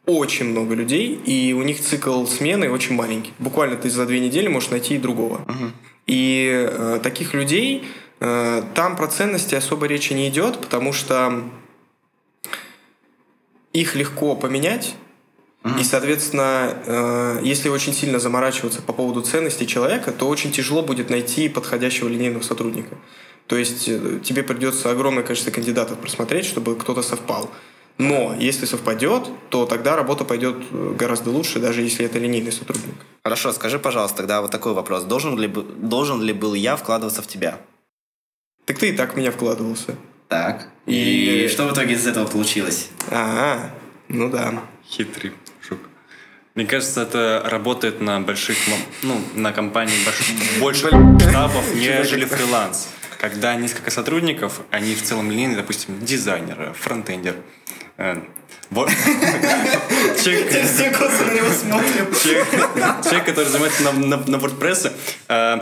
очень 0.06 0.46
много 0.46 0.76
людей, 0.76 1.16
и 1.16 1.52
у 1.54 1.64
них 1.64 1.82
цикл 1.82 2.26
смены 2.28 2.70
очень 2.70 2.94
маленький. 2.94 3.34
Буквально 3.40 3.76
ты 3.76 3.90
за 3.90 4.06
две 4.06 4.20
недели 4.20 4.48
можешь 4.48 4.70
найти 4.70 5.00
другого. 5.00 5.40
Мгм. 5.48 5.74
И 6.06 6.68
э, 6.70 7.00
таких 7.02 7.34
людей 7.34 7.88
э, 8.20 8.64
там 8.76 8.96
про 8.96 9.08
ценности 9.08 9.56
особо 9.56 9.88
речи 9.88 10.14
не 10.14 10.30
идет, 10.30 10.60
потому 10.60 10.94
что 10.94 11.44
их 13.74 13.96
легко 13.96 14.36
поменять. 14.36 14.94
И, 15.80 15.84
соответственно, 15.84 16.74
э, 16.86 17.40
если 17.44 17.68
очень 17.70 17.94
сильно 17.94 18.18
заморачиваться 18.20 18.82
по 18.82 18.94
поводу 18.94 19.22
ценностей 19.22 19.68
человека, 19.68 20.12
то 20.14 20.28
очень 20.30 20.52
тяжело 20.54 20.82
будет 20.84 21.10
найти 21.10 21.50
подходящего 21.50 22.08
линейного 22.08 22.44
сотрудника. 22.44 22.96
То 23.48 23.58
есть 23.58 23.90
э, 23.90 24.20
тебе 24.24 24.44
придется 24.44 24.90
огромное 24.90 25.24
количество 25.24 25.52
кандидатов 25.52 25.98
просмотреть, 26.00 26.46
чтобы 26.46 26.76
кто-то 26.78 27.02
совпал. 27.02 27.52
Но 27.98 28.34
если 28.40 28.66
совпадет, 28.66 29.24
то 29.50 29.66
тогда 29.66 29.98
работа 29.98 30.24
пойдет 30.24 30.56
э, 30.72 30.96
гораздо 30.98 31.32
лучше, 31.32 31.60
даже 31.60 31.82
если 31.82 32.06
это 32.06 32.20
линейный 32.20 32.54
сотрудник. 32.54 32.96
Хорошо, 33.26 33.52
скажи, 33.52 33.80
пожалуйста, 33.80 34.18
тогда 34.18 34.42
вот 34.42 34.52
такой 34.52 34.74
вопрос. 34.74 35.04
Должен 35.04 35.38
ли, 35.38 35.48
должен 35.50 36.22
ли 36.22 36.32
был 36.32 36.54
я 36.54 36.78
вкладываться 36.78 37.22
в 37.22 37.28
тебя? 37.28 37.60
Так 38.64 38.78
ты 38.80 38.90
и 38.90 38.94
так 38.94 39.14
в 39.14 39.18
меня 39.18 39.32
вкладывался. 39.32 39.96
Так. 40.30 40.70
И- 40.86 41.44
И 41.46 41.48
что 41.50 41.68
в 41.68 41.74
итоге 41.74 41.96
из 41.96 42.08
этого 42.08 42.26
получилось? 42.28 42.90
А, 43.12 43.72
ну 44.08 44.30
да. 44.30 44.64
Хитрый. 44.88 45.34
Мне 46.60 46.68
кажется, 46.68 47.04
это 47.04 47.42
работает 47.46 48.02
на 48.02 48.20
больших, 48.20 48.58
ну, 49.02 49.22
на 49.34 49.54
компании 49.54 49.96
больше 50.60 50.90
штабов, 50.90 51.74
нежели 51.74 52.26
фриланс. 52.26 52.90
Когда 53.18 53.56
несколько 53.56 53.92
сотрудников, 53.92 54.60
они 54.70 54.94
в 54.94 55.02
целом 55.02 55.32
линейные, 55.32 55.56
допустим, 55.56 55.98
дизайнер, 56.02 56.76
фронтендер. 56.78 57.38
э. 57.96 58.18
Человек, 63.06 63.26
который 63.26 63.46
занимается 63.46 63.84
на, 63.84 63.94
на, 63.94 64.18
на 64.18 64.36
WordPress, 64.36 64.92
э, 65.30 65.58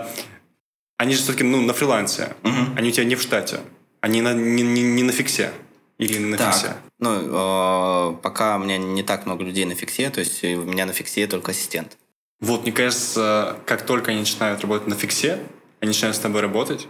они 0.97 1.13
же 1.13 1.21
все-таки 1.21 1.43
ну, 1.43 1.61
на 1.61 1.73
фрилансе. 1.73 2.35
Они 2.75 2.89
у 2.89 2.91
тебя 2.91 3.05
не 3.05 3.13
в 3.13 3.21
штате. 3.21 3.59
Они 4.01 4.23
на, 4.23 4.33
не, 4.33 4.63
не, 4.63 4.81
не 4.81 5.03
на 5.03 5.11
фиксе. 5.11 5.51
Или 5.99 6.17
на 6.17 6.37
фиксе. 6.37 6.73
Ну, 6.99 7.11
э, 7.11 8.15
пока 8.21 8.55
у 8.55 8.59
меня 8.59 8.77
не 8.77 9.03
так 9.03 9.25
много 9.25 9.43
людей 9.43 9.65
на 9.65 9.75
фиксе, 9.75 10.09
то 10.09 10.19
есть 10.19 10.43
у 10.43 10.63
меня 10.63 10.85
на 10.85 10.93
фиксе 10.93 11.27
только 11.27 11.51
ассистент. 11.51 11.97
Вот, 12.39 12.63
мне 12.63 12.71
кажется, 12.71 13.57
как 13.65 13.85
только 13.85 14.11
они 14.11 14.21
начинают 14.21 14.61
работать 14.61 14.87
на 14.87 14.95
фиксе, 14.95 15.39
они 15.79 15.89
начинают 15.89 16.15
с 16.15 16.19
тобой 16.19 16.41
работать 16.41 16.87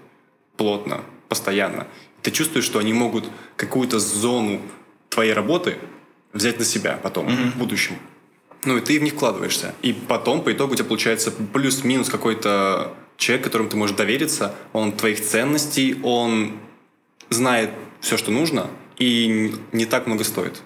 плотно, 0.56 1.02
постоянно. 1.30 1.88
Ты 2.22 2.32
чувствуешь, 2.32 2.66
что 2.66 2.80
они 2.80 2.94
могут 2.94 3.30
какую-то 3.56 4.00
зону 4.00 4.62
твоей 5.10 5.34
работы 5.34 5.78
взять 6.34 6.60
на 6.60 6.66
себя 6.66 7.00
потом, 7.02 7.28
в 7.28 7.58
будущем. 7.58 7.98
Ну, 8.66 8.78
и 8.78 8.82
ты 8.82 9.00
в 9.00 9.04
них 9.04 9.14
вкладываешься. 9.14 9.74
И 9.82 9.94
потом, 9.94 10.42
по 10.44 10.52
итогу, 10.52 10.74
у 10.74 10.76
тебя 10.76 10.86
получается 10.86 11.32
плюс-минус 11.32 12.10
какой-то 12.10 12.94
человек, 13.18 13.46
которому 13.46 13.70
ты 13.70 13.78
можешь 13.78 13.96
довериться. 13.96 14.56
Он 14.74 14.92
твоих 14.92 15.24
ценностей, 15.24 15.98
он 16.04 16.60
знает 17.30 17.72
все, 18.02 18.18
что 18.18 18.32
нужно, 18.32 18.70
и 18.98 19.54
не 19.72 19.86
так 19.86 20.08
много 20.08 20.24
стоит. 20.24 20.62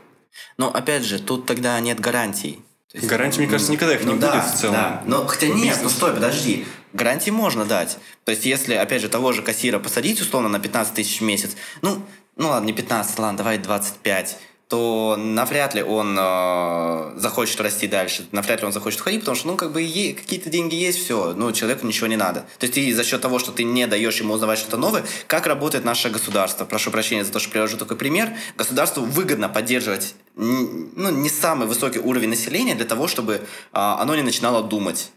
Но 0.58 0.74
опять 0.74 1.04
же, 1.04 1.20
тут 1.20 1.46
тогда 1.46 1.80
нет 1.80 2.00
гарантий. 2.00 2.64
То 2.92 2.98
есть, 2.98 3.08
Гарантий, 3.08 3.40
мне 3.40 3.48
кажется, 3.48 3.72
никогда 3.72 3.96
их 3.96 4.04
не 4.04 4.12
ну 4.12 4.20
да, 4.20 4.34
будет 4.34 4.54
в 4.54 4.58
целом. 4.58 4.76
Да. 4.76 5.04
Но 5.06 5.26
хотя 5.26 5.48
нет, 5.48 5.56
Бизнес. 5.56 5.84
ну 5.84 5.90
стой, 5.90 6.14
подожди. 6.14 6.66
Гарантии 6.92 7.30
можно 7.30 7.64
дать. 7.64 7.98
То 8.26 8.32
есть, 8.32 8.46
если, 8.46 8.74
опять 8.74 9.02
же, 9.02 9.08
того 9.08 9.32
же 9.32 9.42
кассира 9.42 9.80
посадить 9.80 10.20
условно 10.20 10.50
на 10.50 10.60
15 10.60 10.94
тысяч 10.94 11.22
в 11.22 11.24
месяц, 11.24 11.56
ну, 11.82 12.04
ну 12.36 12.50
ладно, 12.50 12.68
не 12.68 12.74
15, 12.74 13.18
ладно, 13.20 13.38
давай 13.38 13.60
25, 13.60 14.38
то 14.72 15.18
навряд 15.18 15.76
ли 15.76 15.84
он 15.84 16.18
э, 16.18 17.12
захочет 17.18 17.60
расти 17.60 17.88
дальше, 17.88 18.26
навряд 18.32 18.62
ли 18.62 18.68
он 18.68 18.72
захочет 18.72 19.02
уходить, 19.02 19.20
потому 19.20 19.36
что, 19.36 19.48
ну, 19.48 19.58
как 19.58 19.74
бы 19.74 19.82
е- 19.82 20.14
какие-то 20.14 20.50
деньги 20.50 20.76
есть, 20.76 20.98
все, 20.98 21.34
ну, 21.34 21.52
человеку 21.52 21.86
ничего 21.86 22.08
не 22.08 22.16
надо. 22.16 22.46
То 22.58 22.68
есть, 22.68 22.76
ты 22.76 22.96
за 22.96 23.04
счет 23.04 23.20
того, 23.20 23.38
что 23.38 23.52
ты 23.52 23.66
не 23.66 23.86
даешь 23.86 24.18
ему 24.22 24.34
узнавать 24.34 24.60
что-то 24.60 24.78
новое, 24.78 25.04
как 25.28 25.46
работает 25.46 25.84
наше 25.84 26.10
государство? 26.10 26.64
Прошу 26.64 26.90
прощения 26.90 27.26
за 27.26 27.34
то, 27.34 27.40
что 27.40 27.52
привожу 27.52 27.76
такой 27.76 27.98
пример. 27.98 28.30
Государству 28.56 29.04
выгодно 29.04 29.50
поддерживать 29.50 30.16
ну, 30.38 31.12
не 31.12 31.28
самый 31.28 31.68
высокий 31.68 32.00
уровень 32.00 32.30
населения 32.30 32.74
для 32.74 32.86
того, 32.86 33.10
чтобы 33.10 33.42
а, 33.74 34.02
оно 34.02 34.16
не 34.16 34.22
начинало 34.22 34.64
думать. 34.64 35.12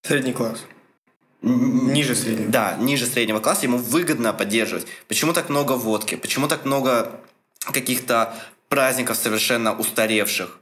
Средний 0.00 0.32
класс. 0.32 0.60
Ниже 1.42 2.14
среднего. 2.14 2.50
Да, 2.50 2.78
ниже 2.80 3.04
среднего 3.04 3.40
класса 3.40 3.66
ему 3.66 3.76
выгодно 3.76 4.32
поддерживать. 4.32 4.86
Почему 5.08 5.34
так 5.34 5.50
много 5.50 5.72
водки? 5.72 6.14
Почему 6.14 6.48
так 6.48 6.64
много 6.64 7.20
каких-то 7.70 8.34
праздников 8.74 9.16
совершенно 9.16 9.72
устаревших? 9.72 10.58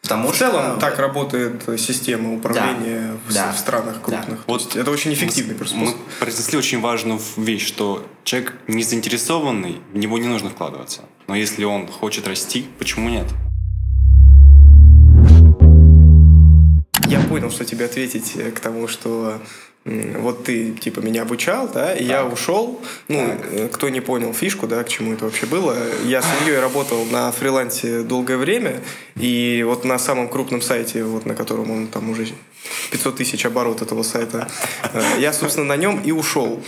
Потому 0.00 0.28
В 0.28 0.36
целом 0.36 0.80
так 0.80 0.98
работает 0.98 1.62
система 1.78 2.34
управления 2.34 3.18
в, 3.28 3.34
Да. 3.34 3.52
в 3.52 3.58
странах 3.58 3.96
Да. 3.96 4.00
крупных. 4.16 4.44
Вот 4.46 4.58
То 4.62 4.64
есть 4.64 4.76
это 4.76 4.90
очень 4.90 5.12
эффективный 5.12 5.54
Мы 5.60 5.66
способ. 5.66 5.96
произнесли 6.18 6.56
очень 6.58 6.80
важную 6.80 7.20
вещь, 7.36 7.66
что 7.66 8.04
человек 8.24 8.54
не 8.66 8.82
заинтересованный, 8.82 9.80
в 9.92 9.96
него 9.98 10.16
не 10.18 10.26
нужно 10.26 10.48
вкладываться. 10.48 11.02
Но 11.28 11.36
если 11.36 11.64
он 11.64 11.86
хочет 11.86 12.26
расти, 12.26 12.66
почему 12.78 13.10
нет? 13.10 13.26
Я 17.08 17.20
понял, 17.28 17.50
что 17.50 17.64
тебе 17.66 17.84
ответить 17.84 18.32
э, 18.36 18.50
к 18.52 18.58
тому, 18.60 18.88
что 18.88 19.38
вот 19.84 20.44
ты 20.44 20.70
типа 20.72 21.00
меня 21.00 21.22
обучал, 21.22 21.68
да, 21.68 21.92
и 21.94 22.04
я 22.04 22.24
ушел. 22.24 22.80
Ну, 23.08 23.18
э, 23.52 23.68
кто 23.72 23.88
не 23.88 24.00
понял 24.00 24.32
фишку, 24.32 24.66
да, 24.68 24.82
к 24.84 24.88
чему 24.88 25.12
это 25.14 25.24
вообще 25.24 25.46
было. 25.46 25.76
Я 26.04 26.22
с 26.22 26.26
Ильей 26.42 26.60
работал 26.60 27.04
на 27.06 27.32
фрилансе 27.32 28.02
долгое 28.02 28.36
время, 28.36 28.80
и 29.16 29.64
вот 29.66 29.84
на 29.84 29.98
самом 29.98 30.28
крупном 30.28 30.62
сайте, 30.62 31.02
вот 31.02 31.26
на 31.26 31.34
котором 31.34 31.70
он 31.72 31.88
там 31.88 32.10
уже 32.10 32.28
500 32.92 33.16
тысяч 33.16 33.44
оборот 33.44 33.82
этого 33.82 34.04
сайта, 34.04 34.48
э, 34.92 35.02
я, 35.18 35.32
собственно, 35.32 35.66
на 35.66 35.76
нем 35.76 36.00
и 36.04 36.12
ушел. 36.12 36.62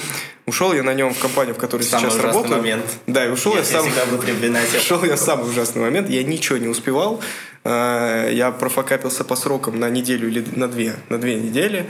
Ушел 0.47 0.73
я 0.75 0.83
на 0.83 0.93
нем 0.93 1.15
в 1.15 1.19
компанию, 1.21 1.55
в 1.55 1.59
которой 1.59 1.83
Самый 1.83 2.11
сейчас 2.11 2.15
ужасный 2.15 2.33
работаю. 2.33 2.57
момент. 2.59 2.85
Да, 3.07 3.25
и 3.25 3.31
ушел 3.31 3.53
я, 3.53 3.61
Я 3.61 3.65
сам. 3.65 3.83
всегда 3.87 4.05
буду 4.07 4.23
приближать. 4.23 4.83
Шел 4.83 5.03
я 5.05 5.17
самый 5.17 5.49
ужасный 5.49 5.81
момент, 5.83 6.11
я 6.11 6.23
ничего 6.25 6.59
не 6.59 6.69
успевал. 6.69 7.21
Э, 7.63 8.29
Я 8.33 8.51
профокапился 8.51 9.25
по 9.25 9.37
срокам 9.37 9.79
на 9.79 9.89
неделю 9.89 10.29
или 10.29 10.45
на 10.57 10.67
две, 10.69 10.97
на 11.09 11.19
две 11.19 11.37
недели. 11.37 11.87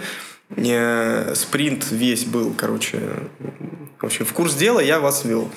Спринт 1.35 1.91
весь 1.91 2.25
был, 2.25 2.55
короче, 2.57 3.01
в 4.01 4.05
общем, 4.07 4.25
в 4.25 4.33
курс 4.33 4.55
дела 4.55 4.81
я 4.81 5.01
вас 5.01 5.25
вел. 5.25 5.51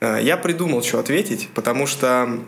Э, 0.00 0.18
Я 0.22 0.36
придумал, 0.36 0.82
что 0.82 0.98
ответить, 0.98 1.48
потому 1.54 1.86
что 1.86 2.40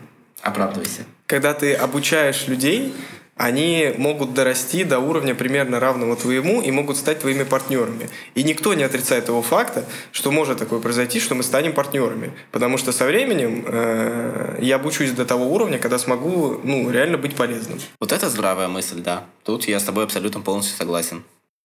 Оправдывайся. 0.42 1.05
когда 1.26 1.55
ты 1.55 1.74
обучаешь 1.74 2.46
людей, 2.48 2.92
они 3.36 3.92
могут 3.98 4.32
дорасти 4.32 4.84
до 4.84 5.00
уровня 5.00 5.34
примерно 5.34 5.80
равного 5.80 6.14
твоему 6.14 6.62
и 6.62 6.70
могут 6.70 6.96
стать 6.96 7.18
твоими 7.20 7.42
партнерами. 7.42 8.09
И 8.36 8.44
никто 8.44 8.74
не 8.74 8.84
отрицает 8.84 9.26
того 9.26 9.42
факта, 9.42 9.84
что 10.12 10.30
может 10.30 10.59
такое 10.59 10.78
произойти, 10.80 11.18
что 11.18 11.34
мы 11.34 11.42
станем 11.42 11.72
партнерами. 11.72 12.32
Потому 12.52 12.78
что 12.78 12.92
со 12.92 13.05
временем 13.07 13.64
э, 13.66 14.59
я 14.61 14.76
обучусь 14.76 15.11
до 15.11 15.24
того 15.24 15.52
уровня, 15.52 15.78
когда 15.78 15.98
смогу 15.98 16.61
ну, 16.62 16.88
реально 16.90 17.18
быть 17.18 17.34
полезным. 17.34 17.80
Вот 18.00 18.12
это 18.12 18.28
здравая 18.30 18.68
мысль, 18.68 19.00
да. 19.00 19.24
Тут 19.42 19.66
я 19.66 19.80
с 19.80 19.82
тобой 19.84 20.05
абсолютно 20.05 20.40
полностью 20.40 20.76
согласен. 20.76 21.24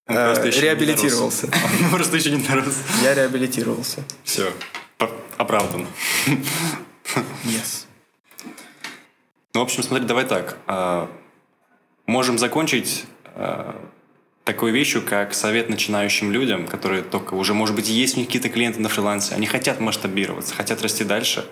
Э, 0.09 0.49
реабилитировался. 0.49 1.49
просто 1.91 2.17
еще 2.17 2.31
не 2.31 2.41
дорос. 2.43 2.77
Я 3.03 3.13
реабилитировался. 3.13 4.03
Все, 4.23 4.51
оправдан. 5.37 5.85
Yes. 7.45 7.85
Ну, 9.53 9.61
в 9.61 9.63
общем, 9.63 9.83
смотри, 9.83 10.05
давай 10.05 10.25
так. 10.25 10.57
а, 10.65 11.09
Можем 12.07 12.39
закончить 12.39 13.05
а, 13.35 13.79
такой 14.45 14.71
вещью, 14.71 15.03
как 15.03 15.35
совет 15.35 15.69
начинающим 15.69 16.31
людям, 16.31 16.67
которые 16.67 17.03
только 17.03 17.35
уже, 17.35 17.53
может 17.53 17.75
быть, 17.75 17.87
есть 17.87 18.15
у 18.15 18.19
них 18.19 18.27
какие-то 18.27 18.49
клиенты 18.49 18.79
на 18.79 18.89
фрилансе, 18.89 19.35
они 19.35 19.45
хотят 19.45 19.79
масштабироваться, 19.79 20.55
хотят 20.55 20.81
расти 20.81 21.03
дальше. 21.03 21.45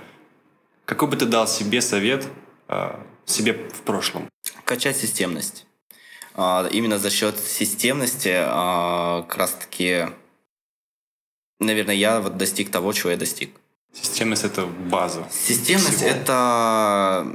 Какой 0.86 1.08
бы 1.08 1.16
ты 1.16 1.26
дал 1.26 1.48
себе 1.48 1.80
совет 1.82 2.28
а, 2.68 3.06
себе 3.26 3.54
в 3.54 3.82
прошлом? 3.82 4.30
Качать 4.64 4.98
системность. 4.98 5.67
А, 6.38 6.68
Именно 6.72 7.00
за 7.00 7.10
счет 7.10 7.40
системности 7.40 8.32
а, 8.34 9.24
как 9.24 9.38
раз-таки, 9.38 10.06
наверное, 11.60 11.96
я 11.96 12.22
вот 12.22 12.38
достиг 12.38 12.70
того, 12.70 12.94
чего 12.94 13.10
я 13.10 13.18
достиг. 13.18 13.50
Системность— 13.92 14.44
это 14.46 14.68
база. 14.68 15.28
Системность 15.32 16.04
это 16.04 17.26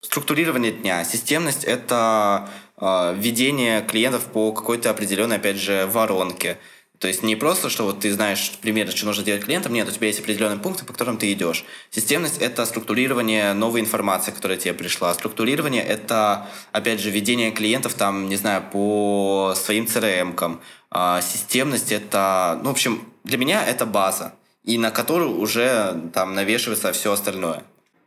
структурирование 0.00 0.72
дня. 0.72 1.04
Системность 1.04 1.62
это 1.64 2.48
э, 2.76 3.14
ведение 3.16 3.82
клиентов 3.82 4.24
по 4.26 4.52
какой-то 4.52 4.90
определенной, 4.90 5.36
опять 5.36 5.58
же, 5.58 5.86
воронке. 5.86 6.58
То 6.98 7.08
есть 7.08 7.22
не 7.22 7.36
просто, 7.36 7.68
что 7.68 7.84
вот 7.84 8.00
ты 8.00 8.12
знаешь 8.12 8.52
примерно, 8.62 8.92
что 8.92 9.06
нужно 9.06 9.22
делать 9.22 9.44
клиентам, 9.44 9.72
нет, 9.72 9.88
у 9.88 9.90
тебя 9.90 10.06
есть 10.06 10.20
определенные 10.20 10.58
пункты, 10.58 10.84
по 10.84 10.92
которым 10.92 11.18
ты 11.18 11.30
идешь. 11.32 11.64
Системность— 11.90 12.38
это 12.40 12.64
структурирование 12.64 13.52
новой 13.52 13.80
информации, 13.80 14.30
которая 14.30 14.56
тебе 14.56 14.72
пришла. 14.72 15.12
Структурирование— 15.12 15.82
это, 15.84 16.48
опять 16.72 17.00
же, 17.00 17.10
ведение 17.10 17.50
клиентов, 17.50 17.94
там, 17.94 18.28
не 18.28 18.36
знаю, 18.36 18.64
по 18.72 19.54
своим 19.56 19.84
CRM-кам. 19.84 20.60
А 20.90 21.20
системность— 21.20 21.92
это, 21.92 22.58
ну, 22.62 22.70
в 22.70 22.72
общем, 22.72 23.02
для 23.24 23.36
меня 23.36 23.64
это 23.64 23.84
база, 23.84 24.34
и 24.64 24.78
на 24.78 24.90
которую 24.90 25.38
уже 25.38 26.10
там 26.14 26.34
навешивается 26.34 26.92
все 26.92 27.12
остальное. 27.12 27.64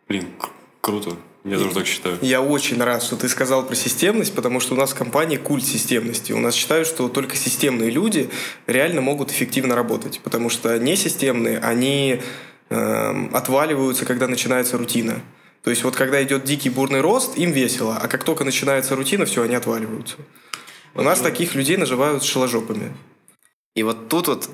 Блин, 0.07 0.33
кр- 0.39 0.51
круто. 0.81 1.15
Я 1.45 1.57
тоже 1.57 1.73
так 1.73 1.87
считаю. 1.87 2.17
Я 2.21 2.41
очень 2.41 2.81
рад, 2.81 3.01
что 3.01 3.15
ты 3.15 3.29
сказал 3.29 3.65
про 3.65 3.75
системность, 3.75 4.35
потому 4.35 4.59
что 4.59 4.73
у 4.73 4.77
нас 4.77 4.91
в 4.91 4.95
компании 4.95 5.37
культ 5.37 5.63
системности. 5.63 6.33
У 6.33 6.39
нас 6.39 6.53
считают, 6.53 6.87
что 6.87 7.07
только 7.07 7.37
системные 7.37 7.89
люди 7.89 8.29
реально 8.67 9.01
могут 9.01 9.31
эффективно 9.31 9.75
работать, 9.75 10.19
потому 10.23 10.49
что 10.49 10.77
несистемные, 10.77 11.59
они 11.59 12.21
э, 12.69 13.27
отваливаются, 13.31 14.05
когда 14.05 14.27
начинается 14.27 14.77
рутина. 14.77 15.21
То 15.63 15.69
есть 15.69 15.83
вот 15.83 15.95
когда 15.95 16.21
идет 16.23 16.43
дикий 16.43 16.69
бурный 16.69 17.01
рост, 17.01 17.37
им 17.37 17.51
весело, 17.51 17.97
а 18.01 18.07
как 18.07 18.23
только 18.23 18.43
начинается 18.43 18.95
рутина, 18.95 19.25
все, 19.25 19.41
они 19.43 19.55
отваливаются. 19.55 20.17
У 20.95 21.01
нас 21.01 21.19
таких 21.19 21.55
людей 21.55 21.77
называют 21.77 22.23
шеложопами. 22.23 22.93
И 23.75 23.83
вот 23.83 24.09
тут 24.09 24.27
вот 24.27 24.49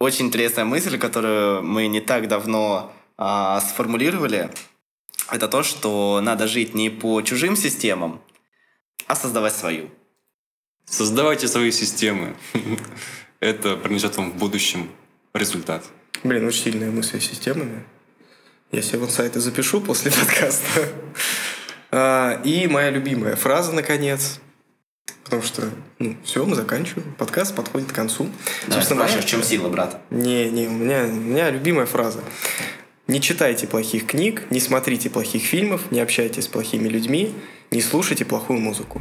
очень 0.00 0.26
интересная 0.26 0.64
мысль, 0.64 0.98
которую 0.98 1.62
мы 1.62 1.86
не 1.86 2.00
так 2.00 2.28
давно 2.28 2.92
а, 3.16 3.60
сформулировали, 3.60 4.50
это 5.30 5.48
то, 5.48 5.62
что 5.62 6.20
надо 6.22 6.46
жить 6.46 6.74
не 6.74 6.90
по 6.90 7.22
чужим 7.22 7.56
системам, 7.56 8.20
а 9.06 9.16
создавать 9.16 9.54
свою. 9.54 9.90
Создавайте 10.84 11.48
свои 11.48 11.72
системы. 11.72 12.36
Это 13.40 13.76
принесет 13.76 14.16
вам 14.16 14.30
в 14.30 14.36
будущем 14.36 14.90
результат. 15.34 15.84
Блин, 16.22 16.46
очень 16.46 16.64
сильная 16.64 16.90
мысль 16.90 17.20
с 17.20 17.24
системами. 17.24 17.84
Я 18.72 18.82
себе 18.82 19.00
вот 19.00 19.10
сайты 19.10 19.40
запишу 19.40 19.80
после 19.80 20.10
подкаста. 20.20 20.88
А, 21.90 22.40
и 22.44 22.66
моя 22.68 22.90
любимая 22.90 23.36
фраза, 23.36 23.72
наконец. 23.72 24.40
Потому 25.24 25.42
что, 25.42 25.70
ну, 25.98 26.16
все, 26.24 26.44
мы 26.46 26.54
заканчиваем. 26.54 27.12
Подкаст 27.14 27.54
подходит 27.54 27.90
к 27.90 27.94
концу. 27.94 28.28
Да, 28.68 28.74
Собственно, 28.74 29.06
в 29.06 29.26
чем 29.26 29.42
сила, 29.42 29.68
брат? 29.68 30.00
Не, 30.10 30.48
не, 30.50 30.68
у 30.68 30.72
меня, 30.72 31.02
у 31.04 31.12
меня 31.12 31.50
любимая 31.50 31.86
фраза. 31.86 32.22
Не 33.08 33.20
читайте 33.20 33.68
плохих 33.68 34.06
книг, 34.06 34.42
не 34.50 34.58
смотрите 34.58 35.10
плохих 35.10 35.44
фильмов, 35.44 35.92
не 35.92 36.00
общайтесь 36.00 36.44
с 36.44 36.48
плохими 36.48 36.88
людьми, 36.88 37.32
не 37.70 37.80
слушайте 37.80 38.24
плохую 38.24 38.58
музыку. 38.58 39.00